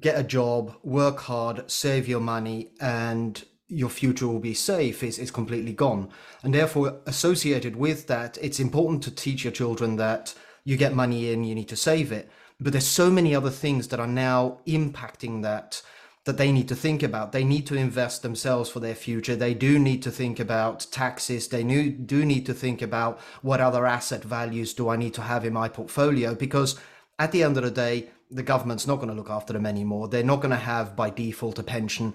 get 0.01 0.19
a 0.19 0.25
job, 0.25 0.75
work 0.83 1.21
hard, 1.21 1.71
save 1.71 2.09
your 2.09 2.21
money, 2.21 2.73
and 2.81 3.45
your 3.69 3.89
future 3.89 4.27
will 4.27 4.41
be 4.41 4.55
safe 4.55 5.03
is, 5.03 5.19
is 5.19 5.31
completely 5.31 5.73
gone. 5.73 6.11
And 6.43 6.53
therefore, 6.53 7.01
associated 7.07 7.77
with 7.77 8.09
that, 8.09 8.37
it's 8.43 8.59
important 8.59 9.03
to 9.05 9.15
teach 9.15 9.45
your 9.45 9.53
children 9.53 9.97
that 9.97 10.35
you 10.65 10.77
get 10.77 10.93
money 10.93 11.33
in, 11.33 11.45
you 11.45 11.55
need 11.55 11.69
to 11.69 11.77
save 11.77 12.13
it 12.13 12.31
but 12.61 12.73
there's 12.73 12.87
so 12.87 13.11
many 13.11 13.35
other 13.35 13.51
things 13.51 13.89
that 13.89 13.99
are 13.99 14.07
now 14.07 14.59
impacting 14.67 15.43
that 15.43 15.81
that 16.31 16.37
they 16.37 16.53
need 16.53 16.69
to 16.69 16.77
think 16.77 17.03
about. 17.03 17.33
They 17.33 17.43
need 17.43 17.67
to 17.67 17.75
invest 17.75 18.23
themselves 18.23 18.71
for 18.71 18.79
their 18.79 18.95
future. 18.95 19.35
They 19.35 19.53
do 19.53 19.81
need 19.81 20.01
to 20.05 20.13
think 20.13 20.39
about 20.39 20.87
taxes. 20.93 21.49
They 21.49 21.65
do 21.65 22.25
need 22.25 22.47
to 22.47 22.55
think 22.55 22.83
about 22.83 23.19
what 23.43 23.61
other 23.61 23.85
asset 23.85 24.23
values 24.23 24.73
do 24.73 24.89
I 24.89 24.95
need 24.95 25.13
to 25.15 25.23
have 25.23 25.45
in 25.45 25.53
my 25.53 25.69
portfolio 25.69 26.37
because 26.37 26.79
at 27.19 27.33
the 27.33 27.43
end 27.43 27.57
of 27.57 27.65
the 27.65 27.71
day, 27.73 28.11
the 28.31 28.45
government's 28.45 28.87
not 28.87 28.99
going 29.01 29.09
to 29.09 29.15
look 29.15 29.29
after 29.29 29.53
them 29.53 29.67
anymore. 29.67 30.07
They're 30.07 30.23
not 30.23 30.41
going 30.41 30.53
to 30.53 30.57
have 30.57 30.95
by 30.95 31.11
default 31.11 31.59
a 31.59 31.65
pension. 31.65 32.15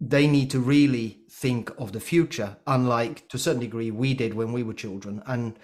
They 0.00 0.26
need 0.26 0.50
to 0.52 0.58
really 0.58 1.18
think 1.30 1.70
of 1.76 1.92
the 1.92 2.00
future, 2.00 2.56
unlike 2.66 3.28
to 3.28 3.36
a 3.36 3.40
certain 3.40 3.60
degree 3.60 3.90
we 3.90 4.14
did 4.14 4.32
when 4.32 4.54
we 4.54 4.62
were 4.62 4.72
children. 4.72 5.22
And 5.26 5.58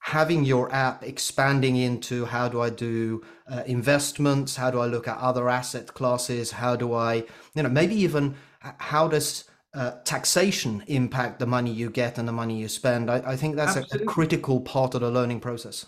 having 0.00 0.44
your 0.44 0.72
app 0.72 1.02
expanding 1.02 1.76
into 1.76 2.24
how 2.24 2.48
do 2.48 2.60
I 2.60 2.70
do 2.70 3.24
uh, 3.50 3.62
investments? 3.66 4.56
How 4.56 4.70
do 4.70 4.80
I 4.80 4.86
look 4.86 5.08
at 5.08 5.18
other 5.18 5.48
asset 5.48 5.94
classes? 5.94 6.52
How 6.52 6.76
do 6.76 6.94
I, 6.94 7.24
you 7.54 7.62
know, 7.62 7.68
maybe 7.68 7.96
even 7.96 8.36
how 8.60 9.08
does 9.08 9.44
uh, 9.74 9.92
taxation 10.04 10.82
impact 10.86 11.38
the 11.38 11.46
money 11.46 11.72
you 11.72 11.90
get 11.90 12.18
and 12.18 12.26
the 12.26 12.32
money 12.32 12.58
you 12.58 12.68
spend? 12.68 13.10
I, 13.10 13.16
I 13.32 13.36
think 13.36 13.56
that's 13.56 13.76
a, 13.76 13.84
a, 13.92 14.04
critical 14.04 14.60
part 14.60 14.94
of 14.94 15.00
the 15.00 15.10
learning 15.10 15.40
process. 15.40 15.86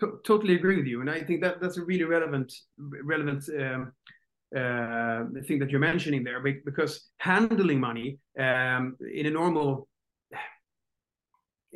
To- 0.00 0.20
totally 0.26 0.54
agree 0.54 0.76
with 0.76 0.86
you, 0.86 1.00
and 1.00 1.08
I 1.08 1.20
think 1.20 1.40
that 1.42 1.60
that's 1.60 1.78
a 1.78 1.84
really 1.84 2.04
relevant 2.04 2.52
relevant 2.78 3.48
um, 3.58 3.92
uh, 4.54 5.24
thing 5.46 5.58
that 5.58 5.70
you're 5.70 5.80
mentioning 5.80 6.22
there, 6.22 6.40
because 6.40 7.08
handling 7.16 7.80
money 7.80 8.18
um, 8.38 8.96
in 9.14 9.26
a 9.26 9.30
normal 9.30 9.88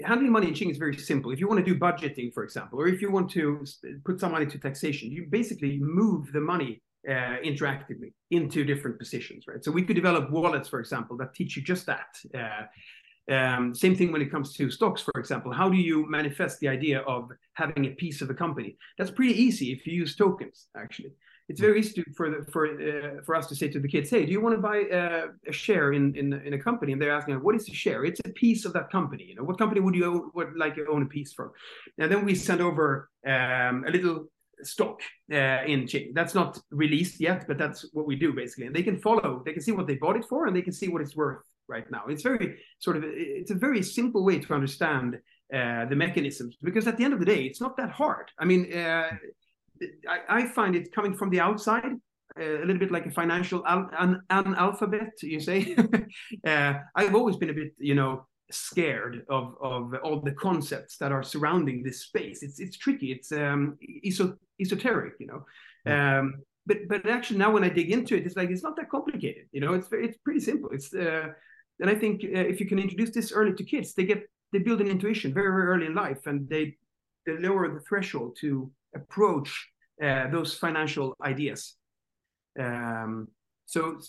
handling 0.05 0.33
money 0.33 0.49
in 0.49 0.55
Tjing 0.55 0.71
is 0.71 0.79
very 0.79 0.97
simple. 0.97 1.31
If 1.31 1.41
you 1.41 1.49
want 1.49 1.65
to 1.65 1.73
do 1.73 1.79
budgeting, 1.79 2.33
for 2.33 2.45
example, 2.45 2.81
or 2.81 2.89
if 2.89 3.01
you 3.03 3.11
want 3.11 3.31
to 3.33 3.65
put 4.05 4.21
some 4.21 4.33
money 4.33 4.47
to 4.47 4.59
taxation, 4.59 5.11
you 5.11 5.27
basically 5.29 5.79
move 5.79 6.33
the 6.33 6.41
money 6.41 6.83
uh, 7.09 7.39
interactively 7.45 8.13
into 8.31 8.65
different 8.65 8.99
positions, 8.99 9.45
right? 9.47 9.65
So 9.65 9.71
we 9.71 9.83
could 9.83 9.97
develop 9.97 10.31
wallets, 10.31 10.69
for 10.69 10.81
example, 10.81 11.17
that 11.19 11.35
teach 11.35 11.57
you 11.57 11.63
just 11.63 11.87
that. 11.87 12.17
Uh, 12.35 13.33
um, 13.33 13.75
same 13.75 13.95
thing 13.95 14.11
when 14.11 14.23
it 14.23 14.31
comes 14.31 14.55
to 14.55 14.71
stocks, 14.71 15.03
for 15.03 15.19
example. 15.21 15.53
How 15.53 15.69
do 15.69 15.77
you 15.77 16.09
manifest 16.11 16.59
the 16.61 16.69
idea 16.69 17.01
of 17.01 17.31
having 17.55 17.87
a 17.87 17.91
piece 17.91 18.23
of 18.23 18.31
a 18.31 18.35
company? 18.35 18.77
That's 18.99 19.11
pretty 19.11 19.41
easy 19.41 19.73
if 19.73 19.87
you 19.87 19.93
use 19.93 20.17
tokens, 20.17 20.67
actually 20.77 21.13
it's 21.51 21.61
very 21.61 21.81
easy 21.81 21.95
to, 22.01 22.05
for 22.15 22.31
the, 22.31 22.51
for 22.53 22.63
uh, 22.67 23.23
for 23.27 23.35
us 23.35 23.49
to 23.49 23.57
say 23.57 23.69
to 23.69 23.81
the 23.81 23.89
kids, 23.89 24.09
hey, 24.09 24.25
do 24.25 24.31
you 24.31 24.41
want 24.41 24.55
to 24.55 24.63
buy 24.71 24.79
uh, 24.99 25.27
a 25.49 25.53
share 25.53 25.93
in, 25.93 26.15
in 26.15 26.27
in 26.47 26.53
a 26.55 26.59
company? 26.69 26.93
And 26.93 27.03
they're 27.03 27.17
asking, 27.19 27.35
what 27.43 27.57
is 27.57 27.69
a 27.69 27.75
share? 27.75 28.05
It's 28.05 28.21
a 28.25 28.31
piece 28.45 28.65
of 28.65 28.73
that 28.75 28.89
company. 28.91 29.25
You 29.31 29.35
know, 29.35 29.43
what 29.43 29.59
company 29.59 29.81
would 29.81 29.97
you 29.97 30.31
would 30.37 30.53
like 30.57 30.77
to 30.77 30.87
own 30.93 31.03
a 31.03 31.11
piece 31.17 31.33
from? 31.33 31.51
And 31.99 32.11
then 32.11 32.25
we 32.25 32.35
send 32.37 32.61
over 32.61 33.11
um, 33.27 33.85
a 33.89 33.91
little 33.91 34.27
stock 34.63 35.01
uh, 35.33 35.63
in 35.73 35.81
Tjing. 35.91 36.15
That's 36.15 36.37
not 36.37 36.61
released 36.71 37.21
yet, 37.21 37.41
but 37.49 37.59
that's 37.59 37.81
what 37.93 38.07
we 38.07 38.15
do 38.15 38.33
basically. 38.33 38.67
And 38.67 38.77
they 38.77 38.85
can 38.85 38.99
follow, 39.01 39.43
they 39.45 39.53
can 39.53 39.63
see 39.63 39.73
what 39.73 39.89
they 39.89 39.97
bought 39.97 40.17
it 40.17 40.27
for, 40.31 40.47
and 40.47 40.55
they 40.55 40.63
can 40.63 40.73
see 40.73 40.89
what 40.89 41.03
it's 41.03 41.17
worth 41.17 41.43
right 41.67 41.91
now. 41.91 42.03
It's 42.09 42.23
very 42.23 42.61
sort 42.79 42.97
of 42.97 43.03
it's 43.07 43.51
a 43.51 43.57
very 43.67 43.83
simple 43.83 44.23
way 44.25 44.39
to 44.39 44.55
understand 44.55 45.19
uh, 45.53 45.85
the 45.87 45.97
mechanisms 45.97 46.57
because 46.63 46.87
at 46.87 46.97
the 46.97 47.05
end 47.05 47.15
of 47.15 47.19
the 47.19 47.27
day, 47.27 47.43
it's 47.43 47.61
not 47.61 47.77
that 47.79 47.91
hard. 47.91 48.27
I 48.39 48.45
mean. 48.45 48.73
Uh, 48.73 49.11
I, 50.09 50.19
I 50.29 50.47
find 50.47 50.77
it 50.77 50.93
coming 50.93 51.17
from 51.17 51.31
the 51.31 51.41
outside 51.41 51.93
a 52.39 52.65
little 52.65 52.79
bit 52.79 52.93
like 52.93 53.07
a 53.07 53.11
financial 53.11 53.67
al- 53.67 53.91
an, 53.99 54.23
an 54.31 54.55
alphabet 54.55 55.13
you 55.23 55.41
say. 55.41 55.77
Uh, 56.47 56.75
i've 56.97 57.15
always 57.15 57.37
been 57.37 57.51
a 57.51 57.53
bit 57.53 57.73
you 57.79 57.95
know 57.95 58.27
scared 58.51 59.25
of 59.29 59.55
of 59.61 59.95
all 60.03 60.21
the 60.21 60.33
concepts 60.33 60.97
that 60.97 61.13
are 61.13 61.23
surrounding 61.23 61.83
this 61.83 62.03
space. 62.03 62.43
It's 62.43 62.59
it's 62.61 62.77
tricky. 62.77 63.13
It's 63.13 63.33
um 63.33 63.79
eso- 64.05 64.37
esoteric 64.61 65.15
you 65.21 65.27
know. 65.27 65.93
Um 65.93 66.35
but 66.67 66.79
but 66.89 67.09
actually 67.09 67.39
now 67.39 67.51
when 67.53 67.65
i 67.65 67.69
dig 67.69 67.91
into 67.91 68.15
it 68.17 68.27
it's 68.27 68.37
like 68.37 68.51
it's 68.51 68.63
not 68.63 68.77
that 68.77 68.91
complicated 68.91 69.47
you 69.53 69.61
know. 69.61 69.75
It's 69.75 69.89
it's 69.93 70.19
pretty 70.19 70.41
simple. 70.41 70.71
It's 70.71 70.93
uh 70.95 71.29
and 71.81 71.91
i 71.91 71.95
think 71.95 72.23
uh, 72.25 72.47
if 72.53 72.61
you 72.61 72.67
can 72.67 72.79
introduce 72.79 73.11
this 73.11 73.33
early 73.33 73.55
to 73.55 73.65
kids 73.65 73.95
they 73.95 74.05
get 74.05 74.23
they 74.53 74.59
build 74.59 74.81
an 74.81 74.89
intuition 74.89 75.33
very 75.33 75.51
very 75.51 75.67
early 75.73 75.87
in 75.87 75.95
life 75.95 76.27
and 76.27 76.49
they 76.49 76.77
they 77.27 77.39
lower 77.39 77.73
the 77.73 77.81
threshold 77.81 78.37
to 78.41 78.71
approach 78.95 79.69
uh, 80.03 80.29
those 80.31 80.55
financial 80.55 81.15
ideas. 81.23 81.77
Um, 82.59 83.29
so, 83.67 84.01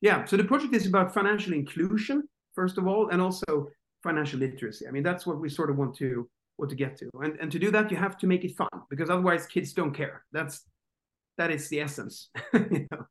yeah, 0.00 0.24
so 0.24 0.36
the 0.36 0.44
project 0.44 0.74
is 0.74 0.86
about 0.86 1.12
financial 1.12 1.52
inclusion 1.52 2.24
first 2.54 2.78
of 2.78 2.86
all, 2.86 3.08
and 3.08 3.20
also 3.20 3.68
financial 4.02 4.38
literacy. 4.38 4.86
I 4.86 4.90
mean, 4.90 5.02
that's 5.02 5.26
what 5.26 5.40
we 5.40 5.48
sort 5.48 5.70
of 5.70 5.76
want 5.76 5.94
to 5.96 6.28
want 6.56 6.70
to 6.70 6.76
get 6.76 6.96
to, 6.98 7.10
and 7.22 7.36
and 7.40 7.50
to 7.52 7.58
do 7.58 7.70
that, 7.72 7.90
you 7.90 7.96
have 7.96 8.16
to 8.18 8.26
make 8.26 8.44
it 8.44 8.56
fun 8.56 8.68
because 8.88 9.10
otherwise, 9.10 9.46
kids 9.46 9.72
don't 9.72 9.92
care. 9.92 10.24
That's 10.32 10.64
that 11.36 11.50
is 11.50 11.68
the 11.68 11.80
essence. 11.80 12.30
you 12.52 12.86
know? 12.90 13.06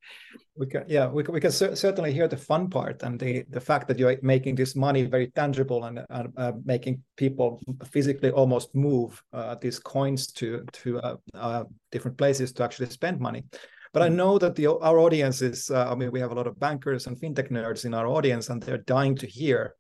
We 0.55 0.67
can, 0.67 0.83
yeah, 0.87 1.07
we 1.07 1.23
can, 1.23 1.33
we 1.33 1.39
can 1.39 1.51
certainly 1.51 2.13
hear 2.13 2.27
the 2.27 2.37
fun 2.37 2.69
part 2.69 3.01
and 3.03 3.19
the 3.19 3.43
the 3.49 3.59
fact 3.59 3.87
that 3.87 3.97
you're 3.97 4.17
making 4.21 4.55
this 4.55 4.75
money 4.75 5.03
very 5.03 5.27
tangible 5.27 5.85
and 5.85 5.99
uh, 6.09 6.23
uh, 6.37 6.51
making 6.63 7.01
people 7.17 7.59
physically 7.91 8.29
almost 8.29 8.75
move 8.75 9.21
uh, 9.33 9.55
these 9.59 9.79
coins 9.79 10.27
to 10.33 10.63
to 10.71 10.99
uh, 10.99 11.15
uh 11.33 11.63
different 11.91 12.17
places 12.17 12.51
to 12.53 12.63
actually 12.63 12.89
spend 12.89 13.19
money. 13.19 13.43
But 13.93 14.03
I 14.03 14.09
mm. 14.09 14.15
know 14.15 14.37
that 14.39 14.55
the 14.55 14.67
our 14.67 14.99
audience 14.99 15.41
is, 15.41 15.69
uh, 15.69 15.91
I 15.91 15.95
mean, 15.95 16.11
we 16.11 16.19
have 16.19 16.31
a 16.31 16.35
lot 16.35 16.47
of 16.47 16.59
bankers 16.59 17.07
and 17.07 17.17
fintech 17.17 17.51
nerds 17.51 17.85
in 17.85 17.93
our 17.93 18.07
audience, 18.07 18.49
and 18.49 18.61
they're 18.61 18.77
dying 18.77 19.15
to 19.17 19.27
hear 19.27 19.75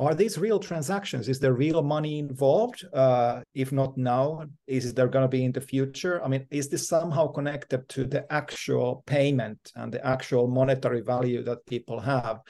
are 0.00 0.14
these 0.14 0.38
real 0.38 0.58
transactions? 0.58 1.28
Is 1.28 1.38
there 1.38 1.52
real 1.52 1.82
money 1.82 2.18
involved? 2.18 2.84
Uh, 2.92 3.42
if 3.54 3.70
not 3.70 3.96
now, 3.96 4.44
is 4.66 4.92
there 4.92 5.06
going 5.06 5.22
to 5.22 5.28
be 5.28 5.44
in 5.44 5.52
the 5.52 5.60
future? 5.60 6.22
I 6.24 6.28
mean, 6.28 6.46
is 6.50 6.68
this 6.68 6.88
somehow 6.88 7.28
connected 7.28 7.88
to 7.90 8.04
the 8.04 8.30
actual 8.32 9.04
payment 9.06 9.70
and 9.76 9.92
the 9.92 10.04
actual 10.04 10.48
monetary 10.48 11.00
value 11.00 11.42
that 11.44 11.64
people 11.66 12.00
have? 12.00 12.40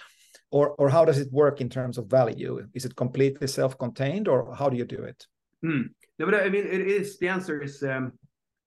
Or, 0.51 0.71
or 0.79 0.89
how 0.89 1.05
does 1.05 1.19
it 1.19 1.33
work 1.33 1.61
in 1.61 1.69
terms 1.69 1.99
of 1.99 2.07
value? 2.07 2.67
Is 2.75 2.85
it 2.85 2.97
completely 2.97 3.47
self-contained, 3.47 4.29
or 4.29 4.55
how 4.55 4.69
do 4.69 4.77
you 4.77 4.85
do 4.85 5.03
it? 5.03 5.27
Hmm. 5.63 5.83
No, 6.19 6.27
but 6.27 6.35
I 6.35 6.49
mean, 6.49 6.65
it 6.65 6.81
is 6.81 7.19
the 7.19 7.29
answer 7.29 7.61
is 7.61 7.83
um, 7.83 8.13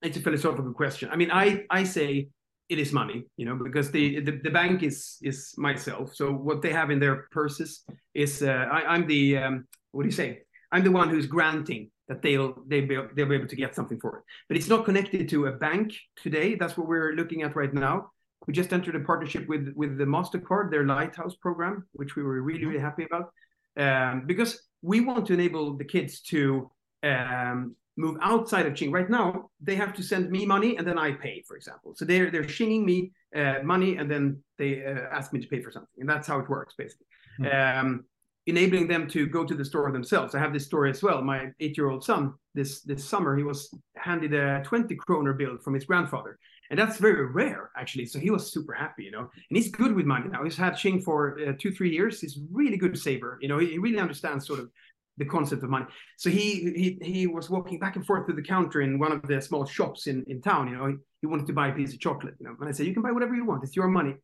it's 0.02 0.18
a 0.18 0.20
philosophical 0.20 0.74
question. 0.74 1.10
I 1.12 1.16
mean, 1.16 1.32
I 1.32 1.66
I 1.70 1.84
say 1.84 2.28
it 2.70 2.80
is 2.80 2.92
money, 2.92 3.26
you 3.38 3.46
know, 3.46 3.56
because 3.56 3.92
the, 3.92 4.20
the, 4.20 4.40
the 4.44 4.50
bank 4.50 4.84
is 4.84 5.18
is 5.22 5.54
myself. 5.58 6.14
So 6.16 6.32
what 6.32 6.62
they 6.62 6.74
have 6.74 6.92
in 6.92 7.00
their 7.00 7.28
purses 7.32 7.84
is 8.14 8.44
uh, 8.44 8.66
I, 8.72 8.96
am 8.96 9.08
the 9.08 9.38
um, 9.38 9.68
what 9.92 10.04
do 10.04 10.08
you 10.08 10.16
say? 10.16 10.40
I'm 10.72 10.84
the 10.84 10.92
one 10.92 11.10
who's 11.10 11.28
granting 11.28 11.92
that 12.10 12.22
they'll 12.22 12.56
they 12.68 12.82
be, 12.82 12.96
they'll 13.16 13.28
be 13.28 13.36
able 13.36 13.48
to 13.48 13.56
get 13.56 13.76
something 13.76 14.00
for 14.00 14.18
it. 14.18 14.24
But 14.48 14.58
it's 14.58 14.68
not 14.68 14.86
connected 14.86 15.30
to 15.30 15.48
a 15.48 15.52
bank 15.54 15.94
today. 16.22 16.56
That's 16.56 16.78
what 16.78 16.88
we're 16.88 17.14
looking 17.14 17.44
at 17.44 17.56
right 17.56 17.74
now. 17.74 18.12
We 18.48 18.54
just 18.54 18.74
entered 18.74 18.96
a 18.96 19.00
partnership 19.02 19.48
with 19.48 19.74
with 19.76 19.98
the 19.98 20.06
Mastercard, 20.06 20.70
their 20.70 20.86
Lighthouse 20.86 21.36
program, 21.36 21.88
which 21.94 22.16
we 22.16 22.24
were 22.24 22.42
really 22.42 22.66
really 22.66 22.80
happy 22.80 23.06
about, 23.06 23.32
um, 23.78 24.26
because 24.26 24.62
we 24.82 25.02
want 25.02 25.26
to 25.28 25.34
enable 25.34 25.78
the 25.78 25.86
kids 25.86 26.22
to 26.22 26.70
um, 27.04 27.76
move 27.98 28.18
outside 28.22 28.66
of 28.66 28.74
Tjing. 28.74 28.92
Right 28.92 29.10
now, 29.10 29.50
they 29.62 29.76
have 29.76 29.94
to 29.96 30.04
send 30.04 30.30
me 30.30 30.46
money 30.46 30.78
and 30.78 30.88
then 30.88 30.98
I 30.98 31.12
pay, 31.14 31.44
for 31.48 31.58
example. 31.58 31.94
So 31.96 32.06
they're 32.06 32.32
they're 32.32 32.44
Tjinging 32.44 32.86
me 32.86 33.12
uh, 33.36 33.60
money 33.64 33.98
and 33.98 34.10
then 34.10 34.42
they 34.58 34.86
uh, 34.86 35.08
ask 35.12 35.34
me 35.34 35.42
to 35.42 35.48
pay 35.48 35.62
for 35.62 35.72
something, 35.72 36.00
and 36.00 36.10
that's 36.10 36.28
how 36.28 36.40
it 36.40 36.50
works 36.50 36.76
basically. 36.78 37.08
Mm-hmm. 37.40 37.80
Um, 37.80 38.06
enabling 38.48 38.88
them 38.88 39.08
to 39.10 39.28
go 39.28 39.44
to 39.44 39.54
the 39.54 39.66
store 39.66 39.92
themselves. 39.92 40.34
I 40.34 40.40
have 40.40 40.54
this 40.54 40.66
story 40.66 40.90
as 40.90 41.04
well. 41.04 41.22
My 41.22 41.52
eight-year-old 41.60 42.04
son 42.04 42.34
this 42.56 42.82
this 42.82 43.04
summer 43.04 43.38
he 43.38 43.44
was 43.44 43.70
handed 43.96 44.34
a 44.34 44.64
20 44.64 44.96
kroner 44.96 45.34
bill 45.34 45.58
from 45.64 45.74
his 45.74 45.86
grandfather, 45.86 46.40
and 46.70 46.80
that's 46.80 46.98
very 46.98 47.26
rare 47.26 47.72
actually. 47.78 48.06
So 48.06 48.20
he 48.20 48.32
was 48.32 48.52
super 48.52 48.74
happy, 48.74 49.04
you 49.04 49.12
know. 49.12 49.30
And 49.50 49.58
he's 49.58 49.70
good 49.70 49.94
with 49.94 50.06
money 50.06 50.30
now. 50.30 50.44
He's 50.44 50.58
had 50.58 50.74
Tjing 50.74 51.04
for 51.04 51.40
uh, 51.40 51.54
two 51.60 51.72
three 51.72 51.92
years. 51.92 52.22
He's 52.22 52.40
really 52.52 52.78
good 52.78 52.98
saver. 52.98 53.38
You 53.42 53.50
know, 53.50 53.60
he, 53.60 53.72
he 53.72 53.80
really 53.80 54.00
understands 54.00 54.48
sort 54.48 54.60
of 54.60 54.70
the 55.18 55.26
concept 55.26 55.64
of 55.64 55.70
money. 55.70 55.86
So 56.18 56.30
he 56.30 56.98
he 57.00 57.00
he 57.02 57.28
was 57.28 57.50
walking 57.50 57.80
back 57.80 57.96
and 57.96 58.06
forth 58.06 58.28
to 58.28 58.34
the 58.34 58.42
counter 58.42 58.82
in 58.82 59.00
one 59.00 59.12
of 59.12 59.22
the 59.24 59.42
small 59.42 59.66
shops 59.66 60.08
in, 60.08 60.24
in 60.28 60.42
town. 60.42 60.68
You 60.70 60.78
know, 60.78 60.88
he, 60.88 60.96
he 61.22 61.28
wanted 61.28 61.48
to 61.48 61.54
buy 61.54 61.70
a 61.70 61.74
piece 61.74 61.94
of 61.94 62.00
chocolate. 62.00 62.36
You 62.40 62.48
know, 62.48 62.56
and 62.60 62.70
I 62.70 62.72
said, 62.72 62.86
you 62.86 62.94
can 62.94 63.04
buy 63.04 63.12
whatever 63.12 63.36
you 63.36 63.46
want. 63.46 63.64
It's 63.64 63.76
your 63.76 63.88
money. 63.88 64.16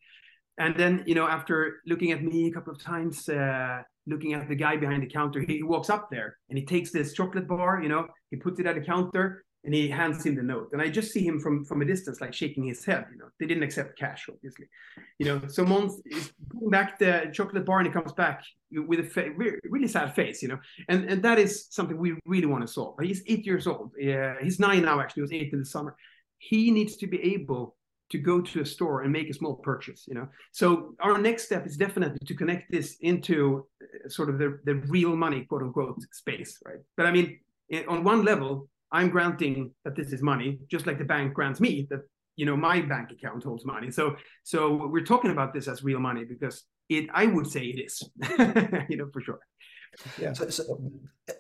And 0.58 0.76
then 0.78 1.04
you 1.06 1.16
know, 1.16 1.28
after 1.28 1.82
looking 1.86 2.12
at 2.12 2.24
me 2.24 2.48
a 2.48 2.52
couple 2.52 2.74
of 2.74 2.80
times, 2.82 3.28
uh, 3.28 3.82
looking 4.06 4.34
at 4.34 4.48
the 4.48 4.56
guy 4.56 4.78
behind 4.78 5.04
the 5.04 5.08
counter, 5.08 5.42
he 5.42 5.64
walks 5.64 5.90
up 5.90 6.10
there 6.12 6.38
and 6.50 6.58
he 6.58 6.66
takes 6.66 6.92
this 6.92 7.14
chocolate 7.14 7.48
bar. 7.48 7.82
You 7.82 7.90
know, 7.90 8.08
he 8.30 8.38
puts 8.38 8.60
it 8.60 8.68
at 8.68 8.76
the 8.76 8.82
counter 8.82 9.44
and 9.64 9.74
he 9.74 9.88
hands 9.88 10.26
him 10.26 10.36
the 10.36 10.44
note. 10.44 10.70
And 10.74 10.82
I 10.82 10.90
just 10.90 11.12
see 11.12 11.26
him 11.26 11.40
from 11.40 11.64
from 11.64 11.82
a 11.82 11.86
distance, 11.86 12.20
like 12.20 12.34
shaking 12.34 12.66
his 12.66 12.84
head. 12.84 13.06
You 13.12 13.18
know, 13.18 13.30
they 13.40 13.46
didn't 13.46 13.64
accept 13.64 13.98
cash, 13.98 14.28
obviously. 14.30 14.66
You 15.20 15.26
know, 15.26 15.42
so 15.48 15.64
Måns 15.64 15.94
is 16.06 16.34
back 16.70 17.00
the 17.00 17.30
chocolate 17.34 17.66
bar, 17.66 17.80
and 17.80 17.88
he 17.88 17.94
comes 17.94 18.12
back 18.14 18.44
with 18.72 19.00
a 19.00 19.04
fa- 19.04 19.32
really, 19.36 19.88
sad 19.88 20.14
face. 20.16 20.42
You 20.42 20.50
know, 20.50 20.60
and 20.90 21.10
and 21.10 21.24
that 21.24 21.40
is 21.40 21.68
something 21.70 21.98
we 21.98 22.16
really 22.26 22.48
want 22.48 22.66
to 22.66 22.72
solve. 22.72 22.96
He's 23.02 23.24
eight 23.28 23.46
years 23.46 23.68
old. 23.68 23.92
Yeah, 23.98 24.36
he's 24.42 24.60
nine 24.60 24.84
now. 24.84 25.00
Actually, 25.00 25.22
he 25.22 25.28
was 25.30 25.34
eight 25.34 25.54
in 25.54 25.60
the 25.60 25.66
summer. 25.66 25.96
He 26.40 26.72
needs 26.72 26.98
to 26.98 27.08
be 27.08 27.22
able 27.34 27.78
to 28.10 28.18
go 28.18 28.42
to 28.42 28.62
a 28.62 28.66
store 28.66 29.04
and 29.04 29.12
make 29.14 29.30
a 29.30 29.34
small 29.34 29.56
purchase 29.56 30.04
you 30.08 30.14
know 30.14 30.28
so 30.52 30.94
our 31.00 31.18
next 31.18 31.46
step 31.46 31.66
is 31.66 31.78
definitely 31.78 32.20
to 32.28 32.36
connect 32.36 32.70
this 32.70 32.98
into 33.00 33.66
uh, 33.82 34.08
sort 34.08 34.30
of 34.30 34.38
the, 34.38 34.60
the 34.66 34.76
real 34.88 35.16
money 35.16 35.46
quote 35.46 35.64
unquote 35.64 36.00
space 36.12 36.60
right 36.66 36.82
but 36.96 37.08
i 37.08 37.12
mean 37.12 37.40
on 37.88 38.04
one 38.04 38.24
level 38.24 38.68
I'm 38.94 39.10
granting 39.10 39.72
that 39.84 39.96
this 39.96 40.14
is 40.14 40.22
money, 40.22 40.60
just 40.70 40.86
like 40.86 41.00
the 41.00 41.04
bank 41.04 41.34
grants 41.34 41.60
me 41.60 41.88
that 41.90 42.02
you 42.36 42.46
know 42.46 42.56
my 42.56 42.80
bank 42.82 43.12
account 43.12 43.44
holds 43.44 43.66
money. 43.66 43.92
So 43.92 44.16
so 44.44 44.88
we're 44.88 45.04
talking 45.04 45.32
about 45.32 45.54
this 45.54 45.68
as 45.68 45.84
real 45.84 46.00
money 46.00 46.24
because 46.24 46.64
it 46.88 47.10
I 47.14 47.26
would 47.26 47.48
say 47.48 47.66
it 47.66 47.80
is, 47.84 48.02
you 48.90 48.98
know, 48.98 49.10
for 49.12 49.22
sure. 49.22 49.40
Yeah. 50.20 50.34
So, 50.34 50.50
so 50.50 50.92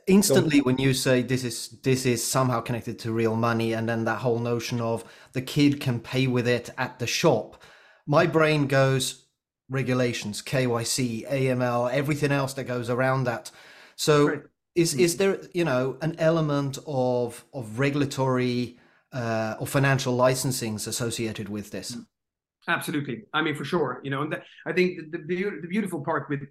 instantly, 0.07 0.61
when 0.61 0.77
you 0.77 0.93
say 0.93 1.21
this 1.21 1.43
is 1.43 1.79
this 1.83 2.05
is 2.05 2.23
somehow 2.23 2.59
connected 2.61 2.97
to 2.99 3.11
real 3.11 3.35
money, 3.35 3.73
and 3.73 3.87
then 3.87 4.03
that 4.05 4.19
whole 4.19 4.39
notion 4.39 4.81
of 4.81 5.03
the 5.33 5.41
kid 5.41 5.79
can 5.79 5.99
pay 5.99 6.27
with 6.27 6.47
it 6.47 6.71
at 6.77 6.99
the 6.99 7.07
shop, 7.07 7.61
my 8.07 8.25
brain 8.25 8.67
goes 8.67 9.27
regulations, 9.69 10.41
KYC, 10.41 11.29
AML, 11.31 11.91
everything 11.91 12.31
else 12.31 12.53
that 12.55 12.65
goes 12.65 12.89
around 12.89 13.25
that. 13.25 13.51
So. 13.95 14.27
Right 14.27 14.43
is 14.75 14.93
is 14.95 15.17
there 15.17 15.39
you 15.53 15.65
know 15.65 15.97
an 16.01 16.15
element 16.17 16.77
of 16.87 17.45
of 17.53 17.79
regulatory 17.79 18.77
uh, 19.11 19.55
or 19.59 19.67
financial 19.67 20.17
licensings 20.17 20.87
associated 20.87 21.49
with 21.49 21.71
this? 21.71 21.97
Absolutely. 22.67 23.23
I 23.33 23.41
mean, 23.41 23.55
for 23.55 23.65
sure. 23.65 23.99
You 24.03 24.09
know, 24.09 24.21
and 24.21 24.31
that, 24.31 24.43
I 24.65 24.71
think 24.71 25.11
the, 25.11 25.17
the, 25.17 25.49
the 25.61 25.67
beautiful 25.67 26.01
part 26.01 26.29
with 26.29 26.41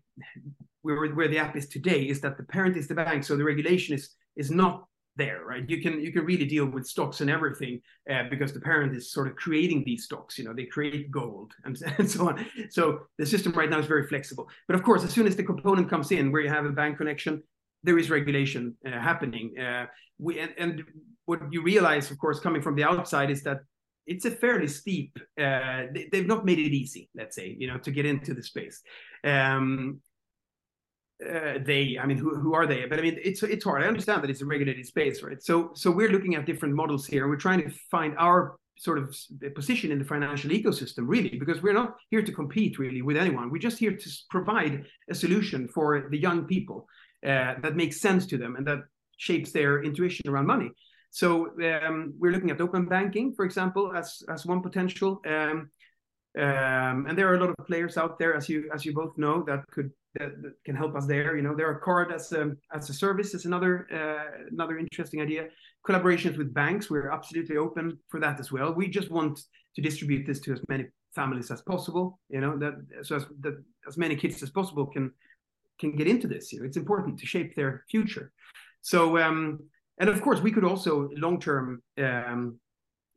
where 0.83 1.07
where 1.09 1.29
the 1.29 1.39
app 1.39 1.57
is 1.57 1.69
today 1.69 2.03
is 2.03 2.21
that 2.21 2.37
the 2.37 2.45
parent 2.45 2.77
is 2.77 2.87
the 2.87 2.95
bank, 2.95 3.25
so 3.25 3.37
the 3.37 3.45
regulation 3.45 3.95
is 3.95 4.11
is 4.37 4.51
not 4.51 4.87
there, 5.17 5.45
right? 5.45 5.69
You 5.69 5.81
can 5.83 6.01
you 6.01 6.13
can 6.13 6.25
really 6.25 6.47
deal 6.47 6.67
with 6.67 6.87
stocks 6.87 7.21
and 7.21 7.31
everything 7.31 7.81
uh, 8.11 8.25
because 8.31 8.53
the 8.53 8.61
parent 8.61 8.95
is 8.95 9.13
sort 9.13 9.27
of 9.29 9.37
creating 9.37 9.85
these 9.85 10.05
stocks. 10.05 10.39
You 10.39 10.45
know, 10.45 10.55
they 10.55 10.67
create 10.67 11.11
gold 11.11 11.53
and, 11.65 11.79
and 11.99 12.11
so 12.11 12.29
on. 12.29 12.47
So 12.71 13.01
the 13.19 13.27
system 13.27 13.53
right 13.53 13.71
now 13.71 13.79
is 13.79 13.87
very 13.87 14.07
flexible. 14.07 14.49
But 14.69 14.77
of 14.77 14.83
course, 14.83 15.05
as 15.05 15.11
soon 15.11 15.27
as 15.27 15.37
the 15.37 15.45
component 15.45 15.89
comes 15.89 16.13
in, 16.13 16.33
where 16.33 16.43
you 16.43 16.49
have 16.49 16.65
a 16.67 16.71
bank 16.71 16.99
connection, 16.99 17.43
there 17.83 17.99
is 17.99 18.11
regulation 18.11 18.77
uh, 18.87 18.90
happening. 18.90 19.59
Uh, 19.59 19.87
we 20.18 20.38
and, 20.38 20.55
and, 20.59 20.85
what 21.25 21.40
you 21.53 21.62
realize, 21.62 22.11
of 22.11 22.18
course, 22.18 22.40
coming 22.40 22.61
from 22.61 22.75
the 22.75 22.83
outside, 22.83 23.31
is 23.31 23.45
that 23.45 23.61
it's 24.09 24.25
a 24.25 24.31
fairly 24.31 24.66
steep. 24.66 25.16
Uh, 25.38 25.85
they, 25.95 26.09
have 26.14 26.27
not 26.27 26.45
made 26.45 26.59
it 26.59 26.75
easy, 26.75 27.09
let's 27.14 27.37
say, 27.37 27.55
you 27.57 27.68
know, 27.68 27.79
to 27.79 27.92
get 27.92 28.05
into 28.05 28.35
the 28.35 28.42
space. 28.42 28.83
Um, 29.23 30.01
uh, 31.25 31.59
they, 31.64 31.97
I 32.01 32.07
mean, 32.07 32.18
who, 32.18 32.35
who 32.35 32.55
are 32.55 32.66
they? 32.66 32.87
But 32.87 32.99
I 32.99 33.03
mean, 33.03 33.18
it's 33.23 33.42
it's 33.45 33.64
hard. 33.64 33.83
I 33.83 33.87
understand 33.87 34.25
that 34.25 34.31
it's 34.31 34.42
a 34.42 34.47
regulated 34.47 34.85
space, 34.87 35.23
right? 35.23 35.40
So 35.40 35.71
so 35.75 35.90
we're 35.90 36.11
looking 36.11 36.35
at 36.35 36.45
different 36.45 36.75
models 36.75 37.07
here. 37.07 37.29
We're 37.29 37.37
trying 37.37 37.62
to 37.62 37.71
find 37.90 38.16
our 38.18 38.57
sort 38.77 38.99
of 38.99 39.16
position 39.55 39.92
in 39.92 39.99
the 39.99 40.05
financial 40.05 40.51
ecosystem, 40.51 41.05
really, 41.07 41.38
because 41.38 41.62
we're 41.62 41.73
not 41.73 41.95
here 42.11 42.23
to 42.23 42.33
compete 42.33 42.79
really 42.79 43.03
with 43.03 43.16
anyone. 43.16 43.51
We're 43.51 43.59
just 43.59 43.79
here 43.79 43.97
to 43.97 44.11
provide 44.31 44.85
a 45.09 45.14
solution 45.14 45.68
for 45.68 46.09
the 46.11 46.18
young 46.18 46.47
people 46.47 46.88
uh, 47.27 47.55
that 47.63 47.77
makes 47.77 48.01
sense 48.01 48.27
to 48.27 48.39
them 48.39 48.57
and 48.57 48.67
that 48.67 48.81
shapes 49.17 49.53
their 49.53 49.83
intuition 49.83 50.29
around 50.29 50.47
money. 50.47 50.71
So 51.11 51.51
um, 51.63 52.15
we're 52.19 52.33
looking 52.33 52.51
at 52.51 52.61
open 52.61 52.87
banking, 52.87 53.35
for 53.35 53.45
example, 53.45 53.93
as 53.95 54.23
as 54.29 54.47
one 54.47 54.63
potential. 54.63 55.21
Um, 55.27 55.71
um, 56.39 57.07
and 57.07 57.17
there 57.17 57.29
are 57.31 57.35
a 57.35 57.41
lot 57.41 57.51
of 57.51 57.67
players 57.67 57.99
out 57.99 58.19
there, 58.19 58.35
as 58.35 58.49
you 58.49 58.71
as 58.75 58.87
you 58.87 58.95
both 58.95 59.17
know, 59.19 59.45
that 59.47 59.61
could 59.71 59.91
that, 60.15 60.31
that 60.43 60.55
can 60.65 60.75
help 60.75 60.97
us 60.97 61.07
there. 61.07 61.37
You 61.37 61.43
know, 61.43 61.55
there 61.55 61.69
are 61.69 61.79
card 61.81 62.13
as 62.13 62.33
a 62.33 62.53
as 62.73 62.89
a 62.89 62.95
service 62.95 63.35
is 63.35 63.45
another 63.45 63.87
uh, 63.93 64.47
another 64.51 64.79
interesting 64.79 65.21
idea. 65.21 65.49
Collaborations 65.87 66.39
with 66.39 66.55
banks, 66.55 66.89
we're 66.89 67.11
absolutely 67.11 67.59
open 67.59 67.99
for 68.09 68.19
that 68.21 68.41
as 68.41 68.51
well. 68.51 68.73
We 68.73 68.89
just 68.89 69.11
want 69.11 69.39
to 69.75 69.83
distribute 69.83 70.27
this 70.27 70.41
to 70.41 70.53
as 70.53 70.61
many 70.69 70.87
families 71.15 71.51
as 71.51 71.61
possible. 71.61 72.19
You 72.31 72.41
know, 72.41 72.57
that 72.59 72.75
so 73.03 73.17
as 73.17 73.27
that 73.41 73.63
as 73.87 73.99
many 73.99 74.17
kids 74.17 74.43
as 74.43 74.51
possible 74.51 74.87
can 74.87 75.13
can 75.79 75.97
get 75.97 76.07
into 76.07 76.29
this. 76.29 76.53
You 76.53 76.61
know, 76.61 76.67
it's 76.67 76.77
important 76.77 77.19
to 77.19 77.27
shape 77.27 77.55
their 77.55 77.85
future. 77.91 78.33
So, 78.83 79.19
um, 79.19 79.61
and 79.99 80.09
of 80.09 80.21
course, 80.23 80.41
we 80.41 80.53
could 80.53 80.65
also 80.65 81.09
long 81.17 81.41
term 81.41 81.83
um, 81.99 82.59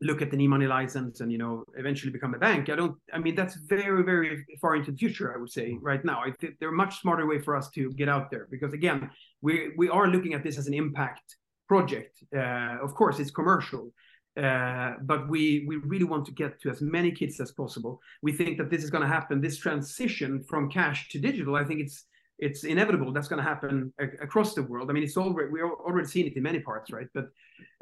look 0.02 0.22
at 0.22 0.30
the 0.30 0.38
e-money 0.38 0.68
license 0.68 1.22
and 1.22 1.32
you 1.32 1.38
know 1.38 1.63
eventually 1.76 2.12
become 2.12 2.34
a 2.34 2.39
bank. 2.39 2.70
I 2.70 2.76
don't. 2.76 2.98
I 3.13 3.18
mean, 3.18 3.36
that's 3.36 3.56
very 3.56 4.04
very 4.04 4.46
far 4.62 4.76
into 4.76 4.91
the 4.91 4.98
future. 4.98 5.34
I 5.34 5.38
would 5.38 5.52
say 5.52 5.78
right 5.82 6.04
now. 6.04 6.22
I 6.22 6.32
think 6.32 6.56
there 6.60 6.70
are 6.70 6.74
a 6.74 6.76
much 6.76 7.02
smarter 7.02 7.26
way 7.26 7.39
for 7.39 7.56
us 7.56 7.70
to 7.72 7.91
get 7.94 8.10
out 8.10 8.30
there 8.30 8.48
because 8.52 8.74
again, 8.74 9.10
we 9.41 9.72
we 9.78 9.89
are 9.89 10.08
looking 10.08 10.34
at 10.34 10.44
this 10.44 10.58
as 10.58 10.68
an 10.68 10.74
impact 10.74 11.38
project. 11.68 12.24
Uh, 12.36 12.78
of 12.82 12.94
course, 12.94 13.20
it's 13.20 13.32
commercial. 13.32 13.91
Uh, 14.38 14.96
but 15.04 15.30
we 15.30 15.63
we 15.65 15.78
really 15.78 16.04
want 16.04 16.26
to 16.26 16.34
get 16.34 16.60
to 16.60 16.70
as 16.70 16.82
many 16.82 17.10
kids 17.10 17.39
as 17.39 17.54
possible. 17.54 18.02
We 18.22 18.34
think 18.34 18.58
that 18.58 18.70
this 18.70 18.84
is 18.84 18.89
going 18.89 19.04
to 19.04 19.08
happen. 19.08 19.39
This 19.39 19.58
transition 19.58 20.44
from 20.44 20.70
cash 20.70 21.08
to 21.10 21.20
digital, 21.20 21.56
I 21.56 21.63
think 21.63 21.80
it's 21.80 22.06
it's 22.39 22.63
inevitable 22.63 23.13
that's 23.13 23.28
going 23.28 23.41
to 23.43 23.48
happen 23.48 23.93
across 24.21 24.54
the 24.54 24.63
world. 24.63 24.89
I 24.89 24.93
mean, 24.93 25.04
it's 25.04 25.17
already 25.17 25.50
we're 25.52 25.71
already 25.71 26.08
seeing 26.08 26.28
it 26.28 26.36
in 26.36 26.43
many 26.43 26.60
parts, 26.60 26.91
right? 26.91 27.08
But 27.13 27.30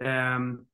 um, 0.06 0.66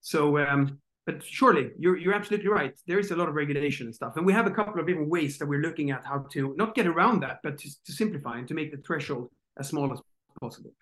so, 0.00 0.38
um, 0.38 0.78
but 1.04 1.22
surely 1.22 1.70
you're 1.78 1.96
you're 1.96 2.14
absolutely 2.14 2.48
right. 2.48 2.74
There 2.86 2.98
is 2.98 3.10
a 3.10 3.16
lot 3.16 3.28
of 3.28 3.34
regulation 3.34 3.86
and 3.86 3.94
stuff, 3.94 4.16
and 4.16 4.24
we 4.24 4.32
have 4.32 4.46
a 4.46 4.50
couple 4.50 4.80
of 4.80 4.86
different 4.86 5.10
ways 5.10 5.38
that 5.38 5.46
we're 5.46 5.60
looking 5.60 5.90
at 5.90 6.04
how 6.04 6.26
to 6.32 6.54
not 6.56 6.74
get 6.74 6.86
around 6.86 7.20
that, 7.20 7.40
but 7.42 7.58
to, 7.58 7.68
to 7.84 7.92
simplify 7.92 8.38
and 8.38 8.48
to 8.48 8.54
make 8.54 8.70
the 8.70 8.78
threshold 8.78 9.30
as 9.58 9.68
small 9.68 9.92
as 9.92 10.00
possible. 10.40 10.72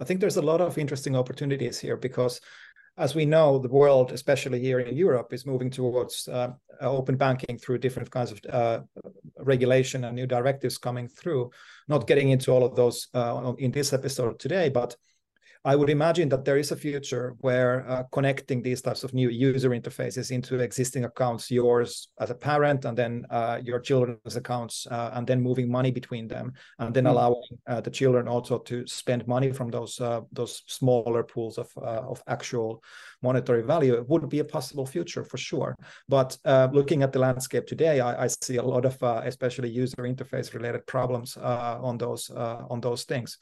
I 0.00 0.04
think 0.04 0.20
there's 0.20 0.38
a 0.38 0.42
lot 0.42 0.62
of 0.62 0.78
interesting 0.78 1.14
opportunities 1.14 1.78
here 1.78 1.96
because 1.96 2.40
as 2.96 3.14
we 3.14 3.24
know, 3.24 3.58
the 3.58 3.68
world, 3.68 4.12
especially 4.12 4.60
here 4.60 4.80
in 4.80 4.96
Europe, 4.96 5.32
is 5.32 5.46
moving 5.46 5.70
towards 5.70 6.28
uh, 6.28 6.50
open 6.80 7.16
banking 7.16 7.58
through 7.58 7.78
different 7.78 8.10
kinds 8.10 8.32
of 8.32 8.40
uh, 8.50 8.80
regulation 9.38 10.04
and 10.04 10.16
new 10.16 10.26
directives 10.26 10.78
coming 10.78 11.08
through. 11.08 11.50
Not 11.88 12.06
getting 12.06 12.30
into 12.30 12.52
all 12.52 12.64
of 12.64 12.76
those 12.76 13.08
uh, 13.14 13.52
in 13.58 13.70
this 13.70 13.92
episode 13.92 14.38
today, 14.38 14.68
but 14.68 14.96
I 15.62 15.76
would 15.76 15.90
imagine 15.90 16.30
that 16.30 16.46
there 16.46 16.56
is 16.56 16.72
a 16.72 16.76
future 16.76 17.34
where 17.40 17.86
uh, 17.86 18.04
connecting 18.12 18.62
these 18.62 18.80
types 18.80 19.04
of 19.04 19.12
new 19.12 19.28
user 19.28 19.70
interfaces 19.70 20.30
into 20.30 20.58
existing 20.58 21.04
accounts, 21.04 21.50
yours 21.50 22.08
as 22.18 22.30
a 22.30 22.34
parent, 22.34 22.86
and 22.86 22.96
then 22.96 23.26
uh, 23.28 23.60
your 23.62 23.78
children's 23.78 24.36
accounts, 24.36 24.86
uh, 24.90 25.10
and 25.12 25.26
then 25.26 25.42
moving 25.42 25.70
money 25.70 25.90
between 25.90 26.26
them, 26.28 26.54
and 26.78 26.94
then 26.94 27.04
mm. 27.04 27.10
allowing 27.10 27.42
uh, 27.66 27.78
the 27.82 27.90
children 27.90 28.26
also 28.26 28.58
to 28.58 28.86
spend 28.86 29.28
money 29.28 29.52
from 29.52 29.70
those 29.70 30.00
uh, 30.00 30.22
those 30.32 30.62
smaller 30.66 31.22
pools 31.22 31.58
of 31.58 31.68
uh, 31.76 32.08
of 32.08 32.22
actual 32.26 32.82
monetary 33.22 33.62
value 33.62 33.92
it 33.92 34.08
would 34.08 34.26
be 34.30 34.38
a 34.38 34.44
possible 34.44 34.86
future 34.86 35.24
for 35.24 35.36
sure. 35.36 35.76
But 36.08 36.38
looking 36.72 37.02
at 37.02 37.12
the 37.12 37.18
landscape 37.18 37.66
today, 37.66 38.00
I, 38.00 38.24
I 38.24 38.28
see 38.28 38.56
a 38.56 38.62
lot 38.62 38.86
of 38.86 38.96
especially 39.26 39.68
user 39.68 40.04
interface 40.04 40.54
related 40.54 40.86
problems 40.86 41.36
on 41.36 41.98
those 41.98 42.30
on 42.30 42.80
those 42.80 43.04
things. 43.04 43.36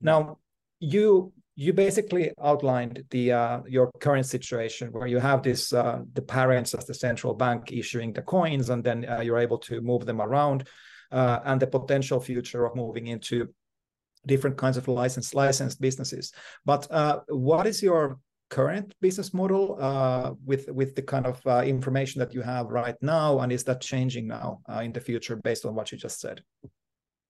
Now, 0.00 0.38
you 0.80 1.32
you 1.60 1.74
basically 1.74 2.32
outlined 2.42 3.04
the 3.10 3.32
uh, 3.32 3.60
your 3.68 3.90
current 4.00 4.24
situation 4.24 4.90
where 4.92 5.06
you 5.06 5.18
have 5.18 5.42
this 5.42 5.74
uh, 5.74 6.00
the 6.14 6.22
parents 6.22 6.74
as 6.74 6.86
the 6.86 6.94
central 6.94 7.34
bank 7.34 7.70
issuing 7.70 8.14
the 8.14 8.22
coins 8.22 8.70
and 8.70 8.82
then 8.82 9.06
uh, 9.06 9.20
you're 9.20 9.38
able 9.38 9.58
to 9.58 9.82
move 9.82 10.06
them 10.06 10.22
around 10.22 10.66
uh, 11.12 11.40
and 11.44 11.60
the 11.60 11.66
potential 11.66 12.18
future 12.18 12.64
of 12.64 12.74
moving 12.74 13.08
into 13.08 13.46
different 14.26 14.56
kinds 14.56 14.78
of 14.78 14.88
licensed 14.88 15.34
licensed 15.34 15.80
businesses. 15.82 16.32
But 16.64 16.90
uh, 16.90 17.20
what 17.28 17.66
is 17.66 17.82
your 17.82 18.18
current 18.48 18.94
business 19.02 19.34
model 19.34 19.76
uh, 19.78 20.32
with 20.46 20.66
with 20.70 20.94
the 20.94 21.02
kind 21.02 21.26
of 21.26 21.44
information 21.62 22.20
that 22.20 22.32
you 22.32 22.40
have 22.40 22.68
right 22.68 22.96
now? 23.02 23.40
And 23.40 23.52
is 23.52 23.64
that 23.64 23.82
changing 23.82 24.28
now 24.28 24.60
in 24.80 24.92
the 24.92 25.00
future 25.00 25.36
based 25.36 25.66
on 25.66 25.74
what 25.74 25.92
you 25.92 25.98
just 25.98 26.20
said 26.20 26.42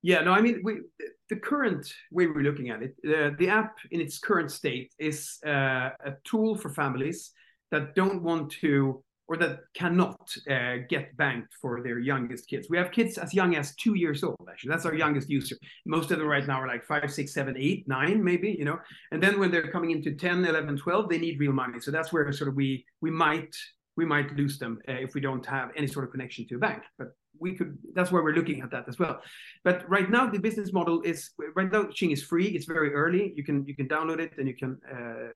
yeah, 0.02 0.20
no, 0.22 0.32
I 0.32 0.40
mean, 0.40 0.60
we, 0.64 0.80
the 1.28 1.36
current 1.36 1.92
way 2.10 2.26
we're 2.26 2.42
looking 2.42 2.70
at 2.70 2.82
it, 2.82 2.94
uh, 3.06 3.30
the 3.38 3.48
app 3.48 3.76
in 3.90 4.00
its 4.00 4.18
current 4.18 4.50
state 4.50 4.92
is 4.98 5.38
uh, 5.46 5.90
a 6.04 6.14
tool 6.24 6.56
for 6.56 6.70
families 6.70 7.32
that 7.70 7.94
don't 7.94 8.22
want 8.22 8.52
to 8.60 9.02
or 9.30 9.36
that 9.36 9.60
cannot 9.74 10.34
uh, 10.50 10.78
get 10.88 11.16
banked 11.16 11.54
for 11.62 11.84
their 11.84 12.00
youngest 12.00 12.48
kids. 12.48 12.66
We 12.68 12.76
have 12.78 12.90
kids 12.90 13.16
as 13.16 13.32
young 13.32 13.54
as 13.54 13.76
two 13.76 13.94
years 13.94 14.24
old, 14.24 14.48
actually. 14.50 14.70
That's 14.70 14.86
our 14.86 14.94
youngest 14.94 15.30
user. 15.30 15.56
Most 15.86 16.10
of 16.10 16.18
them 16.18 16.26
right 16.26 16.44
now 16.44 16.60
are 16.60 16.66
like 16.66 16.84
five, 16.84 17.12
six, 17.12 17.32
seven, 17.32 17.54
eight, 17.56 17.86
nine, 17.86 18.24
maybe, 18.24 18.56
you 18.58 18.64
know. 18.64 18.80
And 19.12 19.22
then 19.22 19.38
when 19.38 19.52
they're 19.52 19.70
coming 19.70 19.92
into 19.92 20.16
10, 20.16 20.44
11, 20.44 20.78
12, 20.78 21.08
they 21.08 21.18
need 21.18 21.38
real 21.38 21.52
money. 21.52 21.78
So 21.78 21.92
that's 21.92 22.12
where 22.12 22.32
sort 22.32 22.48
of 22.48 22.56
we 22.56 22.84
we 23.02 23.12
might 23.12 23.54
we 23.96 24.04
might 24.04 24.34
lose 24.34 24.58
them 24.58 24.80
uh, 24.88 24.94
if 24.94 25.14
we 25.14 25.20
don't 25.20 25.46
have 25.46 25.70
any 25.76 25.86
sort 25.86 26.06
of 26.06 26.10
connection 26.10 26.44
to 26.48 26.56
a 26.56 26.58
bank. 26.58 26.82
But 26.98 27.08
we 27.40 27.54
could 27.56 27.78
that's 27.94 28.12
why 28.12 28.20
we're 28.20 28.34
looking 28.34 28.60
at 28.60 28.70
that 28.70 28.84
as 28.88 28.98
well. 28.98 29.20
But 29.64 29.88
right 29.88 30.10
now 30.10 30.28
the 30.28 30.38
business 30.38 30.72
model 30.72 31.02
is 31.02 31.30
right 31.56 31.70
now 31.70 31.84
Tjing 31.84 32.12
is 32.12 32.22
free. 32.22 32.46
It's 32.46 32.66
very 32.66 32.92
early. 32.94 33.32
You 33.36 33.44
can 33.44 33.64
you 33.66 33.74
can 33.74 33.88
download 33.88 34.20
it 34.20 34.32
and 34.38 34.46
you 34.46 34.56
can 34.56 34.78
uh, 34.90 35.28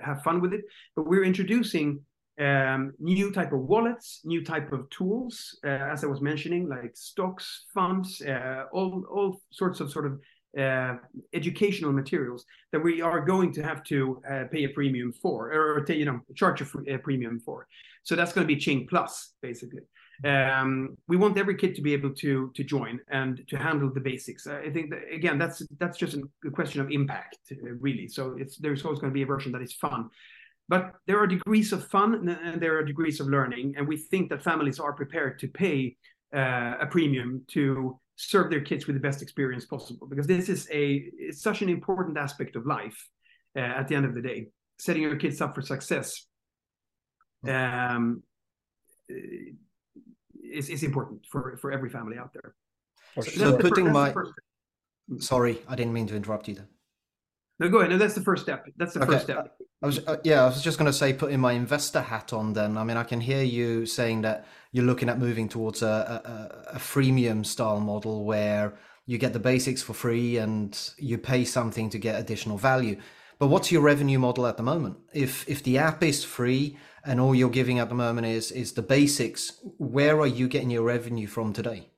have 0.00 0.22
fun 0.22 0.40
with 0.40 0.52
it. 0.52 0.62
But 0.96 1.06
we're 1.06 1.24
introducing 1.24 2.00
um, 2.40 2.92
new 2.98 3.30
type 3.30 3.52
of 3.52 3.60
wallets 3.60 4.22
new 4.24 4.42
type 4.42 4.72
of 4.72 4.88
tools 4.88 5.58
uh, 5.66 5.68
as 5.68 6.02
i 6.02 6.06
was 6.06 6.22
mentioning 6.22 6.66
like 6.66 6.92
stocks 6.94 7.66
funds 7.74 8.22
uh, 8.22 8.64
all 8.72 9.04
all 9.10 9.42
sorts 9.50 9.80
of 9.80 9.92
sort 9.92 10.06
of 10.06 10.18
uh, 10.58 10.96
educational 11.32 11.92
materials 11.92 12.44
that 12.72 12.80
we 12.80 13.00
are 13.00 13.20
going 13.20 13.52
to 13.52 13.62
have 13.62 13.82
to 13.84 14.20
uh, 14.30 14.44
pay 14.52 14.64
a 14.64 14.68
premium 14.68 15.12
for 15.12 15.50
or, 15.50 15.78
or 15.78 15.92
you 15.92 16.04
know 16.04 16.20
charge 16.34 16.60
a, 16.60 16.66
a 16.94 16.98
premium 16.98 17.40
for. 17.40 17.66
So 18.02 18.16
that's 18.16 18.32
going 18.32 18.46
to 18.46 18.54
be 18.54 18.60
Tjing 18.60 18.88
Plus 18.88 19.32
basically 19.40 19.82
um, 20.24 20.96
we 21.08 21.16
want 21.16 21.36
every 21.38 21.56
kid 21.56 21.74
to 21.74 21.82
be 21.82 21.92
able 21.92 22.14
to 22.14 22.50
to 22.54 22.64
join 22.64 23.00
and 23.10 23.42
to 23.48 23.56
handle 23.56 23.90
the 23.92 24.00
basics. 24.00 24.46
I 24.46 24.70
think 24.70 24.90
that, 24.90 25.02
again 25.12 25.38
that's 25.38 25.62
that's 25.78 25.98
just 25.98 26.16
a 26.16 26.50
question 26.50 26.80
of 26.80 26.90
impact, 26.90 27.38
uh, 27.50 27.56
really. 27.80 28.08
So 28.08 28.36
it's 28.38 28.56
there's 28.58 28.84
always 28.84 29.00
going 29.00 29.12
to 29.12 29.14
be 29.14 29.22
a 29.22 29.26
version 29.26 29.52
that 29.52 29.62
is 29.62 29.72
fun, 29.72 30.10
but 30.68 30.92
there 31.06 31.18
are 31.18 31.26
degrees 31.26 31.72
of 31.72 31.86
fun 31.88 32.28
and 32.28 32.60
there 32.60 32.78
are 32.78 32.84
degrees 32.84 33.20
of 33.20 33.26
learning, 33.26 33.74
and 33.76 33.86
we 33.86 33.96
think 33.96 34.30
that 34.30 34.42
families 34.42 34.78
are 34.78 34.92
prepared 34.92 35.38
to 35.40 35.48
pay 35.48 35.96
uh, 36.34 36.74
a 36.80 36.86
premium 36.90 37.42
to 37.48 37.98
serve 38.16 38.50
their 38.50 38.60
kids 38.60 38.86
with 38.86 38.94
the 38.94 39.00
best 39.00 39.22
experience 39.22 39.64
possible. 39.64 40.06
Because 40.06 40.26
this 40.26 40.48
is 40.48 40.68
a 40.70 41.10
it's 41.18 41.42
such 41.42 41.62
an 41.62 41.68
important 41.68 42.16
aspect 42.16 42.54
of 42.56 42.64
life 42.66 43.08
uh, 43.56 43.60
at 43.60 43.88
the 43.88 43.94
end 43.94 44.04
of 44.04 44.14
the 44.14 44.22
day. 44.22 44.46
Setting 44.78 45.02
your 45.02 45.16
kids 45.16 45.40
up 45.40 45.54
for 45.54 45.62
success 45.62 46.26
um, 47.48 48.22
is, 50.52 50.68
is 50.68 50.82
important 50.82 51.24
for, 51.30 51.56
for 51.60 51.72
every 51.72 51.90
family 51.90 52.18
out 52.18 52.32
there. 52.32 52.54
So, 53.14 53.22
so 53.22 53.56
putting 53.58 53.92
first, 53.92 54.14
my 54.14 54.14
sorry, 55.18 55.60
I 55.68 55.74
didn't 55.74 55.92
mean 55.92 56.06
to 56.08 56.16
interrupt 56.16 56.48
you. 56.48 56.54
There. 56.54 56.68
No, 57.58 57.68
go 57.68 57.78
ahead. 57.78 57.90
No, 57.90 57.98
that's 57.98 58.14
the 58.14 58.22
first 58.22 58.42
step. 58.42 58.66
That's 58.76 58.94
the 58.94 59.02
okay. 59.02 59.12
first 59.12 59.24
step. 59.24 59.56
I 59.82 59.86
was, 59.86 59.98
uh, 60.06 60.16
yeah, 60.24 60.42
I 60.42 60.46
was 60.46 60.62
just 60.62 60.78
going 60.78 60.90
to 60.90 60.92
say, 60.92 61.12
putting 61.12 61.40
my 61.40 61.52
investor 61.52 62.00
hat 62.00 62.32
on. 62.32 62.52
Then, 62.52 62.76
I 62.76 62.84
mean, 62.84 62.96
I 62.96 63.04
can 63.04 63.20
hear 63.20 63.42
you 63.42 63.86
saying 63.86 64.22
that 64.22 64.46
you're 64.72 64.84
looking 64.84 65.08
at 65.08 65.18
moving 65.18 65.48
towards 65.48 65.82
a, 65.82 66.66
a, 66.66 66.76
a 66.76 66.78
freemium 66.78 67.44
style 67.44 67.80
model 67.80 68.24
where 68.24 68.74
you 69.06 69.18
get 69.18 69.32
the 69.32 69.38
basics 69.38 69.82
for 69.82 69.92
free 69.92 70.38
and 70.38 70.90
you 70.98 71.18
pay 71.18 71.44
something 71.44 71.90
to 71.90 71.98
get 71.98 72.18
additional 72.18 72.56
value. 72.56 72.98
But 73.42 73.48
what's 73.48 73.72
your 73.72 73.82
revenue 73.82 74.20
model 74.20 74.46
at 74.46 74.56
the 74.56 74.62
moment? 74.62 74.98
If 75.12 75.48
if 75.48 75.64
the 75.64 75.76
app 75.76 76.04
is 76.04 76.22
free 76.22 76.78
and 77.04 77.18
all 77.20 77.34
you're 77.34 77.50
giving 77.50 77.80
at 77.80 77.88
the 77.88 77.94
moment 77.96 78.24
is 78.24 78.52
is 78.52 78.72
the 78.72 78.82
basics 78.82 79.58
where 79.78 80.20
are 80.20 80.28
you 80.28 80.46
getting 80.46 80.70
your 80.70 80.84
revenue 80.84 81.26
from 81.26 81.52
today 81.52 81.90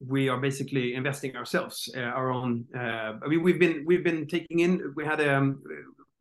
we 0.00 0.30
are 0.30 0.40
basically 0.40 0.94
investing 0.94 1.36
ourselves 1.36 1.76
uh, 1.94 2.00
our 2.18 2.30
own 2.30 2.64
uh, 2.74 3.12
i 3.22 3.26
mean 3.28 3.42
we've 3.42 3.60
been 3.64 3.84
we've 3.84 4.02
been 4.10 4.26
taking 4.26 4.60
in 4.60 4.94
we 4.96 5.04
had 5.04 5.20
a 5.20 5.30
um, 5.36 5.62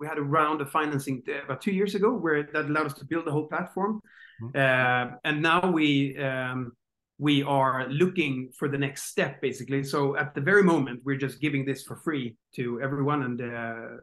we 0.01 0.05
had 0.05 0.17
a 0.17 0.27
round 0.37 0.59
of 0.59 0.69
financing 0.69 1.23
about 1.45 1.61
two 1.61 1.71
years 1.71 1.95
ago 1.95 2.09
where 2.11 2.43
that 2.51 2.65
allowed 2.65 2.87
us 2.87 2.97
to 2.99 3.05
build 3.05 3.23
the 3.25 3.31
whole 3.31 3.47
platform 3.47 4.01
mm-hmm. 4.41 4.57
uh, 4.65 5.15
and 5.23 5.41
now 5.41 5.61
we 5.71 6.17
um, 6.17 6.73
we 7.19 7.41
are 7.43 7.87
looking 7.87 8.49
for 8.59 8.67
the 8.67 8.77
next 8.77 9.03
step 9.03 9.39
basically 9.41 9.81
so 9.81 10.17
at 10.17 10.35
the 10.35 10.41
very 10.41 10.63
moment 10.63 10.99
we're 11.05 11.23
just 11.27 11.39
giving 11.39 11.63
this 11.63 11.83
for 11.83 11.95
free 12.07 12.35
to 12.53 12.81
everyone 12.81 13.23
and 13.23 13.39
uh, 13.41 13.95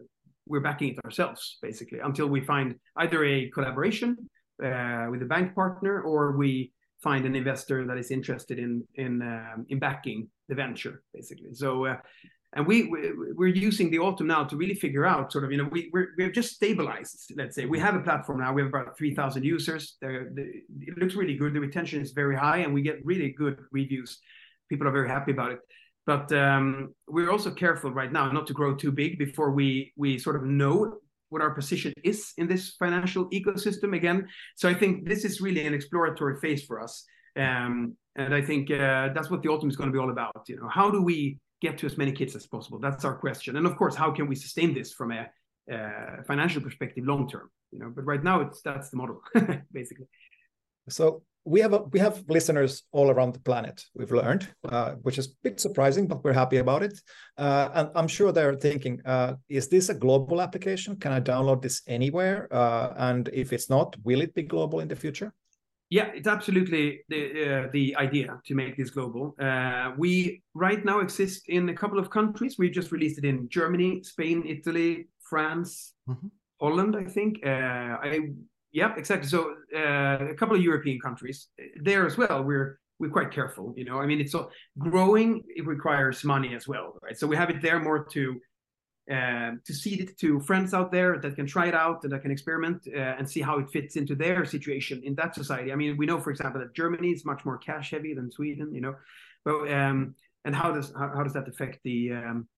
we're 0.46 0.60
backing 0.60 0.90
it 0.90 1.04
ourselves 1.04 1.58
basically 1.62 2.00
until 2.00 2.26
we 2.26 2.40
find 2.40 2.76
either 2.96 3.24
a 3.24 3.50
collaboration 3.50 4.16
uh, 4.62 5.06
with 5.10 5.22
a 5.22 5.26
bank 5.26 5.54
partner 5.54 6.02
or 6.02 6.36
we 6.36 6.72
find 7.02 7.26
an 7.26 7.34
investor 7.34 7.86
that 7.86 7.98
is 7.98 8.10
interested 8.10 8.58
in 8.58 8.82
in 8.94 9.22
um, 9.22 9.66
in 9.68 9.78
backing 9.78 10.28
the 10.48 10.54
venture 10.54 11.02
basically. 11.12 11.52
So 11.52 11.86
uh, 11.86 11.96
and 12.56 12.64
we, 12.68 12.88
we 13.36 13.46
are 13.46 13.48
using 13.48 13.90
the 13.90 13.98
autumn 13.98 14.28
now 14.28 14.44
to 14.44 14.56
really 14.56 14.74
figure 14.74 15.04
out 15.04 15.32
sort 15.32 15.44
of 15.44 15.50
you 15.50 15.58
know 15.58 15.68
we 15.70 15.90
we 15.92 16.22
have 16.24 16.32
just 16.32 16.54
stabilized 16.54 17.32
let's 17.36 17.54
say. 17.56 17.66
We 17.66 17.78
have 17.80 17.96
a 17.96 18.00
platform 18.00 18.40
now. 18.40 18.52
We 18.52 18.62
have 18.62 18.68
about 18.68 18.96
3000 18.96 19.44
users. 19.44 19.96
The, 20.00 20.30
it 20.80 20.96
looks 20.98 21.14
really 21.14 21.36
good. 21.36 21.52
The 21.52 21.60
retention 21.60 22.00
is 22.00 22.12
very 22.12 22.36
high 22.36 22.58
and 22.58 22.72
we 22.72 22.82
get 22.82 23.04
really 23.04 23.30
good 23.30 23.58
reviews. 23.72 24.18
People 24.68 24.86
are 24.86 24.92
very 24.92 25.08
happy 25.08 25.32
about 25.32 25.52
it 25.52 25.60
but 26.06 26.30
um, 26.32 26.94
we're 27.08 27.30
also 27.30 27.50
careful 27.50 27.90
right 27.90 28.12
now 28.12 28.30
not 28.30 28.46
to 28.46 28.52
grow 28.52 28.74
too 28.74 28.92
big 28.92 29.18
before 29.18 29.50
we 29.50 29.92
we 29.96 30.18
sort 30.18 30.36
of 30.36 30.44
know 30.44 30.98
what 31.30 31.42
our 31.42 31.50
position 31.50 31.92
is 32.04 32.32
in 32.36 32.46
this 32.46 32.74
financial 32.78 33.28
ecosystem 33.30 33.96
again. 33.96 34.28
So 34.56 34.68
I 34.68 34.74
think 34.74 35.08
this 35.08 35.24
is 35.24 35.40
really 35.40 35.66
an 35.66 35.74
exploratory 35.74 36.38
phase 36.40 36.64
for 36.64 36.80
us, 36.80 37.04
um, 37.36 37.96
and 38.16 38.34
I 38.34 38.42
think 38.42 38.70
uh, 38.70 39.08
that's 39.14 39.30
what 39.30 39.42
the 39.42 39.48
autumn 39.48 39.68
is 39.68 39.76
going 39.76 39.90
to 39.90 39.92
be 39.92 39.98
all 39.98 40.10
about. 40.10 40.44
You 40.46 40.56
know, 40.56 40.68
how 40.68 40.90
do 40.90 41.02
we 41.02 41.38
get 41.60 41.78
to 41.78 41.86
as 41.86 41.96
many 41.96 42.12
kids 42.12 42.36
as 42.36 42.46
possible? 42.46 42.78
That's 42.78 43.04
our 43.04 43.16
question, 43.16 43.56
and 43.56 43.66
of 43.66 43.76
course, 43.76 43.94
how 43.94 44.10
can 44.12 44.28
we 44.28 44.36
sustain 44.36 44.74
this 44.74 44.92
from 44.92 45.12
a 45.12 45.28
uh, 45.72 46.22
financial 46.26 46.62
perspective 46.62 47.04
long 47.06 47.28
term? 47.28 47.50
You 47.72 47.80
know, 47.80 47.92
but 47.94 48.04
right 48.04 48.22
now 48.22 48.40
it's 48.42 48.60
that's 48.62 48.90
the 48.90 48.96
model 48.96 49.22
basically. 49.72 50.06
So 50.88 51.22
we 51.44 51.60
have 51.60 51.74
a, 51.74 51.78
we 51.92 52.00
have 52.00 52.24
listeners 52.28 52.84
all 52.92 53.10
around 53.10 53.34
the 53.34 53.40
planet. 53.40 53.84
We've 53.94 54.10
learned, 54.10 54.48
uh, 54.68 54.92
which 55.02 55.18
is 55.18 55.26
a 55.26 55.30
bit 55.42 55.60
surprising, 55.60 56.06
but 56.06 56.24
we're 56.24 56.32
happy 56.32 56.56
about 56.56 56.82
it. 56.82 56.98
Uh, 57.36 57.68
and 57.74 57.90
I'm 57.94 58.08
sure 58.08 58.32
they're 58.32 58.54
thinking, 58.54 59.00
uh, 59.04 59.34
is 59.48 59.68
this 59.68 59.90
a 59.90 59.94
global 59.94 60.40
application? 60.40 60.96
Can 60.96 61.12
I 61.12 61.20
download 61.20 61.60
this 61.60 61.82
anywhere? 61.86 62.48
Uh, 62.50 62.94
and 62.96 63.28
if 63.32 63.52
it's 63.52 63.68
not, 63.68 63.96
will 64.04 64.22
it 64.22 64.34
be 64.34 64.42
global 64.42 64.80
in 64.80 64.88
the 64.88 64.96
future? 64.96 65.32
Yeah, 65.90 66.10
it's 66.14 66.26
absolutely 66.26 67.04
the 67.08 67.66
uh, 67.66 67.68
the 67.70 67.94
idea 67.96 68.40
to 68.46 68.54
make 68.54 68.76
this 68.76 68.90
global. 68.90 69.36
Uh, 69.38 69.92
we 69.98 70.42
right 70.54 70.82
now 70.82 71.00
exist 71.00 71.48
in 71.48 71.68
a 71.68 71.74
couple 71.74 71.98
of 71.98 72.08
countries. 72.08 72.56
We 72.58 72.70
just 72.70 72.90
released 72.90 73.18
it 73.18 73.24
in 73.26 73.48
Germany, 73.50 74.02
Spain, 74.02 74.44
Italy, 74.46 75.08
France, 75.20 75.92
mm-hmm. 76.08 76.28
Holland. 76.58 76.96
I 76.96 77.04
think. 77.04 77.40
I 77.44 78.30
yeah, 78.74 78.92
exactly. 78.96 79.28
So 79.28 79.54
uh, 79.74 80.18
a 80.30 80.34
couple 80.34 80.56
of 80.56 80.62
European 80.62 80.98
countries 80.98 81.46
there 81.80 82.04
as 82.06 82.18
well. 82.18 82.42
We're 82.42 82.80
we're 82.98 83.08
quite 83.18 83.30
careful. 83.30 83.72
You 83.76 83.84
know, 83.84 84.00
I 84.00 84.06
mean, 84.06 84.20
it's 84.20 84.32
so 84.32 84.50
growing. 84.78 85.44
It 85.54 85.64
requires 85.64 86.24
money 86.24 86.56
as 86.56 86.66
well, 86.66 86.98
right? 87.00 87.16
So 87.16 87.28
we 87.28 87.36
have 87.36 87.50
it 87.50 87.62
there 87.62 87.78
more 87.78 88.04
to 88.04 88.40
uh, 89.08 89.52
to 89.64 89.72
seed 89.72 90.00
it 90.00 90.18
to 90.18 90.40
friends 90.40 90.74
out 90.74 90.90
there 90.90 91.18
that 91.18 91.36
can 91.36 91.46
try 91.46 91.66
it 91.68 91.74
out 91.74 92.02
and 92.02 92.12
that 92.12 92.22
can 92.22 92.32
experiment 92.32 92.88
uh, 92.88 93.18
and 93.18 93.30
see 93.30 93.40
how 93.40 93.58
it 93.60 93.70
fits 93.70 93.94
into 93.94 94.16
their 94.16 94.44
situation 94.44 95.00
in 95.04 95.14
that 95.14 95.36
society. 95.36 95.70
I 95.72 95.76
mean, 95.76 95.96
we 95.96 96.06
know, 96.06 96.18
for 96.20 96.30
example, 96.30 96.60
that 96.60 96.74
Germany 96.74 97.10
is 97.10 97.24
much 97.24 97.44
more 97.44 97.58
cash 97.58 97.92
heavy 97.92 98.12
than 98.12 98.28
Sweden, 98.28 98.74
you 98.74 98.80
know, 98.80 98.96
but 99.44 99.70
um, 99.70 100.16
and 100.44 100.54
how 100.54 100.72
does 100.72 100.92
how, 100.98 101.12
how 101.14 101.22
does 101.22 101.34
that 101.34 101.46
affect 101.46 101.78
the 101.84 102.10
um, 102.10 102.48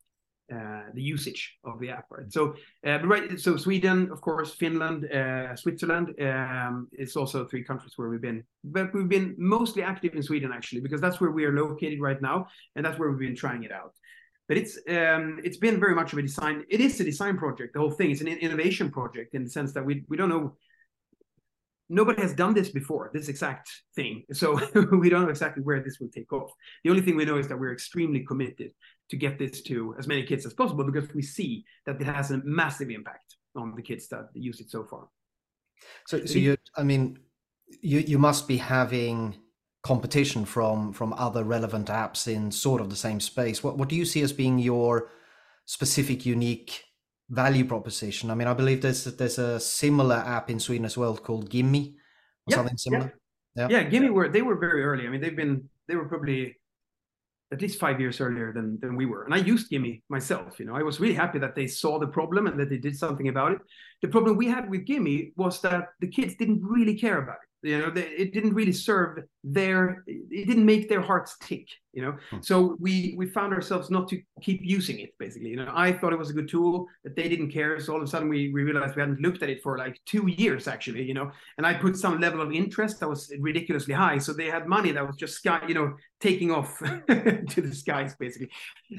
uh, 0.52 0.82
the 0.94 1.02
usage 1.02 1.58
of 1.64 1.80
the 1.80 1.90
app, 1.90 2.06
right? 2.10 2.32
So, 2.32 2.54
uh, 2.86 3.00
right, 3.04 3.38
so 3.40 3.56
Sweden, 3.56 4.10
of 4.12 4.20
course, 4.20 4.54
Finland, 4.54 5.04
uh, 5.12 5.56
Switzerland. 5.56 6.14
Um, 6.20 6.88
it's 6.92 7.16
also 7.16 7.44
three 7.44 7.64
countries 7.64 7.94
where 7.96 8.08
we've 8.08 8.20
been, 8.20 8.44
but 8.64 8.94
we've 8.94 9.08
been 9.08 9.34
mostly 9.38 9.82
active 9.82 10.14
in 10.14 10.22
Sweden 10.22 10.52
actually, 10.52 10.80
because 10.80 11.00
that's 11.00 11.20
where 11.20 11.30
we 11.30 11.44
are 11.44 11.52
located 11.52 12.00
right 12.00 12.22
now, 12.22 12.46
and 12.74 12.84
that's 12.84 12.98
where 12.98 13.10
we've 13.10 13.26
been 13.28 13.36
trying 13.36 13.64
it 13.64 13.72
out 13.72 13.92
but 14.48 14.56
it's 14.56 14.78
um, 14.88 15.40
it's 15.42 15.56
been 15.56 15.80
very 15.80 15.94
much 15.94 16.12
of 16.12 16.18
a 16.18 16.22
design. 16.22 16.64
It 16.68 16.80
is 16.80 17.00
a 17.00 17.04
design 17.04 17.36
project. 17.36 17.74
The 17.74 17.80
whole 17.80 17.90
thing 17.90 18.10
is 18.10 18.20
an 18.20 18.28
innovation 18.28 18.90
project 18.90 19.34
in 19.34 19.44
the 19.44 19.50
sense 19.50 19.72
that 19.72 19.84
we 19.84 20.04
we 20.08 20.16
don't 20.16 20.28
know. 20.28 20.56
Nobody 21.88 22.20
has 22.22 22.34
done 22.34 22.52
this 22.52 22.70
before, 22.70 23.10
this 23.14 23.28
exact 23.28 23.70
thing. 23.94 24.24
So 24.32 24.54
we 24.92 25.08
don't 25.08 25.22
know 25.22 25.28
exactly 25.28 25.62
where 25.62 25.82
this 25.82 25.98
will 26.00 26.08
take 26.08 26.32
off. 26.32 26.50
The 26.84 26.90
only 26.90 27.02
thing 27.02 27.16
we 27.16 27.24
know 27.24 27.38
is 27.38 27.48
that 27.48 27.58
we're 27.58 27.72
extremely 27.72 28.20
committed 28.24 28.72
to 29.10 29.16
get 29.16 29.38
this 29.38 29.62
to 29.62 29.94
as 29.98 30.06
many 30.06 30.24
kids 30.24 30.44
as 30.46 30.54
possible 30.54 30.84
because 30.84 31.12
we 31.14 31.22
see 31.22 31.64
that 31.86 32.00
it 32.00 32.06
has 32.06 32.30
a 32.30 32.38
massive 32.44 32.90
impact 32.90 33.36
on 33.54 33.74
the 33.76 33.82
kids 33.82 34.08
that 34.08 34.28
use 34.34 34.60
it 34.60 34.70
so 34.70 34.84
far. 34.84 35.08
So, 36.06 36.24
so 36.24 36.38
you, 36.38 36.56
I 36.76 36.82
mean, 36.82 37.18
you 37.80 37.98
you 38.00 38.18
must 38.18 38.48
be 38.48 38.56
having 38.56 39.36
competition 39.82 40.44
from 40.44 40.92
from 40.92 41.12
other 41.12 41.44
relevant 41.44 41.88
apps 41.88 42.26
in 42.26 42.50
sort 42.50 42.80
of 42.80 42.90
the 42.90 42.96
same 42.96 43.20
space. 43.20 43.62
What 43.62 43.78
what 43.78 43.88
do 43.88 43.96
you 43.96 44.04
see 44.04 44.22
as 44.22 44.32
being 44.32 44.58
your 44.58 45.10
specific 45.66 46.26
unique 46.26 46.84
value 47.28 47.64
proposition? 47.64 48.30
I 48.30 48.34
mean, 48.34 48.48
I 48.48 48.54
believe 48.54 48.82
there's 48.82 49.04
there's 49.04 49.38
a 49.38 49.60
similar 49.60 50.16
app 50.16 50.50
in 50.50 50.60
Sweden 50.60 50.84
as 50.84 50.96
well 50.96 51.16
called 51.16 51.50
Gimme, 51.50 51.96
yeah, 52.46 52.56
something 52.56 52.76
similar. 52.76 53.14
Yeah. 53.56 53.68
Yeah. 53.68 53.68
yeah, 53.70 53.82
Gimme 53.84 54.10
were 54.10 54.28
they 54.28 54.42
were 54.42 54.56
very 54.56 54.84
early. 54.84 55.06
I 55.06 55.10
mean, 55.10 55.20
they've 55.20 55.36
been 55.36 55.68
they 55.88 55.96
were 55.96 56.06
probably 56.06 56.56
at 57.52 57.62
least 57.62 57.78
five 57.78 58.00
years 58.00 58.20
earlier 58.20 58.52
than 58.52 58.78
than 58.80 58.96
we 58.96 59.06
were. 59.06 59.24
And 59.24 59.32
I 59.32 59.38
used 59.38 59.70
Gimme 59.70 60.02
myself. 60.08 60.60
You 60.60 60.66
know, 60.66 60.76
I 60.76 60.82
was 60.82 61.00
really 61.00 61.14
happy 61.14 61.38
that 61.38 61.54
they 61.54 61.66
saw 61.66 61.98
the 61.98 62.06
problem 62.06 62.46
and 62.46 62.58
that 62.60 62.68
they 62.68 62.78
did 62.78 62.96
something 62.96 63.28
about 63.28 63.52
it. 63.52 63.58
The 64.02 64.08
problem 64.08 64.36
we 64.36 64.46
had 64.46 64.68
with 64.68 64.84
Gimme 64.84 65.32
was 65.36 65.60
that 65.62 65.88
the 66.00 66.08
kids 66.08 66.34
didn't 66.36 66.62
really 66.62 66.98
care 66.98 67.18
about 67.18 67.36
it 67.42 67.48
you 67.66 67.78
know 67.78 67.90
they, 67.90 68.02
it 68.02 68.32
didn't 68.32 68.54
really 68.54 68.72
serve 68.72 69.18
their 69.42 70.04
it 70.06 70.46
didn't 70.46 70.64
make 70.64 70.88
their 70.88 71.00
hearts 71.00 71.36
tick 71.40 71.68
you 71.92 72.02
know? 72.02 72.14
Hmm. 72.30 72.40
so 72.42 72.76
we 72.78 73.14
we 73.16 73.26
found 73.26 73.54
ourselves 73.54 73.90
not 73.90 74.06
to 74.08 74.20
keep 74.42 74.60
using 74.62 75.00
it 75.00 75.14
basically. 75.18 75.50
You 75.50 75.56
know 75.56 75.72
i 75.74 75.90
thought 75.92 76.12
it 76.12 76.18
was 76.18 76.30
a 76.30 76.34
good 76.34 76.48
tool 76.48 76.86
that 77.04 77.16
they 77.16 77.28
didn't 77.28 77.50
care. 77.50 77.80
So 77.80 77.94
all 77.94 78.02
of 78.02 78.04
a 78.04 78.10
sudden 78.10 78.28
we, 78.28 78.52
we 78.52 78.62
realized 78.64 78.96
we 78.96 79.00
hadn't 79.00 79.20
looked 79.20 79.42
at 79.42 79.48
it 79.48 79.62
for 79.62 79.78
like 79.78 79.98
two 80.04 80.26
years 80.26 80.68
actually 80.68 81.02
you 81.02 81.14
know? 81.14 81.30
And 81.56 81.66
i 81.66 81.72
put 81.72 81.96
some 81.96 82.20
level 82.20 82.40
of 82.40 82.52
interest 82.52 83.00
that 83.00 83.08
was 83.08 83.32
ridiculously 83.40 83.94
high. 83.94 84.18
So 84.18 84.32
they 84.32 84.46
had 84.46 84.66
money 84.66 84.92
that 84.92 85.06
was 85.06 85.16
just 85.16 85.34
sky 85.34 85.60
you 85.66 85.74
know 85.74 85.94
taking 86.20 86.50
off 86.50 86.78
to 87.58 87.60
the 87.66 87.74
skies 87.74 88.14
basically. 88.18 88.50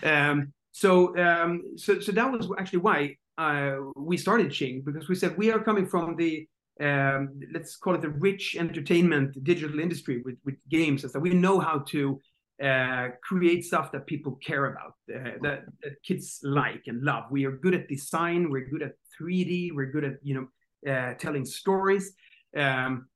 Um 0.03 0.53
so 0.71 1.17
um 1.17 1.51
so 1.77 1.99
so 1.99 2.11
that 2.11 2.31
was 2.31 2.49
actually 2.59 2.79
why 2.79 3.15
uh, 3.37 3.77
we 3.95 4.17
started 4.17 4.49
Tjing 4.49 4.83
because 4.83 5.07
we 5.07 5.15
said 5.15 5.37
we 5.37 5.51
are 5.51 5.59
coming 5.59 5.85
from 5.85 6.15
the 6.15 6.47
um, 6.79 7.39
let's 7.53 7.75
call 7.75 7.95
it 7.95 8.01
the 8.01 8.09
rich 8.09 8.55
entertainment 8.57 9.43
digital 9.43 9.79
industry 9.79 10.21
with, 10.23 10.35
with 10.45 10.55
games 10.69 11.03
and 11.03 11.09
stuff. 11.09 11.21
We 11.21 11.31
know 11.31 11.59
how 11.59 11.79
to 11.89 12.19
uh, 12.63 13.09
create 13.23 13.65
stuff 13.65 13.91
that 13.91 14.05
people 14.07 14.37
care 14.43 14.65
about, 14.65 14.93
uh, 15.13 15.37
that, 15.41 15.65
that, 15.83 16.03
kids 16.03 16.39
like 16.43 16.83
and 16.87 17.03
love. 17.03 17.25
We 17.29 17.45
are 17.45 17.51
good 17.51 17.75
at 17.75 17.87
design. 17.87 18.49
We're 18.49 18.67
good 18.67 18.81
at 18.81 18.93
3D. 19.19 19.73
We're 19.73 19.91
good 19.91 20.03
at 20.03 20.15
you 20.23 20.35
know 20.35 20.91
uh, 20.91 21.13
telling 21.15 21.45
stories. 21.45 22.13
Um, 22.55 23.07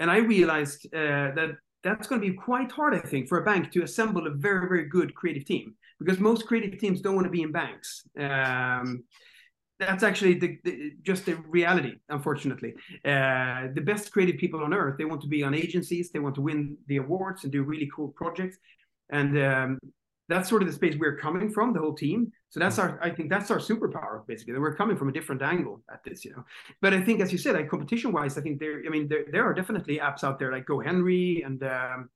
and 0.00 0.10
I 0.10 0.18
realized 0.18 0.86
uh, 0.94 1.34
that 1.34 1.50
that's 1.84 2.08
going 2.08 2.20
to 2.20 2.28
be 2.28 2.34
quite 2.34 2.70
hard, 2.72 2.94
I 2.94 2.98
think, 3.00 3.28
for 3.28 3.40
a 3.40 3.44
bank 3.44 3.70
to 3.72 3.82
assemble 3.82 4.26
a 4.26 4.30
very 4.30 4.68
very 4.68 4.88
good 4.88 5.14
creative 5.14 5.44
team 5.44 5.74
because 5.98 6.18
most 6.18 6.46
creative 6.46 6.78
teams 6.78 7.00
don't 7.00 7.14
want 7.14 7.26
to 7.26 7.30
be 7.30 7.42
in 7.42 7.52
banks. 7.52 8.02
Um, 8.18 9.04
that's 9.78 10.02
actually 10.02 10.34
the, 10.34 10.58
the, 10.64 10.92
just 11.02 11.26
the 11.26 11.34
reality 11.48 11.94
unfortunately. 12.08 12.74
Uh, 13.04 13.68
the 13.74 13.82
best 13.84 14.12
creative 14.12 14.38
people 14.38 14.62
on 14.62 14.74
earth 14.74 14.96
they 14.98 15.04
want 15.04 15.20
to 15.22 15.28
be 15.28 15.42
on 15.42 15.54
agencies 15.54 16.10
they 16.10 16.18
want 16.18 16.34
to 16.34 16.42
win 16.42 16.76
the 16.86 16.96
awards 16.96 17.44
and 17.44 17.52
do 17.52 17.62
really 17.62 17.88
cool 17.94 18.08
projects. 18.08 18.56
And 19.10 19.38
um, 19.38 19.78
that's 20.28 20.48
sort 20.48 20.62
of 20.62 20.68
the 20.68 20.74
space 20.74 20.94
we're 20.98 21.16
coming 21.16 21.50
from 21.50 21.72
the 21.72 21.80
whole 21.80 21.94
team. 21.94 22.32
So 22.50 22.60
that's 22.60 22.78
our 22.78 22.98
i 23.02 23.10
think 23.10 23.28
that's 23.28 23.50
our 23.50 23.58
superpower 23.58 24.26
basically 24.26 24.58
we're 24.58 24.74
coming 24.74 24.96
from 24.96 25.08
a 25.10 25.12
different 25.12 25.42
angle 25.42 25.82
at 25.92 26.02
this 26.04 26.24
you 26.24 26.32
know. 26.32 26.44
But 26.80 26.94
i 26.94 27.00
think 27.00 27.20
as 27.20 27.30
you 27.30 27.38
said 27.38 27.54
like 27.54 27.68
competition 27.68 28.10
wise 28.10 28.38
i 28.38 28.40
think 28.40 28.58
there 28.58 28.82
i 28.86 28.88
mean 28.88 29.06
there, 29.06 29.24
there 29.30 29.44
are 29.44 29.54
definitely 29.54 29.98
apps 29.98 30.24
out 30.24 30.38
there 30.38 30.50
like 30.50 30.66
GoHenry 30.66 31.44
and 31.44 31.62
um, 31.62 32.08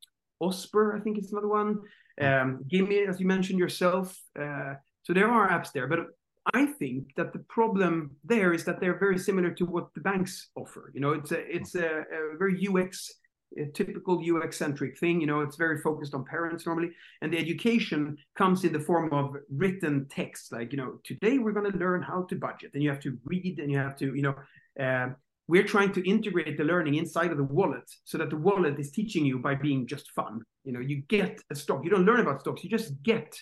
osper 0.43 0.99
i 0.99 1.01
think 1.01 1.19
it's 1.19 1.33
another 1.33 1.49
one. 1.49 1.81
Um, 2.21 2.65
gimme 2.69 3.07
as 3.07 3.21
you 3.21 3.27
mentioned 3.27 3.59
yourself 3.59 4.19
uh, 4.39 4.75
so 5.03 5.13
there 5.13 5.29
are 5.29 5.49
apps 5.49 5.73
there. 5.73 5.87
But 5.87 6.07
I 6.55 6.67
think 6.67 7.15
that 7.17 7.33
the 7.33 7.39
problem 7.41 8.17
there 8.25 8.53
is 8.53 8.65
that 8.65 8.81
they're 8.81 8.99
very 8.99 9.19
similar 9.19 9.51
to 9.53 9.65
what 9.65 9.95
the 9.95 10.01
banks 10.01 10.49
offer. 10.57 10.91
You 10.95 11.01
know, 11.01 11.13
it's 11.13 11.31
a 11.31 11.57
it's 11.57 11.75
a, 11.77 12.01
a 12.01 12.37
very 12.37 12.67
UX, 12.67 13.13
a 13.57 13.67
typical 13.67 14.21
UX 14.21 14.57
centric 14.57 14.99
thing. 14.99 15.21
You 15.21 15.29
know, 15.29 15.41
it's 15.41 15.57
very 15.57 15.81
focused 15.81 16.15
on 16.15 16.25
parents 16.25 16.67
normally, 16.67 16.91
and 17.21 17.33
the 17.33 17.39
education 17.39 18.17
comes 18.37 18.65
in 18.65 18.73
the 18.73 18.81
form 18.81 19.13
of 19.13 19.37
written 19.51 20.07
text. 20.11 20.53
Like, 20.53 20.73
you 20.73 20.79
know, 20.79 20.99
today 21.05 21.39
we're 21.39 21.53
going 21.53 21.71
to 21.71 21.79
learn 21.79 22.03
how 22.03 22.23
to 22.25 22.35
budget, 22.35 22.73
and 22.75 22.83
you 22.83 22.91
have 22.91 23.01
to 23.01 23.17
read, 23.25 23.61
and 23.61 23.71
you 23.71 23.79
have 23.79 23.97
to, 23.99 24.15
you 24.15 24.23
know. 24.23 24.35
Uh, 24.81 25.11
we're 25.49 25.65
trying 25.65 25.93
to 25.93 26.09
integrate 26.09 26.57
the 26.57 26.65
learning 26.65 26.95
inside 26.95 27.33
of 27.33 27.37
the 27.37 27.45
wallet 27.45 27.91
so 28.05 28.17
that 28.17 28.31
the 28.31 28.37
wallet 28.37 28.79
is 28.79 28.93
teaching 28.93 29.27
you 29.27 29.39
by 29.39 29.55
being 29.57 29.87
just 29.87 30.11
fun. 30.13 30.41
You 30.65 30.73
know, 30.73 30.81
you 30.81 31.03
get 31.09 31.41
a 31.51 31.55
stock. 31.55 31.85
You 31.85 31.91
don't 31.91 32.07
learn 32.07 32.21
about 32.21 32.41
stocks. 32.41 32.63
You 32.63 32.71
just 32.71 33.03
get 33.03 33.37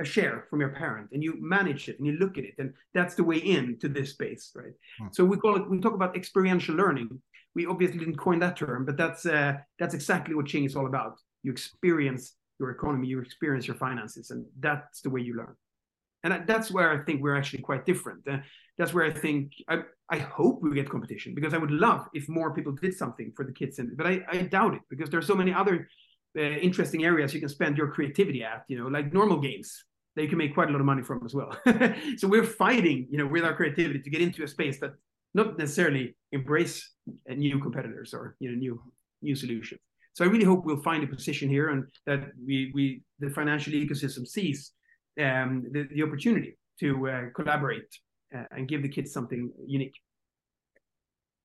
a 0.00 0.04
share 0.04 0.46
from 0.48 0.60
your 0.60 0.70
parent 0.70 1.08
and 1.12 1.22
you 1.22 1.34
manage 1.40 1.88
it 1.88 1.98
and 1.98 2.06
you 2.06 2.14
look 2.14 2.38
at 2.38 2.44
it 2.44 2.54
and 2.58 2.72
that's 2.94 3.14
the 3.14 3.24
way 3.24 3.36
in 3.36 3.78
to 3.80 3.88
this 3.88 4.10
space 4.10 4.52
right? 4.54 4.72
Mm. 5.00 5.14
so 5.14 5.24
we 5.24 5.36
call 5.36 5.56
it 5.56 5.68
we 5.68 5.80
talk 5.80 5.94
about 5.94 6.16
experiential 6.16 6.74
learning. 6.74 7.08
We 7.54 7.66
obviously 7.66 7.98
didn't 7.98 8.18
coin 8.18 8.38
that 8.40 8.56
term 8.56 8.84
but 8.84 8.96
that's 8.96 9.26
uh, 9.26 9.54
that's 9.78 9.94
exactly 9.94 10.34
what 10.34 10.46
Tjing 10.46 10.66
is 10.66 10.76
all 10.76 10.86
about. 10.86 11.14
You 11.42 11.50
experience 11.50 12.34
your 12.60 12.70
economy 12.70 13.08
you 13.08 13.20
experience 13.20 13.66
your 13.66 13.76
finances 13.76 14.30
and 14.30 14.46
that's 14.60 15.00
the 15.00 15.10
way 15.10 15.20
you 15.20 15.34
learn. 15.36 15.56
And 16.24 16.46
that's 16.46 16.70
where 16.70 16.90
i 16.92 16.98
think 17.04 17.22
we're 17.22 17.36
actually 17.36 17.62
quite 17.62 17.84
different. 17.84 18.20
Uh, 18.28 18.38
that's 18.78 18.94
where 18.94 19.04
i 19.04 19.10
think 19.10 19.52
I, 19.68 19.82
I 20.08 20.18
hope 20.18 20.62
we 20.62 20.72
get 20.74 20.88
competition 20.88 21.34
because 21.34 21.52
i 21.52 21.58
would 21.58 21.70
love 21.70 22.06
if 22.14 22.28
more 22.28 22.54
people 22.54 22.72
did 22.72 22.94
something 22.94 23.32
for 23.36 23.44
the 23.44 23.52
kids 23.52 23.78
and 23.78 23.96
but 23.96 24.06
i, 24.06 24.20
I 24.30 24.36
doubt 24.42 24.74
it 24.74 24.82
because 24.88 25.10
there 25.10 25.18
are 25.18 25.30
so 25.32 25.34
many 25.34 25.52
other 25.52 25.88
uh, 26.38 26.40
interesting 26.40 27.04
areas 27.04 27.34
you 27.34 27.40
can 27.40 27.48
spend 27.48 27.76
your 27.76 27.88
creativity 27.88 28.44
at 28.44 28.64
you 28.68 28.78
know 28.78 28.86
like 28.86 29.12
normal 29.12 29.40
games 29.40 29.84
that 30.18 30.24
you 30.24 30.28
can 30.28 30.38
make 30.38 30.52
quite 30.52 30.68
a 30.68 30.72
lot 30.72 30.80
of 30.80 30.86
money 30.86 31.00
from 31.00 31.22
as 31.24 31.32
well. 31.32 31.56
so 32.16 32.26
we're 32.26 32.42
fighting, 32.42 33.06
you 33.08 33.18
know, 33.18 33.26
with 33.28 33.44
our 33.44 33.54
creativity 33.54 34.00
to 34.00 34.10
get 34.10 34.20
into 34.20 34.42
a 34.42 34.48
space 34.48 34.80
that 34.80 34.90
not 35.32 35.56
necessarily 35.56 36.16
embrace 36.32 36.90
new 37.28 37.60
competitors 37.60 38.12
or 38.12 38.34
you 38.40 38.50
know 38.50 38.56
new 38.56 38.82
new 39.22 39.36
solutions. 39.36 39.80
So 40.14 40.24
I 40.24 40.28
really 40.28 40.44
hope 40.44 40.64
we'll 40.64 40.82
find 40.82 41.04
a 41.04 41.06
position 41.06 41.48
here 41.48 41.68
and 41.68 41.84
that 42.06 42.32
we 42.44 42.72
we 42.74 43.02
the 43.20 43.30
financial 43.30 43.72
ecosystem 43.74 44.26
sees 44.26 44.72
um, 45.20 45.66
the, 45.70 45.86
the 45.94 46.02
opportunity 46.02 46.58
to 46.80 47.08
uh, 47.08 47.22
collaborate 47.36 47.90
uh, 48.36 48.42
and 48.50 48.66
give 48.66 48.82
the 48.82 48.88
kids 48.88 49.12
something 49.12 49.52
unique. 49.68 49.94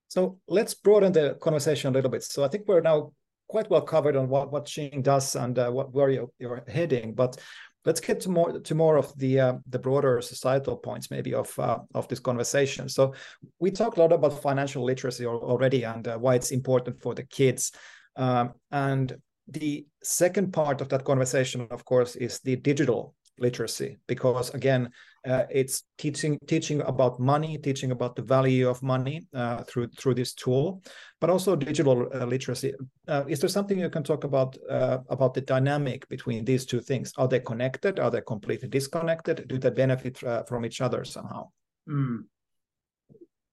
So 0.07 0.39
let's 0.47 0.73
broaden 0.73 1.11
the 1.11 1.37
conversation 1.39 1.89
a 1.89 1.93
little 1.93 2.09
bit. 2.09 2.23
So 2.23 2.43
I 2.43 2.47
think 2.47 2.67
we're 2.67 2.81
now 2.81 3.11
quite 3.47 3.69
well 3.69 3.81
covered 3.81 4.15
on 4.15 4.29
what 4.29 4.51
what 4.51 4.65
Tjing 4.65 5.03
does 5.03 5.35
and 5.35 5.59
uh, 5.59 5.69
what 5.69 5.93
where 5.93 6.09
you're, 6.09 6.31
you're, 6.39 6.63
heading. 6.67 7.13
But 7.13 7.37
let's 7.85 7.99
get 7.99 8.21
to 8.21 8.29
more 8.29 8.59
to 8.59 8.75
more 8.75 8.97
of 8.97 9.15
the 9.17 9.39
uh, 9.39 9.53
the 9.69 9.79
broader 9.79 10.21
societal 10.21 10.77
points 10.77 11.11
maybe 11.11 11.33
of 11.33 11.57
uh, 11.59 11.79
of 11.93 12.07
this 12.07 12.19
conversation. 12.19 12.89
So 12.89 13.13
we 13.59 13.71
talked 13.71 13.97
a 13.97 14.01
lot 14.01 14.13
about 14.13 14.41
financial 14.41 14.83
literacy 14.83 15.25
already 15.25 15.83
and 15.83 16.07
uh, 16.07 16.17
why 16.17 16.35
it's 16.35 16.51
important 16.51 17.01
for 17.01 17.13
the 17.13 17.23
kids. 17.23 17.71
Um, 18.15 18.53
and 18.71 19.15
the 19.47 19.85
second 20.03 20.53
part 20.53 20.81
of 20.81 20.89
that 20.89 21.03
conversation 21.03 21.67
of 21.71 21.83
course 21.83 22.15
is 22.15 22.39
the 22.39 22.55
digital 22.55 23.13
literacy 23.39 23.97
because 24.07 24.53
again 24.53 24.89
uh, 25.27 25.43
it's 25.49 25.83
teaching 25.97 26.37
teaching 26.47 26.81
about 26.81 27.19
money 27.19 27.57
teaching 27.57 27.91
about 27.91 28.15
the 28.15 28.21
value 28.21 28.69
of 28.69 28.81
money 28.83 29.25
uh, 29.33 29.63
through 29.63 29.87
through 29.97 30.13
this 30.13 30.33
tool 30.33 30.81
but 31.19 31.29
also 31.29 31.55
digital 31.55 32.09
uh, 32.13 32.25
literacy. 32.25 32.73
Uh, 33.07 33.23
is 33.29 33.39
there 33.39 33.49
something 33.49 33.79
you 33.79 33.89
can 33.89 34.03
talk 34.03 34.25
about 34.25 34.57
uh, 34.69 34.97
about 35.09 35.33
the 35.33 35.41
dynamic 35.41 36.07
between 36.09 36.43
these 36.43 36.65
two 36.65 36.81
things? 36.81 37.13
Are 37.17 37.29
they 37.29 37.39
connected? 37.39 37.97
Are 37.97 38.11
they 38.11 38.21
completely 38.21 38.67
disconnected? 38.67 39.47
Do 39.47 39.57
they 39.57 39.69
benefit 39.69 40.21
uh, 40.23 40.43
from 40.43 40.65
each 40.65 40.81
other 40.81 41.05
somehow? 41.05 41.49
Mm. 41.89 42.23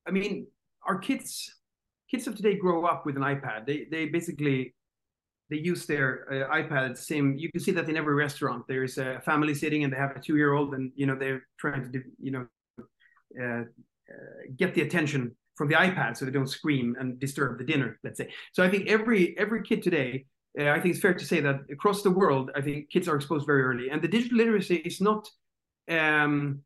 i 0.07 0.11
mean 0.13 0.47
our 0.87 0.99
kids 0.99 1.61
kids 2.11 2.27
of 2.27 2.35
today 2.37 2.57
grow 2.57 2.85
up 2.85 3.07
with 3.07 3.17
an 3.17 3.23
ipad. 3.23 3.67
They 3.67 3.87
they 3.91 4.07
basically 4.07 4.75
they 5.51 5.57
use 5.57 5.87
their 5.87 6.09
uh. 6.33 6.95
Same, 6.95 7.37
you 7.37 7.51
can 7.51 7.61
see 7.61 7.73
that 7.73 7.89
in 7.89 7.97
every 7.97 8.15
restaurant. 8.15 8.65
There's 8.69 8.99
a 8.99 9.21
family 9.25 9.55
sitting 9.55 9.85
and 9.85 9.93
they 9.93 9.97
have 9.97 10.17
a 10.17 10.21
two-year-old, 10.21 10.75
and 10.75 10.93
you 10.95 11.07
know 11.07 11.17
they're 11.17 11.43
trying 11.59 11.93
to, 11.93 12.03
you 12.19 12.31
know, 12.31 12.47
uh, 13.41 13.45
uh, 13.45 13.65
get 14.57 14.75
the 14.75 14.83
attention 14.83 15.37
from 15.57 15.69
the 15.69 15.75
iPad 15.75 16.17
so 16.17 16.25
they 16.25 16.31
don't 16.31 16.47
scream 16.47 16.97
and 16.99 17.19
disturb 17.19 17.59
the 17.59 17.65
dinner. 17.65 17.99
Let's 18.05 18.19
say. 18.19 18.31
So 18.53 18.63
I 18.63 18.71
think 18.71 18.89
every 18.89 19.37
every 19.39 19.63
kid 19.63 19.83
today, 19.83 20.27
uh, 20.59 20.71
I 20.71 20.81
think 20.81 20.95
it's 20.95 21.03
fair 21.03 21.15
to 21.15 21.25
say 21.25 21.41
that 21.41 21.61
across 21.71 22.03
the 22.03 22.11
world, 22.11 22.51
I 22.55 22.61
think 22.61 22.91
kids 22.91 23.09
are 23.09 23.17
exposed 23.17 23.47
very 23.47 23.63
early, 23.63 23.91
and 23.91 24.01
the 24.01 24.09
digital 24.09 24.39
literacy 24.39 24.77
is 24.77 25.01
not. 25.01 25.29
Um, 25.89 26.63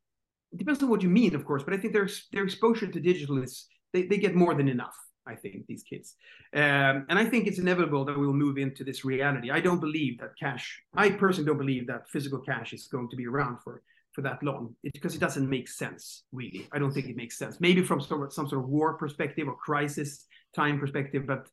it 0.53 0.59
depends 0.59 0.82
on 0.82 0.89
what 0.89 1.03
you 1.03 1.09
mean, 1.09 1.35
of 1.35 1.45
course, 1.45 1.64
but 1.64 1.74
I 1.74 1.78
think 1.78 1.93
their 1.93 2.09
their 2.32 2.45
exposure 2.45 2.87
to 2.87 3.01
digital 3.01 3.43
is 3.43 3.66
they, 3.93 4.03
they 4.07 4.18
get 4.18 4.35
more 4.35 4.55
than 4.55 4.68
enough. 4.68 4.95
I 5.26 5.34
think 5.34 5.66
these 5.66 5.82
kids, 5.82 6.16
um, 6.54 7.06
and 7.08 7.18
I 7.18 7.24
think 7.24 7.46
it's 7.46 7.58
inevitable 7.58 8.04
that 8.04 8.18
we 8.18 8.26
will 8.26 8.34
move 8.34 8.58
into 8.58 8.84
this 8.84 9.04
reality. 9.04 9.50
I 9.50 9.60
don't 9.60 9.80
believe 9.80 10.18
that 10.20 10.38
cash. 10.38 10.82
I 10.94 11.10
personally 11.10 11.46
don't 11.46 11.58
believe 11.58 11.86
that 11.86 12.08
physical 12.10 12.40
cash 12.40 12.72
is 12.72 12.86
going 12.86 13.08
to 13.10 13.16
be 13.16 13.26
around 13.26 13.58
for 13.64 13.82
for 14.14 14.22
that 14.22 14.42
long 14.42 14.74
because 14.82 15.14
it 15.14 15.20
doesn't 15.20 15.50
make 15.50 15.68
sense 15.68 16.22
really 16.32 16.68
i 16.72 16.78
don't 16.78 16.92
think 16.92 17.08
it 17.08 17.16
makes 17.16 17.36
sense 17.36 17.60
maybe 17.60 17.82
from 17.82 18.00
some, 18.00 18.30
some 18.30 18.48
sort 18.48 18.62
of 18.62 18.68
war 18.68 18.94
perspective 18.94 19.48
or 19.48 19.56
crisis 19.56 20.26
time 20.54 20.78
perspective 20.78 21.26
but 21.26 21.48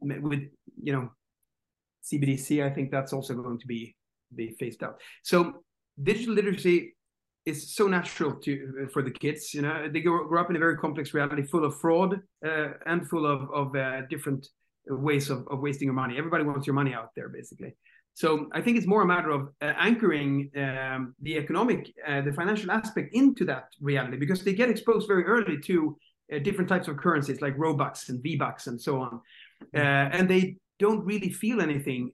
with 0.00 0.42
you 0.80 0.92
know 0.92 1.10
cbdc 2.04 2.64
i 2.64 2.70
think 2.70 2.90
that's 2.90 3.12
also 3.12 3.34
going 3.34 3.58
to 3.58 3.66
be 3.66 3.94
be 4.34 4.50
phased 4.60 4.84
out 4.84 5.00
so 5.22 5.64
digital 6.02 6.34
literacy 6.34 6.94
is 7.46 7.74
so 7.74 7.86
natural 7.86 8.34
to 8.36 8.88
for 8.92 9.02
the 9.02 9.10
kids. 9.10 9.52
You 9.54 9.62
know, 9.62 9.88
they 9.92 10.00
grow, 10.00 10.26
grow 10.26 10.40
up 10.40 10.50
in 10.50 10.56
a 10.56 10.58
very 10.58 10.76
complex 10.76 11.14
reality, 11.14 11.42
full 11.42 11.64
of 11.64 11.78
fraud 11.78 12.20
uh, 12.46 12.68
and 12.86 13.08
full 13.08 13.26
of 13.26 13.50
of 13.52 13.76
uh, 13.76 14.02
different 14.08 14.48
ways 14.86 15.30
of, 15.30 15.46
of 15.48 15.60
wasting 15.60 15.86
your 15.86 15.94
money. 15.94 16.16
Everybody 16.18 16.44
wants 16.44 16.66
your 16.66 16.74
money 16.74 16.92
out 16.94 17.10
there, 17.14 17.28
basically. 17.28 17.74
So 18.14 18.48
I 18.52 18.60
think 18.60 18.76
it's 18.78 18.86
more 18.86 19.02
a 19.02 19.06
matter 19.06 19.30
of 19.30 19.48
uh, 19.60 19.72
anchoring 19.76 20.50
um, 20.56 21.14
the 21.20 21.36
economic, 21.36 21.92
uh, 22.06 22.20
the 22.20 22.32
financial 22.32 22.70
aspect 22.70 23.12
into 23.12 23.44
that 23.46 23.64
reality 23.80 24.16
because 24.16 24.44
they 24.44 24.52
get 24.52 24.70
exposed 24.70 25.08
very 25.08 25.24
early 25.24 25.58
to 25.62 25.96
uh, 26.32 26.38
different 26.38 26.68
types 26.68 26.86
of 26.86 26.96
currencies 26.96 27.42
like 27.42 27.56
Robux 27.56 28.08
and 28.10 28.22
V 28.22 28.36
Bucks 28.36 28.68
and 28.68 28.80
so 28.80 29.00
on, 29.00 29.20
mm-hmm. 29.74 30.16
and 30.16 30.28
they 30.28 30.56
don't 30.78 31.04
really 31.04 31.30
feel 31.30 31.60
anything. 31.60 32.12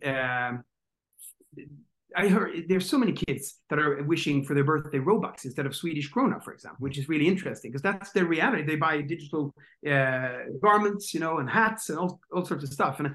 I 2.16 2.28
heard 2.28 2.64
there's 2.68 2.88
so 2.88 2.98
many 2.98 3.12
kids 3.12 3.60
that 3.68 3.78
are 3.78 4.02
wishing 4.02 4.44
for 4.44 4.54
their 4.54 4.64
birthday 4.64 4.98
Robux 4.98 5.44
instead 5.44 5.66
of 5.66 5.74
Swedish 5.74 6.10
krona, 6.10 6.42
for 6.42 6.52
example, 6.52 6.78
which 6.80 6.98
is 6.98 7.08
really 7.08 7.28
interesting 7.28 7.70
because 7.70 7.82
that's 7.82 8.12
their 8.12 8.26
reality. 8.26 8.64
They 8.64 8.76
buy 8.76 9.00
digital 9.02 9.54
uh, 9.88 10.30
garments, 10.62 11.14
you 11.14 11.20
know, 11.20 11.38
and 11.38 11.48
hats 11.48 11.88
and 11.88 11.98
all, 11.98 12.20
all 12.32 12.44
sorts 12.44 12.64
of 12.64 12.72
stuff. 12.72 13.00
And 13.00 13.14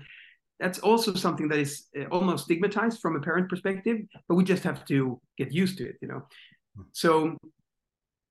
that's 0.60 0.80
also 0.80 1.14
something 1.14 1.48
that 1.50 1.60
is 1.60 1.88
uh, 2.00 2.06
almost 2.06 2.46
stigmatized 2.46 3.02
from 3.02 3.16
a 3.16 3.20
parent 3.22 3.50
perspective, 3.50 4.00
but 4.28 4.36
we 4.36 4.44
just 4.44 4.64
have 4.64 4.86
to 4.86 5.20
get 5.38 5.52
used 5.52 5.78
to 5.80 5.90
it, 5.90 5.98
you 6.02 6.08
know. 6.08 6.28
So 6.94 7.38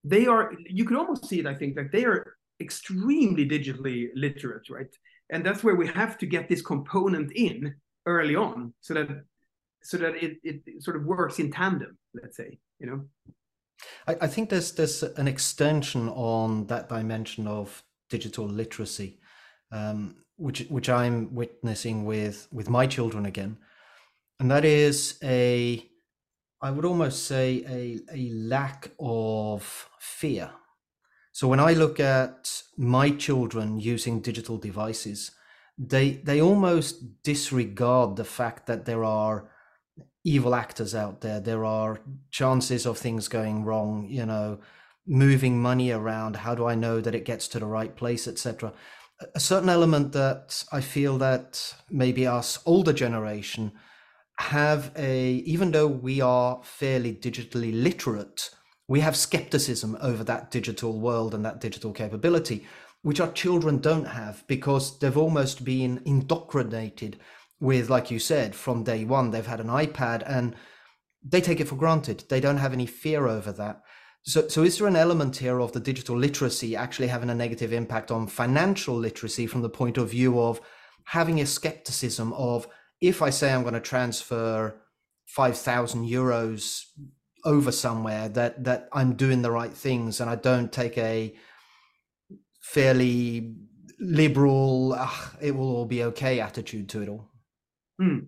they 0.05 0.27
are, 0.27 0.53
you 0.59 0.85
could 0.85 0.97
almost 0.97 1.27
see 1.27 1.41
it, 1.41 1.47
I 1.47 1.55
think, 1.55 1.77
that 1.77 1.93
they 1.93 2.05
are 2.05 2.37
extremely 2.61 3.47
digitally 3.49 4.09
literate, 4.15 4.69
right? 4.71 4.95
And 5.31 5.45
that's 5.45 5.65
where 5.65 5.75
we 5.75 5.87
have 5.89 6.19
to 6.19 6.27
get 6.27 6.49
this 6.49 6.63
component 6.63 7.33
in 7.33 7.75
early 8.07 8.37
on 8.37 8.73
so 8.81 8.95
that 8.95 9.25
so 9.85 9.97
that 9.99 10.15
it, 10.17 10.39
it 10.43 10.83
sort 10.83 10.97
of 10.97 11.05
works 11.05 11.39
in 11.39 11.51
tandem 11.51 11.97
let's 12.15 12.37
say 12.37 12.59
you 12.79 12.87
know? 12.87 13.05
I, 14.07 14.17
I 14.23 14.27
think 14.27 14.51
there's 14.51 14.73
there's 14.73 15.03
an 15.03 15.29
extension 15.29 16.09
on 16.09 16.67
that 16.67 16.89
dimension 16.89 17.47
of 17.47 17.83
digital 18.11 18.47
literacy 18.47 19.21
um, 19.73 20.17
which 20.37 20.61
which 20.69 20.89
i'm 20.89 21.35
witnessing 21.35 22.05
with 22.05 22.49
with 22.53 22.69
my 22.69 22.87
children 22.87 23.27
again. 23.27 23.59
And 24.41 24.51
that 24.51 24.65
is 24.65 25.19
a 25.23 25.85
i 26.61 26.71
would 26.71 26.85
almost 26.85 27.27
say 27.27 27.65
a, 27.69 28.01
a 28.13 28.31
lack 28.31 28.91
of 28.99 29.89
fear. 29.99 30.51
So 31.33 31.49
when 31.49 31.61
i 31.61 31.73
look 31.73 32.01
at 32.01 32.63
my 32.77 33.11
children 33.11 33.79
using 33.79 34.21
digital 34.21 34.59
devices 34.59 35.33
they 35.77 36.13
they 36.25 36.41
almost 36.41 37.23
disregard 37.23 38.17
the 38.17 38.25
fact 38.25 38.67
that 38.67 38.85
there 38.85 39.05
are 39.05 39.51
evil 40.25 40.55
actors 40.55 40.95
out 40.95 41.21
there. 41.21 41.39
There 41.39 41.65
are 41.65 42.01
chances 42.31 42.87
of 42.87 42.99
things 42.99 43.29
going 43.29 43.65
wrong, 43.65 44.07
you 44.09 44.25
know, 44.25 44.59
moving 45.07 45.61
money 45.61 45.91
around. 45.91 46.37
How 46.37 46.55
do 46.55 46.67
I 46.67 46.75
know 46.75 47.01
that 47.01 47.15
it 47.15 47.27
gets 47.27 47.47
to 47.49 47.59
the 47.59 47.67
right 47.67 47.95
place, 47.95 48.27
etc. 48.27 48.73
A 49.35 49.41
certain 49.41 49.69
element 49.69 50.13
that 50.13 50.65
I 50.73 50.81
feel 50.81 51.19
that 51.19 51.75
maybe 51.91 52.27
us 52.27 52.59
older 52.65 52.93
generation 52.93 53.73
have 54.39 54.91
a, 54.97 55.27
even 55.47 55.71
though 55.71 55.87
we 55.87 56.21
are 56.21 56.61
fairly 56.65 57.15
digitally 57.15 57.71
literate, 57.83 58.51
we 58.89 59.01
have 59.01 59.17
skepticism 59.17 59.97
over 60.01 60.25
that 60.25 60.51
digital 60.51 60.99
world 60.99 61.35
and 61.35 61.45
that 61.45 61.61
digital 61.61 61.93
capability, 61.93 62.67
which 63.03 63.21
our 63.21 63.31
children 63.33 63.79
don't 63.79 64.07
have 64.07 64.45
because 64.47 64.99
they've 64.99 65.17
almost 65.17 65.65
been 65.65 66.01
indoctrinated 66.05 67.19
with, 67.61 67.89
like 67.89 68.11
you 68.11 68.19
said, 68.19 68.55
from 68.55 68.85
day 68.85 69.05
one, 69.05 69.31
they've 69.31 69.47
had 69.47 69.61
an 69.61 69.69
iPad 69.69 70.23
and 70.27 70.55
they 71.23 71.41
take 71.41 71.61
it 71.61 71.69
for 71.69 71.77
granted. 71.77 72.25
They 72.29 72.41
don't 72.41 72.59
have 72.59 72.73
any 72.73 72.87
fear 72.87 73.27
over 73.27 73.53
that. 73.53 73.83
So, 74.27 74.49
so 74.49 74.63
is 74.63 74.79
there 74.79 74.87
an 74.87 74.97
element 74.97 75.37
here 75.37 75.61
of 75.61 75.73
the 75.73 75.81
digital 75.81 76.17
literacy 76.17 76.75
actually 76.75 77.09
having 77.09 77.31
a 77.31 77.35
negative 77.35 77.73
impact 77.73 78.11
on 78.11 78.27
financial 78.27 78.97
literacy 78.97 79.47
from 79.47 79.63
the 79.63 79.69
point 79.69 79.99
of 79.99 80.11
view 80.11 80.41
of 80.41 80.61
having 81.05 81.41
a 81.41 81.47
skepticism 81.47 82.33
of 82.33 82.67
if 83.01 83.21
I 83.21 83.31
say 83.31 83.53
I'm 83.53 83.63
going 83.63 83.75
to 83.75 83.81
transfer 83.81 84.81
5,000 85.27 86.09
euros 86.09 86.85
over 87.45 87.71
somewhere 87.71 88.31
that, 88.31 88.65
that 88.65 88.89
I'm 88.93 89.15
doing 89.15 89.43
the 89.43 89.51
right 89.51 89.73
things 89.73 90.21
and 90.21 90.31
I 90.31 90.37
don't 90.37 90.73
take 90.73 90.97
a 90.97 91.35
fairly 92.63 93.57
liberal, 94.01 94.95
ah, 94.97 95.37
it 95.43 95.55
will 95.55 95.77
all 95.77 95.85
be 95.85 96.03
okay 96.05 96.41
attitude 96.41 96.89
to 96.91 97.03
it 97.03 97.09
all? 97.11 97.31
Hmm. 97.99 98.19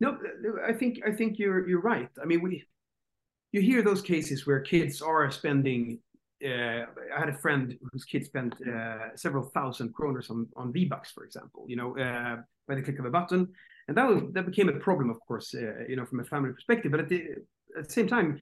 No, 0.00 0.18
I 0.66 0.72
think 0.72 1.00
I 1.06 1.12
think 1.12 1.38
you're 1.38 1.66
you're 1.68 1.80
right. 1.80 2.10
I 2.22 2.26
mean, 2.26 2.42
we 2.42 2.64
you 3.52 3.62
hear 3.62 3.82
those 3.82 4.02
cases 4.02 4.46
where 4.46 4.60
kids 4.60 5.00
are 5.00 5.30
spending. 5.30 6.00
Uh, 6.44 6.84
I 7.16 7.18
had 7.18 7.30
a 7.30 7.38
friend 7.38 7.78
whose 7.90 8.04
kid 8.04 8.24
spent 8.26 8.54
uh, 8.60 9.16
several 9.16 9.44
thousand 9.54 9.94
kroners 9.94 10.30
on 10.30 10.48
on 10.54 10.72
V 10.72 10.84
Bucks, 10.84 11.10
for 11.12 11.24
example. 11.24 11.64
You 11.66 11.76
know, 11.76 11.98
uh, 11.98 12.36
by 12.68 12.74
the 12.74 12.82
click 12.82 12.98
of 12.98 13.06
a 13.06 13.10
button, 13.10 13.48
and 13.88 13.96
that 13.96 14.06
was 14.06 14.22
that 14.32 14.44
became 14.44 14.68
a 14.68 14.78
problem, 14.78 15.08
of 15.08 15.18
course. 15.20 15.54
Uh, 15.54 15.84
you 15.88 15.96
know, 15.96 16.04
from 16.04 16.20
a 16.20 16.24
family 16.24 16.52
perspective. 16.52 16.90
But 16.90 17.00
at 17.00 17.08
the 17.08 17.22
at 17.78 17.86
the 17.86 17.92
same 17.92 18.06
time, 18.06 18.40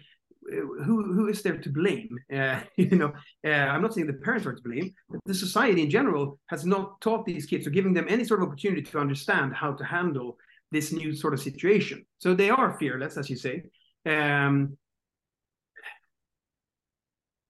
who 0.50 1.12
who 1.12 1.28
is 1.28 1.42
there 1.42 1.58
to 1.58 1.70
blame? 1.70 2.18
Uh, 2.34 2.60
you 2.76 2.96
know, 2.96 3.12
uh, 3.46 3.50
I'm 3.50 3.82
not 3.82 3.94
saying 3.94 4.06
the 4.08 4.14
parents 4.14 4.46
are 4.46 4.54
to 4.54 4.62
blame, 4.62 4.92
but 5.08 5.20
the 5.24 5.34
society 5.34 5.82
in 5.82 5.90
general 5.90 6.38
has 6.46 6.64
not 6.64 7.00
taught 7.00 7.24
these 7.24 7.46
kids 7.46 7.66
or 7.66 7.70
giving 7.70 7.94
them 7.94 8.06
any 8.08 8.24
sort 8.24 8.42
of 8.42 8.48
opportunity 8.48 8.82
to 8.82 8.98
understand 8.98 9.54
how 9.54 9.72
to 9.72 9.84
handle 9.84 10.36
this 10.72 10.92
new 10.92 11.14
sort 11.14 11.32
of 11.32 11.40
situation. 11.40 12.04
So 12.18 12.34
they 12.34 12.50
are 12.50 12.76
fearless, 12.78 13.16
as 13.16 13.30
you 13.30 13.36
say. 13.36 13.62
Um, 14.04 14.76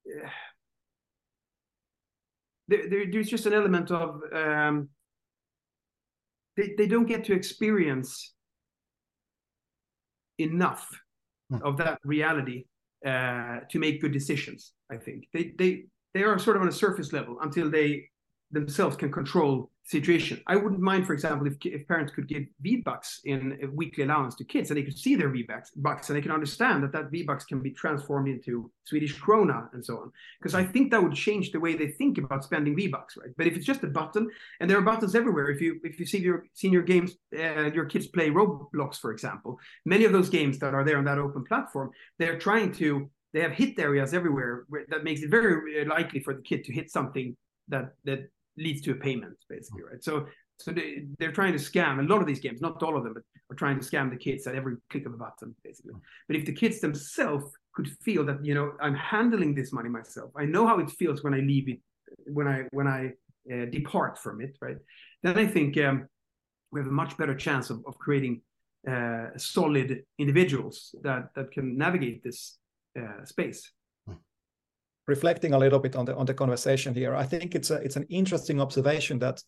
there, 2.68 2.88
there, 2.90 3.06
there's 3.10 3.30
just 3.30 3.46
an 3.46 3.54
element 3.54 3.90
of 3.90 4.20
um, 4.32 4.90
they, 6.56 6.74
they 6.76 6.86
don't 6.86 7.06
get 7.06 7.24
to 7.24 7.32
experience 7.32 8.34
enough 10.38 10.86
hmm. 11.50 11.58
of 11.62 11.78
that 11.78 11.98
reality 12.04 12.64
uh, 13.04 13.60
to 13.70 13.78
make 13.78 14.00
good 14.00 14.12
decisions. 14.12 14.72
I 14.90 14.96
think 14.96 15.28
they 15.32 15.52
they 15.58 15.84
they 16.14 16.22
are 16.22 16.38
sort 16.38 16.56
of 16.56 16.62
on 16.62 16.68
a 16.68 16.72
surface 16.72 17.12
level 17.12 17.38
until 17.40 17.70
they 17.70 18.08
themselves 18.54 18.96
can 18.96 19.12
control 19.12 19.70
situation. 19.86 20.40
I 20.46 20.56
wouldn't 20.56 20.80
mind, 20.80 21.06
for 21.06 21.12
example, 21.12 21.46
if, 21.46 21.54
if 21.62 21.86
parents 21.86 22.12
could 22.14 22.26
give 22.26 22.44
V 22.62 22.76
bucks 22.76 23.20
in 23.24 23.58
a 23.62 23.66
weekly 23.66 24.04
allowance 24.04 24.34
to 24.36 24.44
kids, 24.44 24.70
and 24.70 24.78
they 24.78 24.82
could 24.82 24.96
see 24.96 25.14
their 25.14 25.28
V 25.28 25.46
bucks, 25.76 26.08
and 26.08 26.16
they 26.16 26.22
can 26.22 26.30
understand 26.30 26.82
that 26.82 26.92
that 26.92 27.10
V 27.10 27.22
bucks 27.24 27.44
can 27.44 27.60
be 27.60 27.70
transformed 27.70 28.28
into 28.28 28.70
Swedish 28.84 29.14
krona 29.20 29.68
and 29.74 29.84
so 29.84 29.98
on. 29.98 30.10
Because 30.40 30.54
I 30.54 30.64
think 30.64 30.90
that 30.90 31.02
would 31.02 31.14
change 31.14 31.52
the 31.52 31.60
way 31.60 31.74
they 31.74 31.88
think 31.88 32.16
about 32.16 32.44
spending 32.44 32.74
V 32.74 32.88
bucks, 32.88 33.16
right? 33.18 33.30
But 33.36 33.46
if 33.46 33.56
it's 33.56 33.66
just 33.66 33.84
a 33.84 33.88
button, 33.88 34.30
and 34.60 34.70
there 34.70 34.78
are 34.78 34.82
buttons 34.82 35.14
everywhere. 35.14 35.50
If 35.50 35.60
you 35.60 35.80
if 35.84 36.00
you 36.00 36.06
see 36.06 36.18
your 36.18 36.46
senior 36.54 36.82
games, 36.82 37.16
uh, 37.38 37.70
your 37.72 37.84
kids 37.84 38.06
play 38.06 38.30
Roblox, 38.30 38.98
for 38.98 39.12
example, 39.12 39.58
many 39.84 40.04
of 40.06 40.12
those 40.12 40.30
games 40.30 40.58
that 40.60 40.74
are 40.74 40.84
there 40.84 40.98
on 40.98 41.04
that 41.04 41.18
open 41.18 41.44
platform, 41.44 41.90
they're 42.18 42.38
trying 42.38 42.72
to 42.72 43.10
they 43.34 43.40
have 43.40 43.52
hit 43.52 43.78
areas 43.78 44.14
everywhere 44.14 44.64
where, 44.68 44.84
that 44.88 45.02
makes 45.02 45.20
it 45.20 45.28
very 45.28 45.84
likely 45.84 46.20
for 46.20 46.34
the 46.34 46.42
kid 46.42 46.64
to 46.64 46.72
hit 46.72 46.90
something 46.90 47.36
that 47.68 47.94
that 48.04 48.30
leads 48.56 48.80
to 48.82 48.92
a 48.92 48.94
payment 48.94 49.36
basically 49.48 49.82
right? 49.82 50.02
So 50.02 50.26
so 50.60 50.70
they, 50.70 51.06
they're 51.18 51.32
trying 51.32 51.52
to 51.52 51.58
scam 51.58 51.98
a 51.98 52.02
lot 52.02 52.20
of 52.20 52.26
these 52.26 52.40
games 52.40 52.60
not 52.60 52.82
all 52.82 52.96
of 52.96 53.04
them 53.04 53.14
but 53.14 53.24
are 53.50 53.56
trying 53.56 53.78
to 53.78 53.84
scam 53.84 54.10
the 54.10 54.16
kids 54.16 54.46
at 54.46 54.54
every 54.54 54.76
click 54.90 55.06
of 55.06 55.12
a 55.12 55.16
button 55.16 55.54
basically. 55.64 55.94
But 56.28 56.36
if 56.36 56.44
the 56.46 56.52
kids 56.52 56.80
themselves 56.80 57.46
could 57.74 57.90
feel 58.02 58.24
that 58.24 58.44
you 58.44 58.54
know 58.54 58.72
i'm 58.80 58.94
handling 58.94 59.54
this 59.54 59.72
money 59.72 59.88
myself 59.88 60.30
i 60.36 60.44
know 60.44 60.66
how 60.66 60.78
it 60.78 60.90
feels 60.90 61.22
when 61.22 61.34
i 61.34 61.38
leave 61.38 61.68
it 61.68 61.80
when 62.26 62.46
i 62.46 62.64
when 62.70 62.86
i 62.86 63.10
uh, 63.52 63.66
depart 63.66 64.18
from 64.18 64.40
it 64.40 64.56
right? 64.60 64.76
Then 65.22 65.38
i 65.38 65.46
think 65.46 65.76
um, 65.78 66.08
we 66.70 66.80
have 66.80 66.88
a 66.88 66.92
much 66.92 67.16
better 67.16 67.34
chance 67.34 67.70
of, 67.70 67.82
of 67.86 67.98
creating 67.98 68.42
uh, 68.88 69.28
solid 69.36 70.02
individuals 70.18 70.94
that 71.02 71.28
that 71.34 71.50
can 71.52 71.76
navigate 71.76 72.22
this 72.22 72.58
uh, 72.98 73.24
space 73.24 73.72
reflecting 75.06 75.54
a 75.54 75.58
little 75.58 75.78
bit 75.78 75.96
on 75.96 76.04
the 76.04 76.16
on 76.16 76.26
the 76.26 76.34
conversation 76.34 76.94
here, 76.94 77.14
I 77.14 77.24
think 77.24 77.54
it's 77.54 77.70
a 77.70 77.76
it's 77.76 77.96
an 77.96 78.06
interesting 78.08 78.60
observation 78.60 79.18
that 79.20 79.42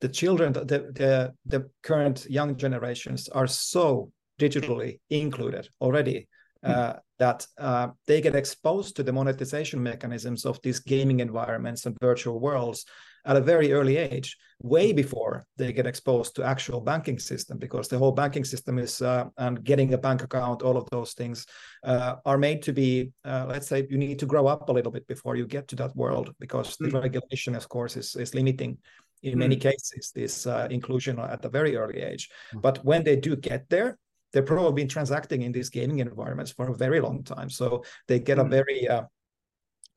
the 0.00 0.08
children, 0.08 0.52
the 0.52 0.64
the 0.64 1.32
the 1.46 1.70
current 1.82 2.26
young 2.28 2.56
generations 2.56 3.28
are 3.28 3.46
so 3.46 4.10
digitally 4.38 5.00
included 5.10 5.68
already 5.80 6.28
mm. 6.64 6.70
uh, 6.70 6.96
that 7.18 7.46
uh, 7.58 7.88
they 8.06 8.20
get 8.20 8.36
exposed 8.36 8.96
to 8.96 9.02
the 9.02 9.12
monetization 9.12 9.82
mechanisms 9.82 10.44
of 10.44 10.60
these 10.62 10.78
gaming 10.78 11.20
environments 11.20 11.86
and 11.86 11.96
virtual 12.00 12.38
worlds 12.38 12.84
at 13.24 13.36
a 13.36 13.40
very 13.40 13.72
early 13.72 13.96
age, 13.96 14.36
way 14.60 14.92
before 14.92 15.46
they 15.56 15.72
get 15.72 15.86
exposed 15.86 16.34
to 16.34 16.42
actual 16.42 16.80
banking 16.80 17.18
system, 17.18 17.58
because 17.58 17.88
the 17.88 17.98
whole 17.98 18.12
banking 18.12 18.44
system 18.44 18.78
is 18.78 19.02
uh, 19.02 19.26
and 19.36 19.62
getting 19.64 19.94
a 19.94 19.98
bank 19.98 20.22
account, 20.22 20.62
all 20.62 20.76
of 20.76 20.88
those 20.90 21.12
things 21.12 21.46
uh, 21.84 22.16
are 22.24 22.38
made 22.38 22.62
to 22.62 22.72
be. 22.72 23.12
Uh, 23.24 23.46
let's 23.48 23.68
say 23.68 23.86
you 23.90 23.98
need 23.98 24.18
to 24.18 24.26
grow 24.26 24.46
up 24.46 24.68
a 24.68 24.72
little 24.72 24.92
bit 24.92 25.06
before 25.06 25.36
you 25.36 25.46
get 25.46 25.68
to 25.68 25.76
that 25.76 25.94
world, 25.94 26.34
because 26.40 26.76
mm. 26.76 26.90
the 26.90 27.00
regulation, 27.00 27.54
of 27.54 27.68
course, 27.68 27.96
is 27.96 28.16
is 28.16 28.34
limiting 28.34 28.78
in 29.22 29.34
mm. 29.34 29.38
many 29.38 29.56
cases 29.56 30.12
this 30.14 30.46
uh, 30.46 30.68
inclusion 30.70 31.18
at 31.18 31.44
a 31.44 31.48
very 31.48 31.76
early 31.76 32.00
age. 32.00 32.28
Mm. 32.54 32.62
But 32.62 32.84
when 32.84 33.04
they 33.04 33.16
do 33.16 33.36
get 33.36 33.68
there, 33.68 33.98
they've 34.32 34.44
probably 34.44 34.82
been 34.82 34.88
transacting 34.88 35.42
in 35.42 35.52
these 35.52 35.70
gaming 35.70 36.00
environments 36.00 36.52
for 36.52 36.68
a 36.68 36.74
very 36.74 37.00
long 37.00 37.22
time, 37.22 37.50
so 37.50 37.84
they 38.06 38.18
get 38.20 38.38
a 38.38 38.44
hmm. 38.44 38.50
very 38.50 38.88
uh, 38.88 39.04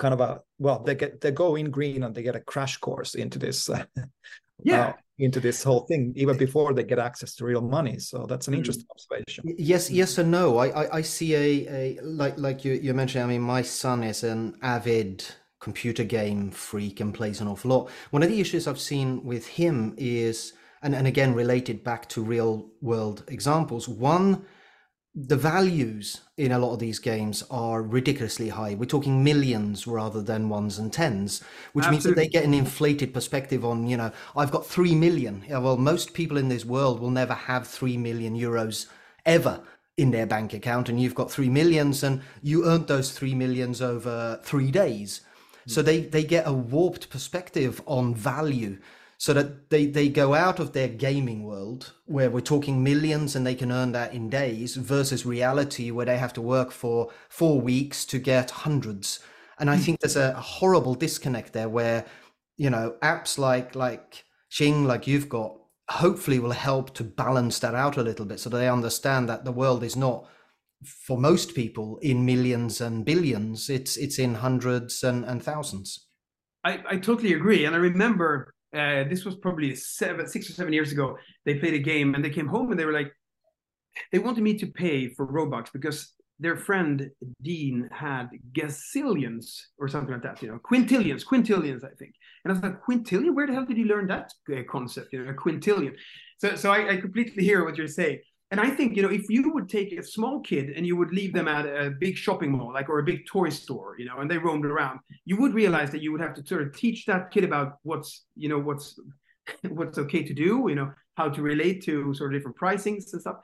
kind 0.01 0.15
of 0.15 0.19
a 0.19 0.41
well 0.57 0.79
they 0.79 0.95
get 0.95 1.21
they 1.21 1.31
go 1.31 1.55
in 1.55 1.69
green 1.69 2.03
and 2.03 2.15
they 2.15 2.23
get 2.23 2.35
a 2.35 2.39
crash 2.39 2.77
course 2.77 3.13
into 3.13 3.37
this 3.37 3.69
uh, 3.69 3.85
yeah. 4.63 4.87
uh, 4.87 4.93
into 5.19 5.39
this 5.39 5.63
whole 5.63 5.81
thing 5.81 6.11
even 6.15 6.35
before 6.35 6.73
they 6.73 6.83
get 6.83 6.97
access 6.97 7.35
to 7.35 7.45
real 7.45 7.61
money. 7.61 7.99
So 7.99 8.25
that's 8.27 8.47
an 8.47 8.55
mm. 8.55 8.57
interesting 8.57 8.87
observation. 8.89 9.43
Yes 9.57 9.91
yes 9.91 10.17
and 10.17 10.31
no. 10.31 10.57
I 10.57 10.67
i, 10.81 10.97
I 10.97 11.01
see 11.03 11.35
a, 11.35 11.47
a 11.81 11.99
like 12.01 12.35
like 12.37 12.65
you 12.65 12.73
you 12.73 12.93
mentioned 12.93 13.23
i 13.23 13.27
mean 13.27 13.41
my 13.41 13.61
son 13.61 14.03
is 14.03 14.23
an 14.23 14.57
avid 14.63 15.23
computer 15.59 16.03
game 16.03 16.49
freak 16.49 16.99
and 16.99 17.13
plays 17.13 17.39
an 17.39 17.47
awful 17.47 17.69
lot. 17.69 17.89
One 18.09 18.23
of 18.23 18.29
the 18.29 18.41
issues 18.41 18.67
i've 18.67 18.87
seen 18.91 19.23
with 19.23 19.45
him 19.47 19.93
is 19.97 20.53
and, 20.81 20.95
and 20.95 21.05
again 21.05 21.35
related 21.35 21.83
back 21.83 22.09
to 22.09 22.23
real 22.23 22.71
world 22.81 23.23
examples 23.27 23.87
one 23.87 24.43
the 25.13 25.35
values 25.35 26.21
in 26.41 26.51
a 26.51 26.57
lot 26.57 26.73
of 26.73 26.79
these 26.79 26.97
games 26.97 27.43
are 27.51 27.83
ridiculously 27.83 28.49
high. 28.49 28.73
We're 28.73 28.85
talking 28.85 29.23
millions 29.23 29.85
rather 29.85 30.23
than 30.23 30.49
ones 30.49 30.79
and 30.79 30.91
tens, 30.91 31.43
which 31.73 31.85
Absolutely. 31.85 31.91
means 31.91 32.03
that 32.03 32.15
they 32.15 32.27
get 32.27 32.45
an 32.45 32.55
inflated 32.55 33.13
perspective 33.13 33.63
on, 33.63 33.87
you 33.87 33.95
know, 33.95 34.11
I've 34.35 34.49
got 34.49 34.65
three 34.65 34.95
million. 34.95 35.43
Yeah, 35.47 35.59
well, 35.59 35.77
most 35.77 36.15
people 36.15 36.37
in 36.37 36.49
this 36.49 36.65
world 36.65 36.99
will 36.99 37.11
never 37.11 37.35
have 37.35 37.67
three 37.67 37.95
million 37.95 38.35
euros 38.35 38.87
ever 39.23 39.61
in 39.97 40.09
their 40.09 40.25
bank 40.25 40.51
account, 40.53 40.89
and 40.89 40.99
you've 40.99 41.13
got 41.13 41.31
three 41.31 41.49
millions, 41.49 42.01
and 42.01 42.23
you 42.41 42.65
earned 42.65 42.87
those 42.87 43.11
three 43.11 43.35
millions 43.35 43.79
over 43.79 44.39
three 44.41 44.71
days. 44.71 45.21
So 45.67 45.81
hmm. 45.81 45.85
they, 45.85 45.99
they 46.01 46.23
get 46.23 46.47
a 46.47 46.53
warped 46.53 47.11
perspective 47.11 47.81
on 47.85 48.15
value 48.15 48.79
so 49.22 49.36
that 49.36 49.69
they, 49.69 49.86
they 49.86 50.09
go 50.09 50.34
out 50.34 50.59
of 50.59 50.74
their 50.74 50.88
gaming 50.88 51.43
world 51.43 51.93
where 52.05 52.32
we're 52.32 52.41
talking 52.41 52.84
millions 52.84 53.36
and 53.36 53.45
they 53.45 53.53
can 53.53 53.72
earn 53.72 53.91
that 53.91 54.15
in 54.15 54.32
days 54.32 54.76
versus 54.76 55.28
reality 55.28 55.91
where 55.91 56.07
they 56.07 56.17
have 56.17 56.34
to 56.34 56.41
work 56.41 56.72
for 56.72 57.11
four 57.30 57.61
weeks 57.61 58.03
to 58.03 58.17
get 58.17 58.49
hundreds. 58.49 59.19
And 59.59 59.69
I 59.69 59.76
hmm. 59.76 59.84
think 59.84 59.99
there's 59.99 60.15
a 60.15 60.34
horrible 60.34 60.95
disconnect 60.95 61.53
there 61.53 61.69
where, 61.69 62.03
you 62.57 62.72
know, 62.72 62.95
apps 63.03 63.38
like 63.38 63.76
like 63.76 64.26
Tjing, 64.49 64.88
like 64.88 65.05
you've 65.05 65.30
got, 65.30 65.55
hopefully 65.88 66.39
will 66.39 66.49
help 66.49 66.95
to 66.95 67.03
balance 67.03 67.59
that 67.59 67.76
out 67.76 67.97
a 67.97 68.01
little 68.01 68.26
bit 68.26 68.39
so 68.39 68.49
they 68.49 68.67
understand 68.67 69.30
that 69.30 69.45
the 69.45 69.51
world 69.51 69.84
is 69.84 69.95
not 69.95 70.28
for 70.84 71.15
most 71.15 71.53
people 71.53 71.99
in 72.01 72.26
millions 72.26 72.82
and 72.82 73.05
billions. 73.05 73.69
It's 73.69 73.97
it's 73.97 74.17
in 74.17 74.34
hundreds 74.34 75.03
and, 75.03 75.24
and 75.26 75.43
thousands. 75.43 76.07
I, 76.63 76.80
I 76.89 76.97
totally 76.97 77.34
agree. 77.34 77.65
And 77.65 77.76
I 77.76 77.78
remember 77.78 78.51
uh, 78.74 79.03
this 79.09 79.26
was 79.26 79.36
probably 79.36 79.76
seven, 79.76 80.28
six 80.28 80.49
or 80.49 80.53
seven 80.53 80.74
years 80.74 80.91
ago. 80.91 81.17
They 81.45 81.55
played 81.55 81.74
a 81.74 81.80
game 81.80 82.15
and 82.15 82.24
they 82.24 82.30
came 82.30 82.47
home 82.47 82.72
and 82.72 82.80
they 82.80 82.86
were 82.86 82.93
like, 82.93 83.11
they 84.11 84.19
wanted 84.19 84.43
me 84.43 84.57
to 84.57 84.67
pay 84.67 85.09
for 85.09 85.28
Robux 85.28 85.72
because 85.72 86.13
their 86.39 86.55
friend 86.55 87.09
Dean 87.43 87.88
had 87.91 88.30
gazillions 88.53 89.61
or 89.78 89.88
something 89.88 90.13
like 90.13 90.24
that, 90.24 90.41
you 90.41 90.47
know, 90.49 90.59
quintillions, 90.59 91.24
quintillions, 91.24 91.84
I 91.84 91.93
think. 91.99 92.15
And 92.43 92.51
I 92.51 92.53
was 92.53 92.63
like, 92.63 92.84
quintillion? 92.84 93.36
Where 93.36 93.45
the 93.45 93.53
hell 93.53 93.65
did 93.65 93.78
you 93.78 93.86
learn 93.86 94.07
that 94.07 94.32
uh, 94.51 94.61
concept? 94.69 95.13
You 95.13 95.24
know, 95.24 95.32
a 95.32 95.34
quintillion. 95.36 95.93
So, 96.39 96.55
so 96.55 96.72
I, 96.72 96.93
I 96.93 96.97
completely 96.97 97.43
hear 97.43 97.63
what 97.63 97.78
you're 97.78 97.88
saying. 97.88 98.22
And 98.51 98.59
I 98.59 98.69
think, 98.69 98.97
you 98.97 99.01
know, 99.01 99.09
if 99.09 99.29
you 99.29 99.49
would 99.53 99.69
take 99.69 99.93
a 99.93 100.03
small 100.03 100.41
kid 100.41 100.71
and 100.75 100.85
you 100.85 100.97
would 100.97 101.13
leave 101.13 101.33
them 101.33 101.47
at 101.47 101.65
a 101.65 101.91
big 101.99 102.17
shopping 102.17 102.51
mall, 102.51 102.73
like 102.73 102.89
or 102.89 102.99
a 102.99 103.03
big 103.03 103.25
toy 103.25 103.47
store, 103.49 103.95
you 103.97 104.05
know, 104.05 104.17
and 104.17 104.29
they 104.29 104.37
roamed 104.37 104.65
around, 104.65 104.99
you 105.23 105.37
would 105.37 105.53
realize 105.53 105.89
that 105.91 106.01
you 106.01 106.11
would 106.11 106.19
have 106.19 106.33
to 106.33 106.45
sort 106.45 106.61
of 106.61 106.75
teach 106.75 107.05
that 107.05 107.31
kid 107.31 107.45
about 107.45 107.77
what's, 107.83 108.25
you 108.35 108.49
know, 108.49 108.59
what's 108.59 108.99
what's 109.69 109.97
okay 109.97 110.21
to 110.21 110.33
do, 110.33 110.65
you 110.67 110.75
know, 110.75 110.91
how 111.15 111.29
to 111.29 111.41
relate 111.41 111.83
to 111.85 112.13
sort 112.13 112.33
of 112.33 112.39
different 112.39 112.57
pricings 112.57 113.13
and 113.13 113.21
stuff. 113.21 113.37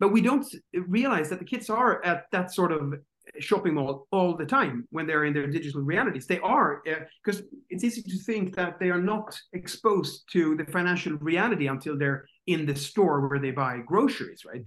But 0.00 0.12
we 0.12 0.20
don't 0.20 0.46
realize 0.88 1.28
that 1.30 1.38
the 1.38 1.44
kids 1.44 1.70
are 1.70 2.04
at 2.04 2.24
that 2.32 2.52
sort 2.52 2.72
of 2.72 2.94
shopping 3.40 3.74
mall 3.74 4.06
all 4.10 4.36
the 4.36 4.46
time 4.46 4.86
when 4.90 5.06
they're 5.06 5.24
in 5.24 5.34
their 5.34 5.46
digital 5.46 5.82
realities. 5.82 6.26
They 6.26 6.40
are 6.40 6.82
because 7.24 7.40
uh, 7.40 7.44
it's 7.70 7.84
easy 7.84 8.02
to 8.02 8.18
think 8.18 8.54
that 8.56 8.78
they 8.78 8.90
are 8.90 9.00
not 9.00 9.38
exposed 9.52 10.24
to 10.32 10.56
the 10.56 10.64
financial 10.64 11.14
reality 11.18 11.68
until 11.68 11.98
they're 11.98 12.26
in 12.46 12.66
the 12.66 12.74
store 12.74 13.28
where 13.28 13.38
they 13.38 13.50
buy 13.50 13.78
groceries, 13.86 14.44
right? 14.44 14.64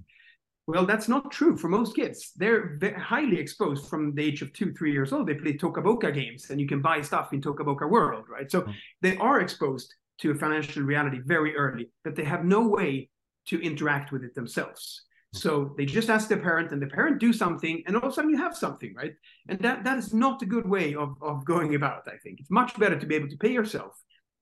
Well, 0.67 0.85
that's 0.85 1.09
not 1.09 1.31
true 1.31 1.57
for 1.57 1.67
most 1.67 1.95
kids. 1.95 2.31
They're 2.35 2.77
highly 2.97 3.39
exposed 3.39 3.89
from 3.89 4.13
the 4.13 4.23
age 4.23 4.41
of 4.41 4.53
two, 4.53 4.71
three 4.73 4.91
years 4.93 5.11
old. 5.11 5.27
They 5.27 5.33
play 5.33 5.57
Toca 5.57 5.83
Boca 5.83 6.11
games, 6.11 6.49
and 6.49 6.61
you 6.61 6.67
can 6.67 6.81
buy 6.81 7.01
stuff 7.01 7.33
in 7.33 7.41
Toca 7.41 7.65
Boca 7.65 7.87
World, 7.87 8.25
right? 8.29 8.49
So 8.49 8.61
mm-hmm. 8.61 8.71
they 9.01 9.17
are 9.17 9.41
exposed 9.41 9.93
to 10.21 10.35
financial 10.35 10.83
reality 10.83 11.19
very 11.25 11.55
early, 11.55 11.89
but 12.03 12.15
they 12.15 12.23
have 12.23 12.45
no 12.45 12.67
way 12.67 13.09
to 13.47 13.59
interact 13.61 14.11
with 14.11 14.23
it 14.23 14.35
themselves. 14.35 15.03
So 15.33 15.73
they 15.77 15.85
just 15.85 16.09
ask 16.09 16.27
the 16.27 16.37
parent, 16.37 16.71
and 16.71 16.81
the 16.81 16.87
parent 16.87 17.19
do 17.19 17.31
something, 17.31 17.83
and 17.87 17.95
all 17.95 18.03
of 18.03 18.11
a 18.11 18.13
sudden 18.13 18.31
you 18.31 18.37
have 18.37 18.55
something, 18.55 18.93
right? 18.93 19.13
And 19.47 19.59
that 19.59 19.83
that 19.85 19.97
is 19.97 20.13
not 20.13 20.41
a 20.41 20.45
good 20.45 20.67
way 20.67 20.93
of, 20.93 21.15
of 21.21 21.45
going 21.45 21.75
about. 21.75 22.07
I 22.07 22.17
think 22.17 22.41
it's 22.41 22.51
much 22.51 22.77
better 22.77 22.99
to 22.99 23.05
be 23.05 23.15
able 23.15 23.29
to 23.29 23.37
pay 23.37 23.51
yourself, 23.51 23.93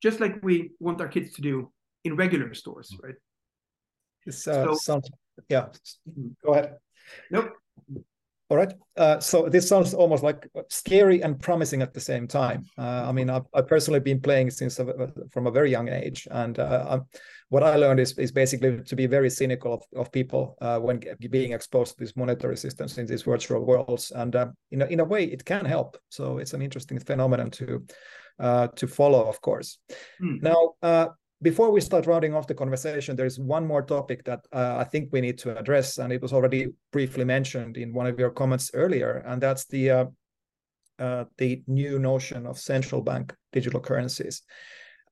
just 0.01 0.19
like 0.19 0.41
we 0.41 0.71
want 0.79 0.99
our 0.99 1.07
kids 1.07 1.33
to 1.35 1.41
do 1.41 1.71
in 2.03 2.15
regular 2.15 2.53
stores, 2.55 2.95
right? 3.03 3.15
It's, 4.25 4.47
uh, 4.47 4.65
so, 4.65 4.73
sounds, 4.73 5.09
yeah. 5.47 5.67
Go 6.43 6.53
ahead. 6.53 6.77
Nope. 7.29 7.53
All 8.49 8.57
right. 8.57 8.73
Uh, 8.97 9.19
so 9.19 9.47
this 9.47 9.69
sounds 9.69 9.93
almost 9.93 10.23
like 10.23 10.49
scary 10.69 11.21
and 11.21 11.39
promising 11.39 11.83
at 11.83 11.93
the 11.93 11.99
same 11.99 12.27
time. 12.27 12.65
Uh, 12.79 13.05
I 13.07 13.11
mean, 13.11 13.29
I've, 13.29 13.45
I've, 13.53 13.67
personally 13.67 13.99
been 13.99 14.19
playing 14.19 14.49
since 14.49 14.79
a, 14.79 15.11
from 15.29 15.45
a 15.45 15.51
very 15.51 15.69
young 15.69 15.87
age, 15.87 16.27
and 16.31 16.57
uh, 16.57 17.01
what 17.49 17.63
I 17.63 17.75
learned 17.75 17.99
is, 17.99 18.17
is 18.17 18.31
basically 18.31 18.81
to 18.83 18.95
be 18.95 19.07
very 19.07 19.29
cynical 19.29 19.73
of, 19.73 19.83
of 19.95 20.11
people 20.11 20.55
uh, 20.61 20.79
when 20.79 21.01
being 21.29 21.53
exposed 21.53 21.93
to 21.93 21.99
these 21.99 22.15
monetary 22.15 22.57
systems 22.57 22.97
in 22.97 23.05
these 23.05 23.23
virtual 23.23 23.65
worlds. 23.65 24.11
And 24.11 24.35
uh, 24.35 24.47
in 24.71 24.81
a, 24.81 24.85
in 24.85 24.99
a 24.99 25.05
way, 25.05 25.25
it 25.25 25.43
can 25.45 25.65
help. 25.65 25.97
So 26.09 26.37
it's 26.37 26.53
an 26.53 26.61
interesting 26.61 26.99
phenomenon 26.99 27.51
to 27.51 27.83
uh, 28.39 28.67
to 28.67 28.87
follow, 28.87 29.27
of 29.27 29.41
course. 29.41 29.79
Mm. 30.21 30.41
Now, 30.41 31.15
before 31.41 31.71
we 31.71 31.81
start 31.81 32.05
rounding 32.05 32.33
off 32.33 32.47
the 32.47 32.53
conversation, 32.53 33.15
there's 33.15 33.39
one 33.39 33.65
more 33.65 33.81
topic 33.81 34.25
that 34.25 34.45
uh, 34.51 34.75
I 34.77 34.83
think 34.83 35.09
we 35.11 35.21
need 35.21 35.37
to 35.39 35.57
address, 35.57 35.97
and 35.97 36.11
it 36.11 36.21
was 36.21 36.33
already 36.33 36.67
briefly 36.91 37.23
mentioned 37.23 37.77
in 37.77 37.93
one 37.93 38.07
of 38.07 38.19
your 38.19 38.29
comments 38.29 38.71
earlier, 38.73 39.23
and 39.25 39.41
that's 39.41 39.65
the 39.65 39.89
uh, 39.89 40.05
uh, 40.99 41.25
the 41.37 41.63
new 41.67 41.97
notion 41.97 42.45
of 42.45 42.59
central 42.59 43.01
bank 43.01 43.33
digital 43.53 43.79
currencies. 43.79 44.41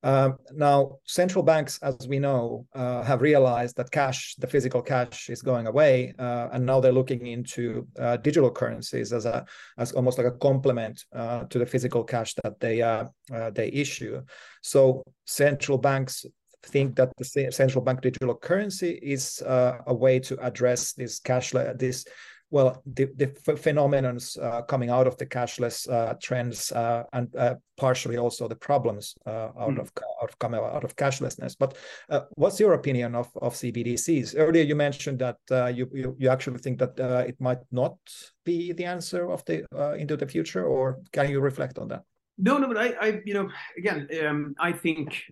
Um, 0.03 0.37
now, 0.53 0.99
central 1.05 1.43
banks, 1.43 1.79
as 1.81 2.07
we 2.07 2.19
know, 2.19 2.67
uh, 2.73 3.03
have 3.03 3.21
realized 3.21 3.77
that 3.77 3.91
cash, 3.91 4.35
the 4.37 4.47
physical 4.47 4.81
cash, 4.81 5.29
is 5.29 5.41
going 5.41 5.65
away, 5.65 6.13
uh, 6.19 6.49
and 6.51 6.65
now 6.65 6.79
they're 6.79 6.91
looking 6.91 7.25
into 7.25 7.87
uh, 7.99 8.17
digital 8.17 8.51
currencies 8.51 9.11
as 9.11 9.25
a 9.25 9.45
as 9.77 9.93
almost 9.93 10.17
like 10.17 10.27
a 10.27 10.37
complement 10.37 11.03
uh, 11.13 11.45
to 11.45 11.57
the 11.57 11.65
physical 11.65 12.03
cash 12.03 12.35
that 12.43 12.59
they 12.59 12.81
uh, 12.81 13.05
uh, 13.33 13.49
they 13.49 13.69
issue. 13.69 14.21
So, 14.61 15.03
central 15.25 15.79
banks 15.79 16.25
think 16.63 16.95
that 16.97 17.11
the 17.17 17.49
central 17.51 17.83
bank 17.83 18.01
digital 18.01 18.35
currency 18.35 18.99
is 19.01 19.41
a 19.45 19.93
way 19.93 20.19
to 20.19 20.37
address 20.45 20.93
this 20.93 21.19
cash 21.19 21.51
this 21.51 22.05
well, 22.49 22.81
the, 22.85 23.05
the 23.17 23.27
phenomenon 23.57 24.19
uh, 24.41 24.61
coming 24.61 24.89
out 24.89 25.05
of 25.05 25.17
the 25.17 25.25
cashless 25.25 25.89
uh, 25.91 26.13
trends 26.21 26.71
uh, 26.71 27.03
and 27.11 27.35
uh, 27.35 27.55
partially 27.75 28.17
also 28.17 28.47
the 28.47 28.55
problems 28.55 29.15
uh, 29.25 29.49
out 29.59 29.71
mm. 29.71 29.79
of 29.79 29.91
out 30.21 30.29
of 30.29 30.39
coming 30.39 30.59
out 30.59 30.83
of 30.83 30.95
cashlessness. 30.95 31.55
But 31.59 31.77
uh, 32.09 32.21
what's 32.35 32.59
your 32.59 32.73
opinion 32.73 33.15
of, 33.15 33.29
of 33.41 33.53
CBDCs? 33.53 34.35
Earlier, 34.37 34.63
you 34.63 34.75
mentioned 34.75 35.19
that 35.19 35.37
you, 35.75 35.89
you, 35.93 36.15
you 36.17 36.29
actually 36.29 36.59
think 36.59 36.79
that 36.79 36.97
it 37.27 37.39
might 37.41 37.59
not 37.71 37.97
be 38.45 38.71
the 38.71 38.85
answer 38.85 39.29
of 39.29 39.43
the 39.45 39.65
into 39.97 40.15
the 40.15 40.27
future, 40.27 40.65
or 40.65 40.99
can 41.11 41.29
you 41.29 41.41
reflect 41.41 41.77
on 41.77 41.89
that? 41.89 42.03
No, 42.37 42.57
no, 42.57 42.67
but 42.67 42.77
I, 42.77 42.87
I 43.01 43.21
you 43.25 43.33
know, 43.33 43.49
again, 43.77 44.07
um, 44.25 44.55
I 44.59 44.71
think 44.71 45.23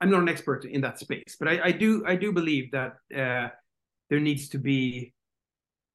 I'm 0.00 0.10
not 0.10 0.22
an 0.22 0.28
expert 0.28 0.64
in 0.64 0.80
that 0.80 0.98
space, 0.98 1.36
but 1.38 1.48
I, 1.48 1.60
I 1.64 1.72
do 1.72 2.04
I 2.06 2.16
do 2.16 2.32
believe 2.32 2.70
that 2.72 2.96
uh, 3.14 3.48
there 4.10 4.20
needs 4.20 4.48
to 4.50 4.58
be. 4.58 5.12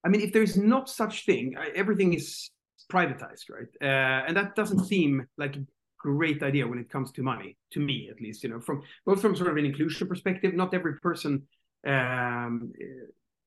I 0.06 0.10
mean, 0.10 0.22
if 0.22 0.34
there's 0.34 0.58
not 0.58 0.90
such 0.90 1.26
thing, 1.26 1.56
everything 1.76 2.14
is 2.14 2.52
privatized, 2.92 3.50
right? 3.50 3.70
Uh, 3.82 4.26
and 4.28 4.36
that 4.36 4.56
doesn't 4.56 4.86
seem 4.86 5.26
like 5.38 5.56
a 5.56 5.66
great 5.98 6.44
idea 6.44 6.68
when 6.68 6.80
it 6.80 6.90
comes 6.90 7.12
to 7.14 7.24
money, 7.24 7.58
to 7.72 7.80
me 7.80 8.10
at 8.12 8.20
least. 8.22 8.44
You 8.44 8.50
know, 8.50 8.60
from 8.60 8.82
both 9.06 9.22
from 9.22 9.36
sort 9.36 9.50
of 9.50 9.58
an 9.58 9.66
inclusion 9.66 10.08
perspective, 10.08 10.54
not 10.54 10.74
every 10.74 11.00
person 11.00 11.44
um, 11.88 12.74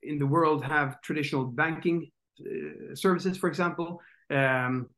in 0.03 0.19
the 0.19 0.27
world 0.27 0.64
have 0.64 1.01
traditional 1.03 1.45
banking 1.45 2.11
uh, 2.41 2.95
services, 2.95 3.37
for 3.37 3.49
example. 3.49 4.01
Um, 4.31 4.89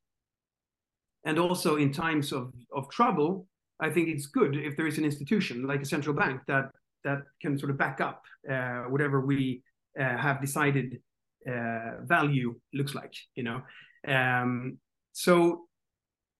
and 1.24 1.38
also 1.38 1.76
in 1.76 1.92
times 1.92 2.32
of, 2.32 2.52
of 2.72 2.88
trouble, 2.90 3.46
I 3.80 3.90
think 3.90 4.08
it's 4.08 4.26
good 4.26 4.56
if 4.56 4.76
there 4.76 4.86
is 4.86 4.98
an 4.98 5.04
institution 5.04 5.66
like 5.66 5.82
a 5.82 5.84
central 5.84 6.14
bank 6.14 6.40
that 6.46 6.70
that 7.04 7.22
can 7.40 7.58
sort 7.58 7.70
of 7.70 7.78
back 7.78 8.00
up 8.00 8.22
uh, 8.50 8.82
whatever 8.84 9.20
we 9.20 9.62
uh, 9.98 10.16
have 10.16 10.40
decided 10.40 11.00
uh, 11.48 12.02
value 12.02 12.54
looks 12.72 12.94
like. 12.94 13.14
You 13.34 13.44
know, 13.44 13.62
um, 14.06 14.78
so 15.12 15.68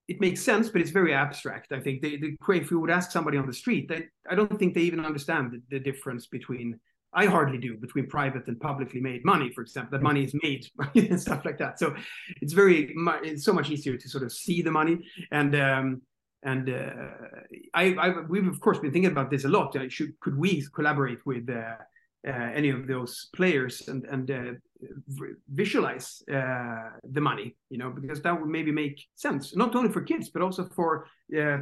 it 0.09 0.21
makes 0.21 0.41
sense, 0.43 0.71
but 0.71 0.81
it's 0.81 0.91
very 0.91 1.13
abstract. 1.13 1.73
I 1.73 1.81
think 1.81 2.01
they, 2.01 2.17
the, 2.17 2.37
if 2.49 2.71
you 2.71 2.81
would 2.81 2.91
ask 2.91 3.11
somebody 3.11 3.37
on 3.37 3.47
the 3.47 3.53
street, 3.53 3.89
they, 3.89 4.07
I 4.29 4.35
don't 4.35 4.59
think 4.59 4.75
they 4.75 4.81
even 4.81 5.05
understand 5.05 5.53
the, 5.53 5.63
the 5.71 5.79
difference 5.79 6.27
between 6.27 6.81
I 7.13 7.27
hardly 7.27 7.59
do 7.59 7.77
between 7.77 8.07
private 8.07 8.47
and 8.49 8.61
publicly 8.61 9.01
made 9.01 9.25
money, 9.25 9.51
for 9.55 9.63
example. 9.63 9.99
That 9.99 10.03
money 10.03 10.25
is 10.25 10.35
made 10.43 10.67
and 10.95 11.21
stuff 11.21 11.45
like 11.45 11.59
that. 11.59 11.79
So 11.79 11.95
it's 12.43 12.53
very 12.53 12.95
it's 13.23 13.45
so 13.45 13.53
much 13.53 13.71
easier 13.71 13.97
to 13.97 14.09
sort 14.09 14.25
of 14.25 14.33
see 14.33 14.63
the 14.63 14.71
money 14.71 14.99
and 15.33 15.55
um, 15.57 16.03
and 16.43 16.69
uh, 16.69 16.91
I, 17.75 17.95
I 17.95 18.09
we've 18.29 18.47
of 18.47 18.61
course 18.61 18.79
been 18.79 18.93
thinking 18.93 19.11
about 19.11 19.31
this 19.31 19.45
a 19.45 19.49
lot. 19.49 19.75
Uh, 19.77 19.89
should 19.89 20.19
could 20.21 20.37
we 20.39 20.65
collaborate 20.75 21.25
with 21.27 21.49
uh, 21.51 21.75
uh, 22.27 22.31
any 22.31 22.71
of 22.71 22.87
those 22.87 23.29
players 23.35 23.89
and 23.89 24.05
and 24.05 24.31
uh, 24.31 24.53
visualize 25.53 26.23
uh, 26.33 26.91
the 27.11 27.21
money, 27.21 27.57
you 27.71 27.79
know, 27.79 27.91
because 27.91 28.23
that 28.23 28.39
would 28.39 28.49
maybe 28.49 28.71
make 28.71 29.01
sense 29.17 29.57
not 29.57 29.75
only 29.75 29.91
for 29.91 30.03
kids 30.03 30.31
but 30.31 30.43
also 30.43 30.69
for 30.75 31.07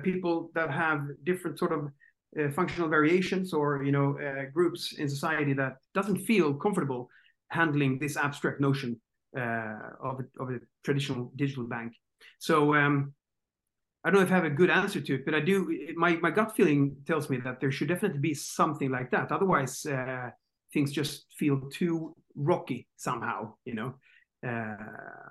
people 0.03 0.51
that 0.55 0.71
have 0.71 1.01
different 1.25 1.59
sort 1.59 1.73
of 1.73 1.91
uh, 2.39 2.51
functional 2.51 2.89
variations 2.89 3.55
or 3.55 3.83
you 3.83 3.93
know 3.93 4.19
uh, 4.19 4.51
groups 4.53 4.93
in 4.99 5.09
society 5.09 5.55
that 5.55 5.77
doesn't 5.95 6.19
feel 6.19 6.53
comfortable 6.53 7.09
handling 7.49 7.99
this 7.99 8.17
abstract 8.17 8.61
notion 8.61 9.01
uh, 9.39 9.79
of, 10.03 10.21
a, 10.21 10.43
of 10.43 10.51
a 10.51 10.59
traditional 10.85 11.33
digital 11.37 11.65
bank. 11.65 11.93
So 12.39 12.75
um, 12.75 13.15
I 14.07 14.11
don't 14.11 14.21
know 14.21 14.27
if 14.27 14.31
I 14.31 14.37
have 14.37 14.45
a 14.45 14.51
good 14.51 14.71
answer 14.71 15.01
to 15.01 15.15
it, 15.15 15.25
but 15.25 15.35
I 15.35 15.41
do. 15.41 15.89
My 15.97 16.17
my 16.19 16.31
gut 16.31 16.55
feeling 16.55 16.97
tells 17.09 17.29
me 17.29 17.39
that 17.39 17.61
there 17.61 17.73
should 17.73 17.89
definitely 17.89 18.21
be 18.21 18.35
something 18.35 18.89
like 18.89 19.11
that. 19.11 19.33
Otherwise, 19.33 19.85
uh, 19.85 20.31
things 20.73 20.93
just 20.93 21.27
feel 21.37 21.69
too 21.71 22.15
rocky 22.37 22.87
somehow. 22.97 23.55
You 23.65 23.75
know. 23.75 23.95
Uh, 24.47 25.29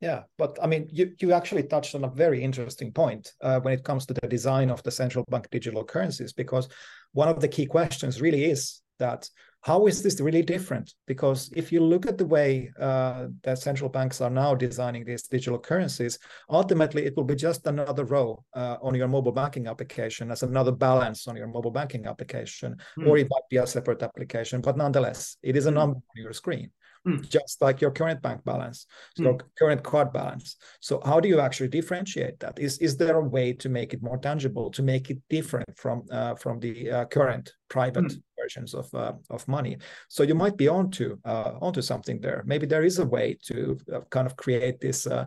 yeah, 0.00 0.22
but 0.36 0.58
I 0.60 0.66
mean, 0.66 0.88
you, 0.90 1.12
you 1.20 1.32
actually 1.32 1.62
touched 1.62 1.94
on 1.94 2.02
a 2.02 2.08
very 2.08 2.42
interesting 2.42 2.90
point 2.90 3.30
uh, 3.40 3.60
when 3.60 3.72
it 3.72 3.84
comes 3.84 4.04
to 4.06 4.14
the 4.14 4.26
design 4.26 4.68
of 4.68 4.82
the 4.82 4.90
central 4.90 5.24
bank 5.30 5.46
digital 5.52 5.84
currencies, 5.84 6.32
because 6.32 6.68
one 7.12 7.28
of 7.28 7.38
the 7.38 7.46
key 7.46 7.66
questions 7.66 8.20
really 8.20 8.46
is 8.46 8.80
that 8.98 9.30
how 9.62 9.86
is 9.86 10.02
this 10.02 10.20
really 10.20 10.42
different? 10.42 10.92
Because 11.06 11.50
if 11.54 11.70
you 11.70 11.80
look 11.80 12.04
at 12.06 12.18
the 12.18 12.26
way 12.26 12.70
uh, 12.80 13.28
that 13.44 13.58
central 13.58 13.88
banks 13.88 14.20
are 14.20 14.30
now 14.30 14.56
designing 14.56 15.04
these 15.04 15.22
digital 15.22 15.58
currencies, 15.58 16.18
ultimately 16.50 17.04
it 17.06 17.16
will 17.16 17.24
be 17.24 17.36
just 17.36 17.64
another 17.68 18.04
row 18.04 18.44
uh, 18.54 18.76
on 18.82 18.94
your 18.96 19.06
mobile 19.06 19.30
banking 19.30 19.68
application 19.68 20.32
as 20.32 20.42
another 20.42 20.72
balance 20.72 21.28
on 21.28 21.36
your 21.36 21.46
mobile 21.46 21.70
banking 21.70 22.06
application, 22.06 22.76
mm. 22.98 23.06
or 23.06 23.16
it 23.18 23.28
might 23.30 23.48
be 23.50 23.58
a 23.58 23.66
separate 23.66 24.02
application, 24.02 24.60
but 24.60 24.76
nonetheless, 24.76 25.36
it 25.42 25.56
is 25.56 25.66
a 25.66 25.70
hmm. 25.70 25.76
number 25.76 25.96
on 25.96 26.22
your 26.22 26.32
screen. 26.32 26.70
Mm. 27.06 27.28
just 27.28 27.60
like 27.60 27.80
your 27.80 27.90
current 27.90 28.22
bank 28.22 28.44
balance, 28.44 28.86
so 29.16 29.24
mm. 29.24 29.40
current 29.58 29.82
card 29.82 30.12
balance. 30.12 30.56
So 30.78 31.02
how 31.04 31.18
do 31.18 31.28
you 31.28 31.40
actually 31.40 31.68
differentiate 31.68 32.38
that? 32.38 32.60
Is 32.60 32.78
is 32.78 32.96
there 32.96 33.16
a 33.16 33.28
way 33.28 33.52
to 33.54 33.68
make 33.68 33.92
it 33.92 34.00
more 34.04 34.18
tangible, 34.18 34.70
to 34.70 34.82
make 34.84 35.10
it 35.10 35.18
different 35.28 35.76
from 35.76 36.04
uh, 36.12 36.36
from 36.36 36.60
the 36.60 36.90
uh, 36.90 37.04
current 37.06 37.54
private 37.68 38.04
mm. 38.04 38.22
versions 38.40 38.72
of 38.72 38.94
uh, 38.94 39.14
of 39.30 39.48
money? 39.48 39.78
So 40.08 40.22
you 40.22 40.36
might 40.36 40.56
be 40.56 40.68
onto 40.68 41.18
uh, 41.24 41.54
onto 41.60 41.82
something 41.82 42.20
there. 42.20 42.44
Maybe 42.46 42.66
there 42.66 42.84
is 42.84 43.00
a 43.00 43.06
way 43.06 43.36
to 43.46 43.76
uh, 43.92 44.00
kind 44.10 44.26
of 44.28 44.36
create 44.36 44.80
this 44.80 45.04
uh, 45.04 45.24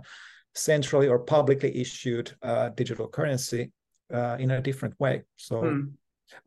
centrally 0.53 1.09
or 1.09 1.19
publicly 1.19 1.77
issued 1.81 2.31
digital 2.75 3.09
currency 3.09 3.71
in 4.39 4.51
a 4.51 4.61
different 4.61 4.97
way. 4.99 5.23
So. 5.35 5.59
Hmm. 5.59 5.81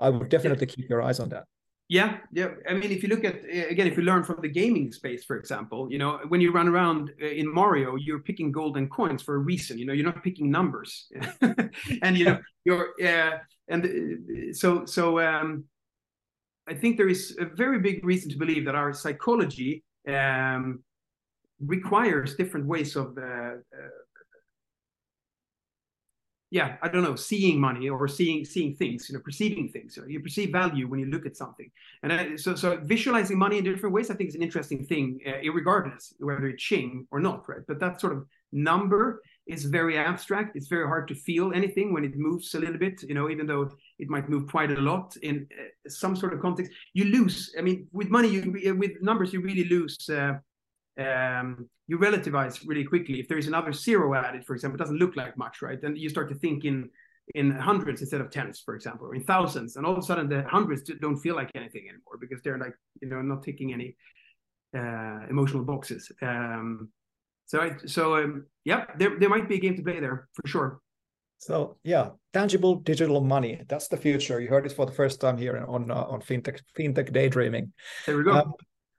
I 0.01 0.11
would 0.11 0.29
definitely 0.29 0.67
keep 0.67 0.91
your 0.91 1.03
eyes 1.03 1.21
on 1.21 1.29
that. 1.29 1.45
Yeah, 1.89 2.19
yeah. 2.33 2.49
I 2.69 2.75
mean, 2.75 2.91
if 2.91 3.03
you 3.03 3.09
look 3.09 3.25
at 3.25 3.37
again, 3.47 3.87
if 3.87 3.97
you 3.97 4.03
learn 4.03 4.23
from 4.23 4.43
the 4.43 4.49
gaming 4.49 4.93
space, 4.93 5.25
for 5.25 5.37
example, 5.39 5.91
you 5.91 5.97
know, 5.97 6.21
when 6.29 6.43
you 6.43 6.53
run 6.53 6.69
around 6.69 7.11
uh, 7.23 7.27
in 7.27 7.53
Mario, 7.53 7.97
you're 7.97 8.21
picking 8.21 8.53
golden 8.53 8.91
coins 8.91 9.23
for 9.23 9.37
a 9.37 9.39
reason. 9.39 9.79
You 9.79 9.87
know, 9.87 9.95
you're 9.95 10.05
not 10.05 10.23
picking 10.23 10.51
numbers, 10.51 11.11
and 12.03 12.19
you 12.19 12.27
know, 12.27 12.39
you're 12.65 12.93
uh, 13.03 13.39
and 13.69 13.87
uh, 13.87 14.53
so 14.53 14.85
so. 14.85 15.19
Um, 15.21 15.65
I 16.69 16.75
think 16.75 16.99
there 16.99 17.09
is 17.09 17.35
a 17.41 17.47
very 17.47 17.79
big 17.79 18.05
reason 18.05 18.31
to 18.31 18.37
believe 18.37 18.67
that 18.67 18.75
our 18.75 18.93
psychology 18.93 19.83
um, 20.07 20.81
requires 21.65 22.37
different 22.37 22.67
ways 22.67 22.95
of 22.95 23.17
uh, 23.17 23.23
uh 23.23 23.55
yeah 26.51 26.77
i 26.83 26.89
don't 26.89 27.03
know 27.03 27.15
seeing 27.15 27.61
money 27.61 27.89
or 27.89 28.09
seeing 28.09 28.45
seeing 28.45 28.75
things 28.75 29.09
you 29.09 29.15
know 29.15 29.21
perceiving 29.21 29.69
things. 29.69 29.99
You 30.07 30.21
perceive 30.21 30.51
value 30.53 30.89
when 30.89 31.01
you 31.01 31.07
look 31.07 31.27
at 31.27 31.37
something. 31.37 31.71
And 32.03 32.13
I, 32.13 32.37
so 32.37 32.55
so 32.55 32.79
visualizing 32.85 33.39
money 33.39 33.59
in 33.59 33.65
different 33.65 33.95
ways 33.95 34.11
i 34.11 34.15
think 34.15 34.29
is 34.29 34.35
an 34.35 34.43
interesting 34.43 34.85
thing 34.85 35.21
uh, 35.27 35.53
regardless 35.53 36.15
whether 36.19 36.47
it's 36.47 36.63
Tjing 36.63 37.07
or 37.11 37.21
not 37.21 37.49
right? 37.49 37.65
But 37.67 37.81
that 37.81 38.01
sort 38.01 38.13
of 38.15 38.27
number 38.53 39.23
is 39.47 39.65
very 39.65 39.97
abstract. 39.99 40.57
It's 40.57 40.69
very 40.69 40.87
hard 40.87 41.09
to 41.09 41.15
feel 41.15 41.53
anything 41.55 41.93
when 41.93 42.05
it 42.05 42.17
moves 42.17 42.55
a 42.55 42.61
little 42.61 42.79
bit 42.79 43.03
you 43.03 43.15
know 43.15 43.29
even 43.31 43.47
though 43.47 43.71
it 43.99 44.09
might 44.09 44.29
move 44.29 44.47
quite 44.47 44.71
a 44.71 44.81
lot 44.81 45.17
in 45.23 45.47
uh, 45.59 45.65
some 45.89 46.17
sort 46.17 46.33
of 46.33 46.41
context. 46.41 46.73
You 46.95 47.05
lose 47.07 47.55
i 47.59 47.63
mean 47.63 47.89
with 47.93 48.09
money 48.09 48.29
you 48.29 48.77
with 48.79 48.93
numbers 49.03 49.33
you 49.33 49.41
really 49.41 49.65
lose 49.65 49.97
uh, 50.09 50.35
um, 50.99 51.69
you 51.87 51.99
relativize 51.99 52.67
really 52.67 52.85
quickly. 52.85 53.21
If 53.21 53.29
there 53.29 53.39
is 53.39 53.47
another 53.47 53.73
zero 53.73 54.15
added, 54.15 54.45
for 54.45 54.55
example, 54.55 54.77
it 54.77 54.83
doesn't 54.83 54.99
look 54.99 55.17
like 55.17 55.37
much, 55.37 55.63
right? 55.63 55.81
Then 55.81 55.97
you 55.97 56.09
start 56.09 56.29
to 56.31 56.35
think 56.35 56.65
in 56.65 56.91
in 57.35 57.51
hundreds 57.51 58.01
instead 58.01 58.23
of 58.23 58.31
tens, 58.31 58.61
for 58.61 58.75
example, 58.75 59.07
or 59.07 59.15
in 59.15 59.23
thousands, 59.23 59.77
and 59.77 59.85
all 59.85 59.93
of 59.93 59.99
a 59.99 60.03
sudden 60.03 60.29
the 60.29 60.43
hundreds 60.49 60.83
don't 61.01 61.19
feel 61.19 61.37
like 61.37 61.51
anything 61.55 61.85
anymore 61.89 62.17
because 62.21 62.41
they're 62.43 62.59
like 62.59 62.75
you 63.01 63.09
know 63.09 63.21
not 63.23 63.43
taking 63.43 63.73
any 63.73 63.97
uh, 64.77 65.21
emotional 65.29 65.65
boxes. 65.65 66.11
Um, 66.23 66.91
so 67.47 67.61
I, 67.61 67.73
so 67.87 68.17
um, 68.17 68.47
yeah, 68.65 68.87
there 68.99 69.19
there 69.19 69.29
might 69.29 69.49
be 69.49 69.57
a 69.57 69.61
game 69.61 69.77
to 69.77 69.83
play 69.83 70.01
there 70.01 70.29
for 70.35 70.47
sure. 70.47 70.81
So 71.39 71.77
yeah, 71.85 72.11
tangible 72.33 72.77
digital 72.77 73.21
money. 73.21 73.63
That's 73.69 73.89
the 73.89 73.97
future. 73.97 74.41
You 74.41 74.49
heard 74.49 74.67
it 74.67 74.73
for 74.73 74.87
the 74.87 74.93
first 74.93 75.21
time 75.21 75.39
here 75.39 75.65
on 75.69 75.91
uh, 75.91 75.95
on 75.95 76.21
fintech 76.21 76.61
fintech 76.77 77.13
daydreaming. 77.13 77.73
There 78.07 78.17
we 78.17 78.25
go. 78.25 78.33
Um, 78.33 78.53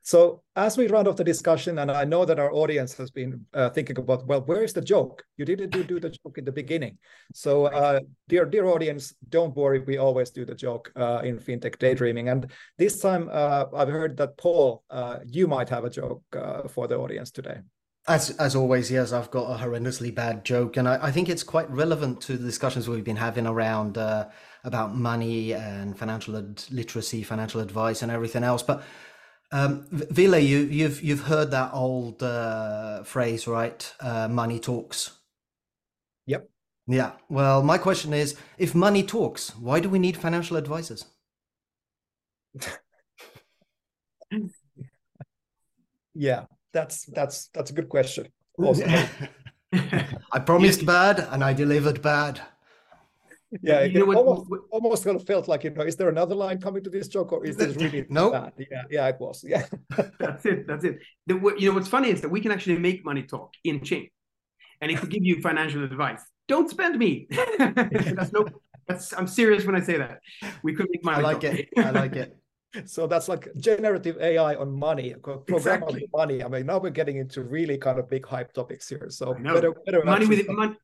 so 0.09 0.41
as 0.55 0.75
we 0.75 0.87
round 0.87 1.07
off 1.07 1.17
the 1.17 1.23
discussion, 1.23 1.77
and 1.77 1.91
I 1.91 2.03
know 2.03 2.25
that 2.25 2.39
our 2.39 2.51
audience 2.51 2.97
has 2.97 3.11
been 3.11 3.45
uh, 3.53 3.69
thinking 3.69 3.95
about, 3.99 4.25
well, 4.25 4.41
where 4.41 4.63
is 4.63 4.73
the 4.73 4.81
joke? 4.81 5.23
You 5.37 5.45
didn't 5.45 5.69
do, 5.69 5.99
the 5.99 6.09
joke 6.09 6.39
in 6.39 6.45
the 6.45 6.51
beginning. 6.51 6.97
So 7.31 7.67
uh, 7.67 7.99
dear 8.27 8.45
dear 8.45 8.65
audience, 8.65 9.13
don't 9.29 9.55
worry, 9.55 9.81
we 9.81 9.99
always 9.99 10.31
do 10.31 10.45
the 10.45 10.55
joke 10.55 10.91
uh, 10.95 11.21
in 11.23 11.37
FinTech 11.37 11.77
Daydreaming. 11.77 12.29
And 12.29 12.49
this 12.79 12.99
time 12.99 13.29
uh, 13.31 13.65
I've 13.71 13.89
heard 13.89 14.17
that 14.17 14.35
Pål, 14.35 14.81
uh, 14.89 15.17
you 15.27 15.45
might 15.45 15.69
have 15.69 15.83
a 15.83 15.91
joke 15.91 16.23
uh, 16.35 16.67
for 16.67 16.87
the 16.87 16.97
audience 16.97 17.29
today. 17.29 17.59
As, 18.07 18.31
as 18.37 18.55
always, 18.55 18.89
yes, 18.89 19.11
I've 19.11 19.29
got 19.29 19.51
a 19.51 19.63
horrendously 19.63 20.15
bad 20.15 20.43
joke, 20.43 20.77
and 20.77 20.89
I, 20.89 20.97
I 21.09 21.11
think 21.11 21.29
it's 21.29 21.43
quite 21.43 21.69
relevant 21.69 22.19
to 22.21 22.35
the 22.35 22.45
discussions 22.47 22.89
we've 22.89 23.03
been 23.03 23.15
having 23.27 23.45
around 23.45 23.97
about 24.63 24.95
money 24.95 25.53
and 25.53 25.97
financial 25.97 26.33
literacy, 26.71 27.21
financial 27.21 27.61
advice, 27.61 28.01
and 28.01 28.11
everything 28.11 28.43
else. 28.43 28.63
But 28.63 28.81
um, 29.51 29.87
Ville, 29.91 30.37
you, 30.37 30.59
have 30.59 30.71
you've, 30.71 31.01
you've 31.01 31.23
heard 31.23 31.51
that 31.51 31.71
old 31.73 32.21
uh, 32.21 33.03
phrase, 33.03 33.47
right? 33.47 33.93
Uh, 33.99 34.27
money 34.27 34.59
talks. 34.59 35.11
Yep. 36.27 36.49
Yeah. 36.87 37.11
Well, 37.29 37.63
my 37.63 37.77
question 37.77 38.13
is, 38.13 38.35
if 38.57 38.75
money 38.75 39.03
talks, 39.03 39.55
why 39.55 39.79
do 39.79 39.89
we 39.89 39.99
need 39.99 40.17
financial 40.17 40.57
advisors? 40.57 41.05
yeah, 46.13 46.45
that's 46.73 47.05
that's 47.05 47.47
that's 47.53 47.69
a 47.71 47.73
good 47.73 47.89
question. 47.89 48.27
I 50.31 50.39
promised 50.45 50.85
bad 50.95 51.19
and 51.31 51.43
I 51.43 51.53
delivered 51.53 52.01
bad 52.01 52.41
yeah, 53.61 53.83
you 53.83 53.99
know 53.99 54.05
what, 54.05 54.17
almost, 54.17 54.49
what, 54.49 54.61
almost 54.71 55.03
kind 55.03 55.15
of 55.15 55.25
felt 55.25 55.47
like 55.47 55.63
you 55.63 55.71
know, 55.71 55.81
is 55.81 55.95
there 55.95 56.09
another 56.09 56.35
line 56.35 56.59
coming 56.59 56.83
to 56.83 56.89
this 56.89 57.07
joke, 57.07 57.31
or 57.31 57.45
is 57.45 57.55
this 57.57 57.75
really 57.83 58.05
no? 58.09 58.29
Nope. 58.29 58.53
Yeah, 58.57 58.83
yeah, 58.89 59.07
it 59.07 59.17
was. 59.19 59.43
Yeah, 59.47 59.65
that's 60.19 60.45
it. 60.45 60.67
That's 60.67 60.83
it. 60.83 60.99
The, 61.25 61.35
you 61.57 61.69
know 61.69 61.75
what's 61.75 61.87
funny 61.87 62.09
is 62.09 62.21
that 62.21 62.29
we 62.29 62.41
can 62.41 62.51
actually 62.51 62.77
make 62.77 63.03
money 63.03 63.23
talk 63.23 63.53
in 63.63 63.79
Tjing, 63.79 64.11
and 64.81 64.91
if 64.91 65.01
we 65.01 65.09
give 65.09 65.23
you 65.23 65.41
financial 65.41 65.83
advice, 65.83 66.21
don't 66.47 66.69
spend 66.69 66.97
me. 66.97 67.27
that's 67.57 68.31
no 68.31 68.45
That's 68.87 69.13
I'm 69.13 69.27
serious 69.27 69.65
when 69.65 69.75
I 69.75 69.81
say 69.81 69.97
that. 69.97 70.19
We 70.63 70.73
could 70.73 70.87
make 70.91 71.03
money. 71.03 71.19
I 71.19 71.21
like 71.21 71.43
it. 71.43 71.69
I 71.77 71.91
like 71.91 72.15
it. 72.15 72.35
so 72.85 73.07
that's 73.07 73.27
like 73.27 73.47
generative 73.57 74.17
AI 74.19 74.55
on 74.55 74.71
money, 74.71 75.15
programmable 75.21 75.57
Exactly. 75.57 76.09
money. 76.13 76.43
I 76.43 76.47
mean, 76.47 76.65
now 76.65 76.77
we're 76.77 76.91
getting 76.91 77.17
into 77.17 77.43
really 77.43 77.77
kind 77.77 77.97
of 77.99 78.09
big 78.09 78.25
hype 78.25 78.53
topics 78.53 78.87
here. 78.89 79.09
So 79.09 79.35
I 79.35 79.41
better, 79.41 79.73
better 79.85 80.03
money 80.03 80.27
with 80.27 80.47
money, 80.49 80.75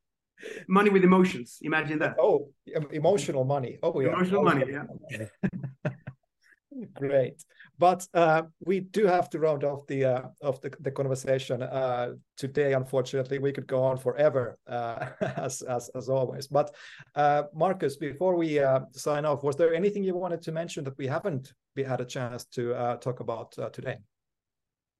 money 0.68 0.90
with 0.90 1.04
emotions. 1.04 1.58
Imagine 1.62 1.98
that. 2.00 2.16
Oh, 2.18 2.50
emotional 2.92 3.44
money. 3.44 3.78
Oh, 3.82 3.98
yeah. 4.00 4.08
Emotional 4.08 4.42
money, 4.42 4.64
yeah. 4.70 5.26
Great. 6.94 7.42
But 7.78 8.06
uh, 8.14 8.42
we 8.64 8.80
do 8.80 9.06
have 9.06 9.30
to 9.30 9.38
round 9.38 9.64
off 9.64 9.86
the 9.86 10.04
uh, 10.04 10.22
of 10.42 10.60
the, 10.60 10.72
the 10.80 10.90
conversation 10.90 11.62
uh, 11.62 12.12
today. 12.36 12.72
Unfortunately, 12.72 13.38
we 13.38 13.52
could 13.52 13.66
go 13.66 13.82
on 13.82 13.98
forever, 13.98 14.58
uh, 14.66 15.06
as, 15.36 15.62
as 15.62 15.90
as 15.94 16.08
always. 16.08 16.46
But 16.46 16.74
uh, 17.14 17.44
Marcus, 17.54 17.96
before 17.96 18.36
we 18.36 18.58
uh, 18.58 18.80
sign 18.92 19.24
off, 19.24 19.42
was 19.42 19.56
there 19.56 19.74
anything 19.74 20.02
you 20.04 20.14
wanted 20.14 20.42
to 20.42 20.52
mention 20.52 20.84
that 20.84 20.98
we 20.98 21.06
haven't 21.06 21.52
we 21.76 21.82
had 21.82 22.00
a 22.00 22.06
chance 22.06 22.44
to 22.46 22.74
uh, 22.74 22.96
talk 22.96 23.20
about 23.20 23.58
uh, 23.58 23.68
today? 23.70 23.98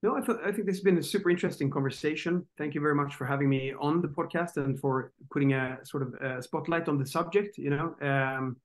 No, 0.06 0.16
I, 0.16 0.20
th- 0.20 0.38
I 0.44 0.52
think 0.52 0.66
this 0.68 0.76
has 0.76 0.84
been 0.84 0.98
a 0.98 1.02
super 1.02 1.30
interesting 1.30 1.68
conversation. 1.68 2.46
Thank 2.58 2.76
you 2.76 2.80
very 2.80 2.94
much 2.94 3.16
for 3.16 3.26
having 3.26 3.48
me 3.48 3.74
on 3.80 4.00
the 4.00 4.06
podcast 4.06 4.56
and 4.56 4.78
for 4.78 5.12
putting 5.32 5.52
a 5.54 5.78
sort 5.82 6.04
of 6.04 6.14
a 6.22 6.40
spotlight 6.40 6.86
on 6.88 6.96
the 6.96 7.04
subject. 7.04 7.58
You 7.58 7.70
know, 7.70 7.96
um, 8.00 8.56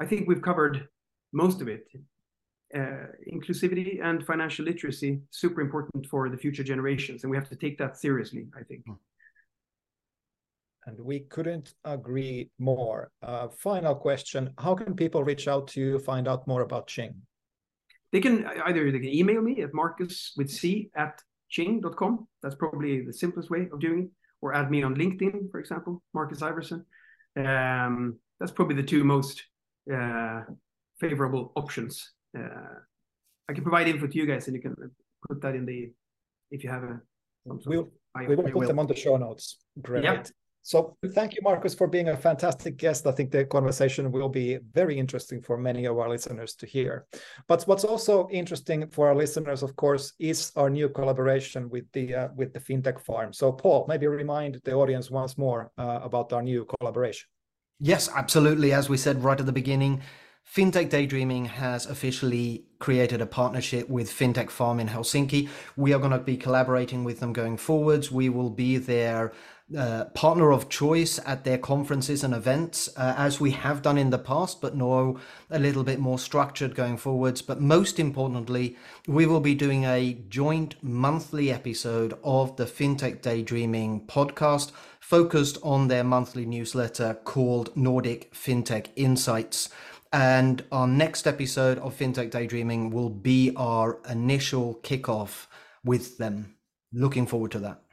I 0.00 0.06
think 0.06 0.26
we've 0.26 0.40
covered 0.40 0.88
most 1.34 1.60
of 1.60 1.68
it. 1.68 1.86
Uh, 2.74 3.08
inclusivity 3.30 4.02
and 4.02 4.24
financial 4.24 4.64
literacy 4.64 5.20
super 5.30 5.60
important 5.60 6.06
for 6.06 6.30
the 6.30 6.38
future 6.38 6.64
generations, 6.64 7.22
and 7.22 7.30
we 7.30 7.36
have 7.36 7.50
to 7.50 7.56
take 7.56 7.76
that 7.76 7.98
seriously. 7.98 8.46
I 8.58 8.62
think. 8.62 8.82
And 10.86 10.98
we 10.98 11.20
couldn't 11.20 11.74
agree 11.84 12.48
more. 12.58 13.10
Uh, 13.22 13.48
final 13.48 13.94
question: 13.94 14.54
How 14.56 14.74
can 14.74 14.94
people 14.94 15.22
reach 15.22 15.48
out 15.48 15.68
to 15.68 15.80
you, 15.80 15.98
find 15.98 16.26
out 16.26 16.46
more 16.46 16.62
about 16.62 16.86
Tjing? 16.88 17.27
They 18.12 18.20
can 18.20 18.46
either 18.66 18.90
they 18.90 18.98
can 18.98 19.14
email 19.14 19.42
me 19.42 19.62
at 19.62 19.74
marcus 19.74 20.32
with 20.36 20.50
c 20.50 20.90
at 20.96 21.20
tjing.com. 21.52 22.26
That's 22.42 22.54
probably 22.54 23.04
the 23.04 23.12
simplest 23.12 23.50
way 23.50 23.68
of 23.72 23.80
doing 23.80 24.04
it, 24.04 24.10
or 24.40 24.54
add 24.54 24.70
me 24.70 24.82
on 24.82 24.94
LinkedIn, 24.94 25.50
for 25.50 25.60
example, 25.60 26.02
Marcus 26.14 26.40
Ivarsson. 26.40 26.84
Um, 27.36 28.18
that's 28.40 28.52
probably 28.52 28.76
the 28.76 28.82
two 28.82 29.04
most 29.04 29.42
uh, 29.92 30.42
favorable 31.00 31.52
options. 31.56 32.12
Uh, 32.36 32.80
I 33.48 33.52
can 33.52 33.62
provide 33.62 33.88
info 33.88 34.06
to 34.06 34.16
you 34.16 34.26
guys, 34.26 34.46
and 34.46 34.56
you 34.56 34.62
can 34.62 34.74
put 35.28 35.40
that 35.42 35.54
in 35.54 35.66
the 35.66 35.92
if 36.50 36.64
you 36.64 36.70
have 36.70 36.84
a. 36.84 37.00
We'll 37.44 37.90
we 38.26 38.36
will 38.36 38.42
put 38.42 38.54
will. 38.54 38.68
them 38.68 38.78
on 38.78 38.86
the 38.86 38.96
show 38.96 39.16
notes. 39.16 39.58
Great. 39.80 40.04
Yeah. 40.04 40.22
So 40.62 40.96
thank 41.14 41.34
you, 41.34 41.40
Marcus, 41.42 41.74
for 41.74 41.86
being 41.86 42.08
a 42.08 42.16
fantastic 42.16 42.76
guest. 42.76 43.06
I 43.06 43.12
think 43.12 43.30
the 43.30 43.44
conversation 43.44 44.12
will 44.12 44.28
be 44.28 44.58
very 44.74 44.98
interesting 44.98 45.40
for 45.40 45.56
many 45.56 45.86
of 45.86 45.98
our 45.98 46.08
listeners 46.08 46.54
to 46.56 46.66
hear. 46.66 47.06
But 47.46 47.62
what's 47.62 47.84
also 47.84 48.28
interesting 48.30 48.88
for 48.90 49.08
our 49.08 49.14
listeners, 49.14 49.62
of 49.62 49.74
course, 49.76 50.12
is 50.18 50.52
our 50.56 50.68
new 50.68 50.88
collaboration 50.88 51.70
with 51.70 51.84
the 51.92 52.14
uh, 52.14 52.28
with 52.36 52.52
the 52.52 52.60
FinTech 52.60 53.00
Farm. 53.00 53.32
So, 53.32 53.52
Pål, 53.52 53.88
maybe 53.88 54.06
remind 54.06 54.60
the 54.64 54.74
audience 54.74 55.10
once 55.10 55.38
more 55.38 55.70
uh, 55.78 56.00
about 56.02 56.32
our 56.32 56.42
new 56.42 56.66
collaboration. 56.78 57.28
Yes, 57.80 58.10
absolutely. 58.14 58.72
As 58.72 58.88
we 58.88 58.96
said 58.96 59.22
right 59.22 59.38
at 59.38 59.46
the 59.46 59.52
beginning, 59.52 60.02
FinTech 60.54 60.88
Daydreaming 60.88 61.44
has 61.44 61.86
officially 61.86 62.64
created 62.78 63.20
a 63.20 63.26
partnership 63.26 63.88
with 63.88 64.10
FinTech 64.10 64.50
Farm 64.50 64.80
in 64.80 64.88
Helsinki. 64.88 65.48
We 65.76 65.92
are 65.92 65.98
going 65.98 66.12
to 66.12 66.18
be 66.18 66.36
collaborating 66.36 67.04
with 67.04 67.20
them 67.20 67.32
going 67.32 67.58
forwards. 67.58 68.10
We 68.10 68.30
will 68.30 68.50
be 68.50 68.78
their 68.78 69.32
uh, 69.76 70.06
partner 70.14 70.50
of 70.50 70.68
choice 70.68 71.20
at 71.26 71.44
their 71.44 71.58
conferences 71.58 72.24
and 72.24 72.32
events, 72.34 72.88
uh, 72.96 73.14
as 73.16 73.40
we 73.40 73.50
have 73.50 73.82
done 73.82 73.98
in 73.98 74.10
the 74.10 74.18
past, 74.18 74.60
but 74.60 74.74
now 74.74 75.16
a 75.50 75.58
little 75.58 75.84
bit 75.84 75.98
more 75.98 76.18
structured 76.18 76.74
going 76.74 76.96
forwards. 76.96 77.42
But 77.42 77.60
most 77.60 77.98
importantly, 77.98 78.76
we 79.06 79.26
will 79.26 79.40
be 79.40 79.54
doing 79.54 79.84
a 79.84 80.14
joint 80.28 80.76
monthly 80.82 81.52
episode 81.52 82.18
of 82.24 82.56
the 82.56 82.64
FinTech 82.64 83.20
Daydreaming 83.20 84.06
podcast 84.06 84.72
focused 85.00 85.58
on 85.62 85.88
their 85.88 86.04
monthly 86.04 86.46
newsletter 86.46 87.18
called 87.24 87.76
Nordic 87.76 88.32
FinTech 88.32 88.88
Insights. 88.96 89.68
And 90.10 90.64
our 90.72 90.86
next 90.86 91.26
episode 91.26 91.78
of 91.78 91.96
FinTech 91.96 92.30
Daydreaming 92.30 92.90
will 92.90 93.10
be 93.10 93.52
our 93.56 93.98
initial 94.08 94.80
kickoff 94.82 95.46
with 95.84 96.16
them. 96.16 96.54
Looking 96.92 97.26
forward 97.26 97.50
to 97.52 97.58
that. 97.58 97.87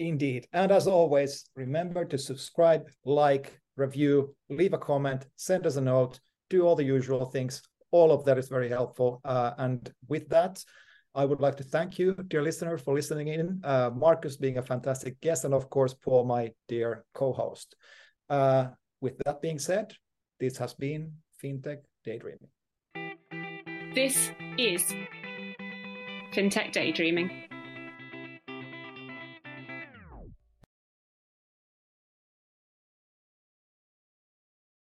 Indeed. 0.00 0.48
And 0.54 0.72
as 0.72 0.86
always, 0.86 1.44
remember 1.54 2.06
to 2.06 2.16
subscribe, 2.16 2.88
like, 3.04 3.60
review, 3.76 4.34
leave 4.48 4.72
a 4.72 4.78
comment, 4.78 5.26
send 5.36 5.66
us 5.66 5.76
a 5.76 5.80
note, 5.82 6.18
do 6.48 6.62
all 6.62 6.74
the 6.74 6.82
usual 6.82 7.26
things. 7.26 7.62
All 7.90 8.10
of 8.10 8.24
that 8.24 8.38
is 8.38 8.48
very 8.48 8.70
helpful. 8.70 9.20
Uh, 9.26 9.52
and 9.58 9.92
with 10.08 10.26
that, 10.30 10.64
I 11.14 11.26
would 11.26 11.40
like 11.40 11.56
to 11.58 11.64
thank 11.64 11.98
you, 11.98 12.14
dear 12.28 12.40
listener, 12.40 12.78
for 12.78 12.94
listening 12.94 13.28
in. 13.28 13.60
Uh, 13.62 13.90
Marcus 13.94 14.38
being 14.38 14.56
a 14.56 14.62
fantastic 14.62 15.20
guest, 15.20 15.44
and 15.44 15.52
of 15.52 15.68
course, 15.68 15.92
Pål, 15.94 16.26
my 16.26 16.52
dear 16.66 17.04
co 17.12 17.34
host. 17.34 17.76
Uh, 18.30 18.68
with 19.02 19.18
that 19.26 19.42
being 19.42 19.58
said, 19.58 19.92
this 20.38 20.56
has 20.56 20.72
been 20.72 21.12
FinTech 21.44 21.80
Daydreaming. 22.06 22.48
This 23.94 24.30
is 24.56 24.94
FinTech 26.32 26.72
Daydreaming. 26.72 27.49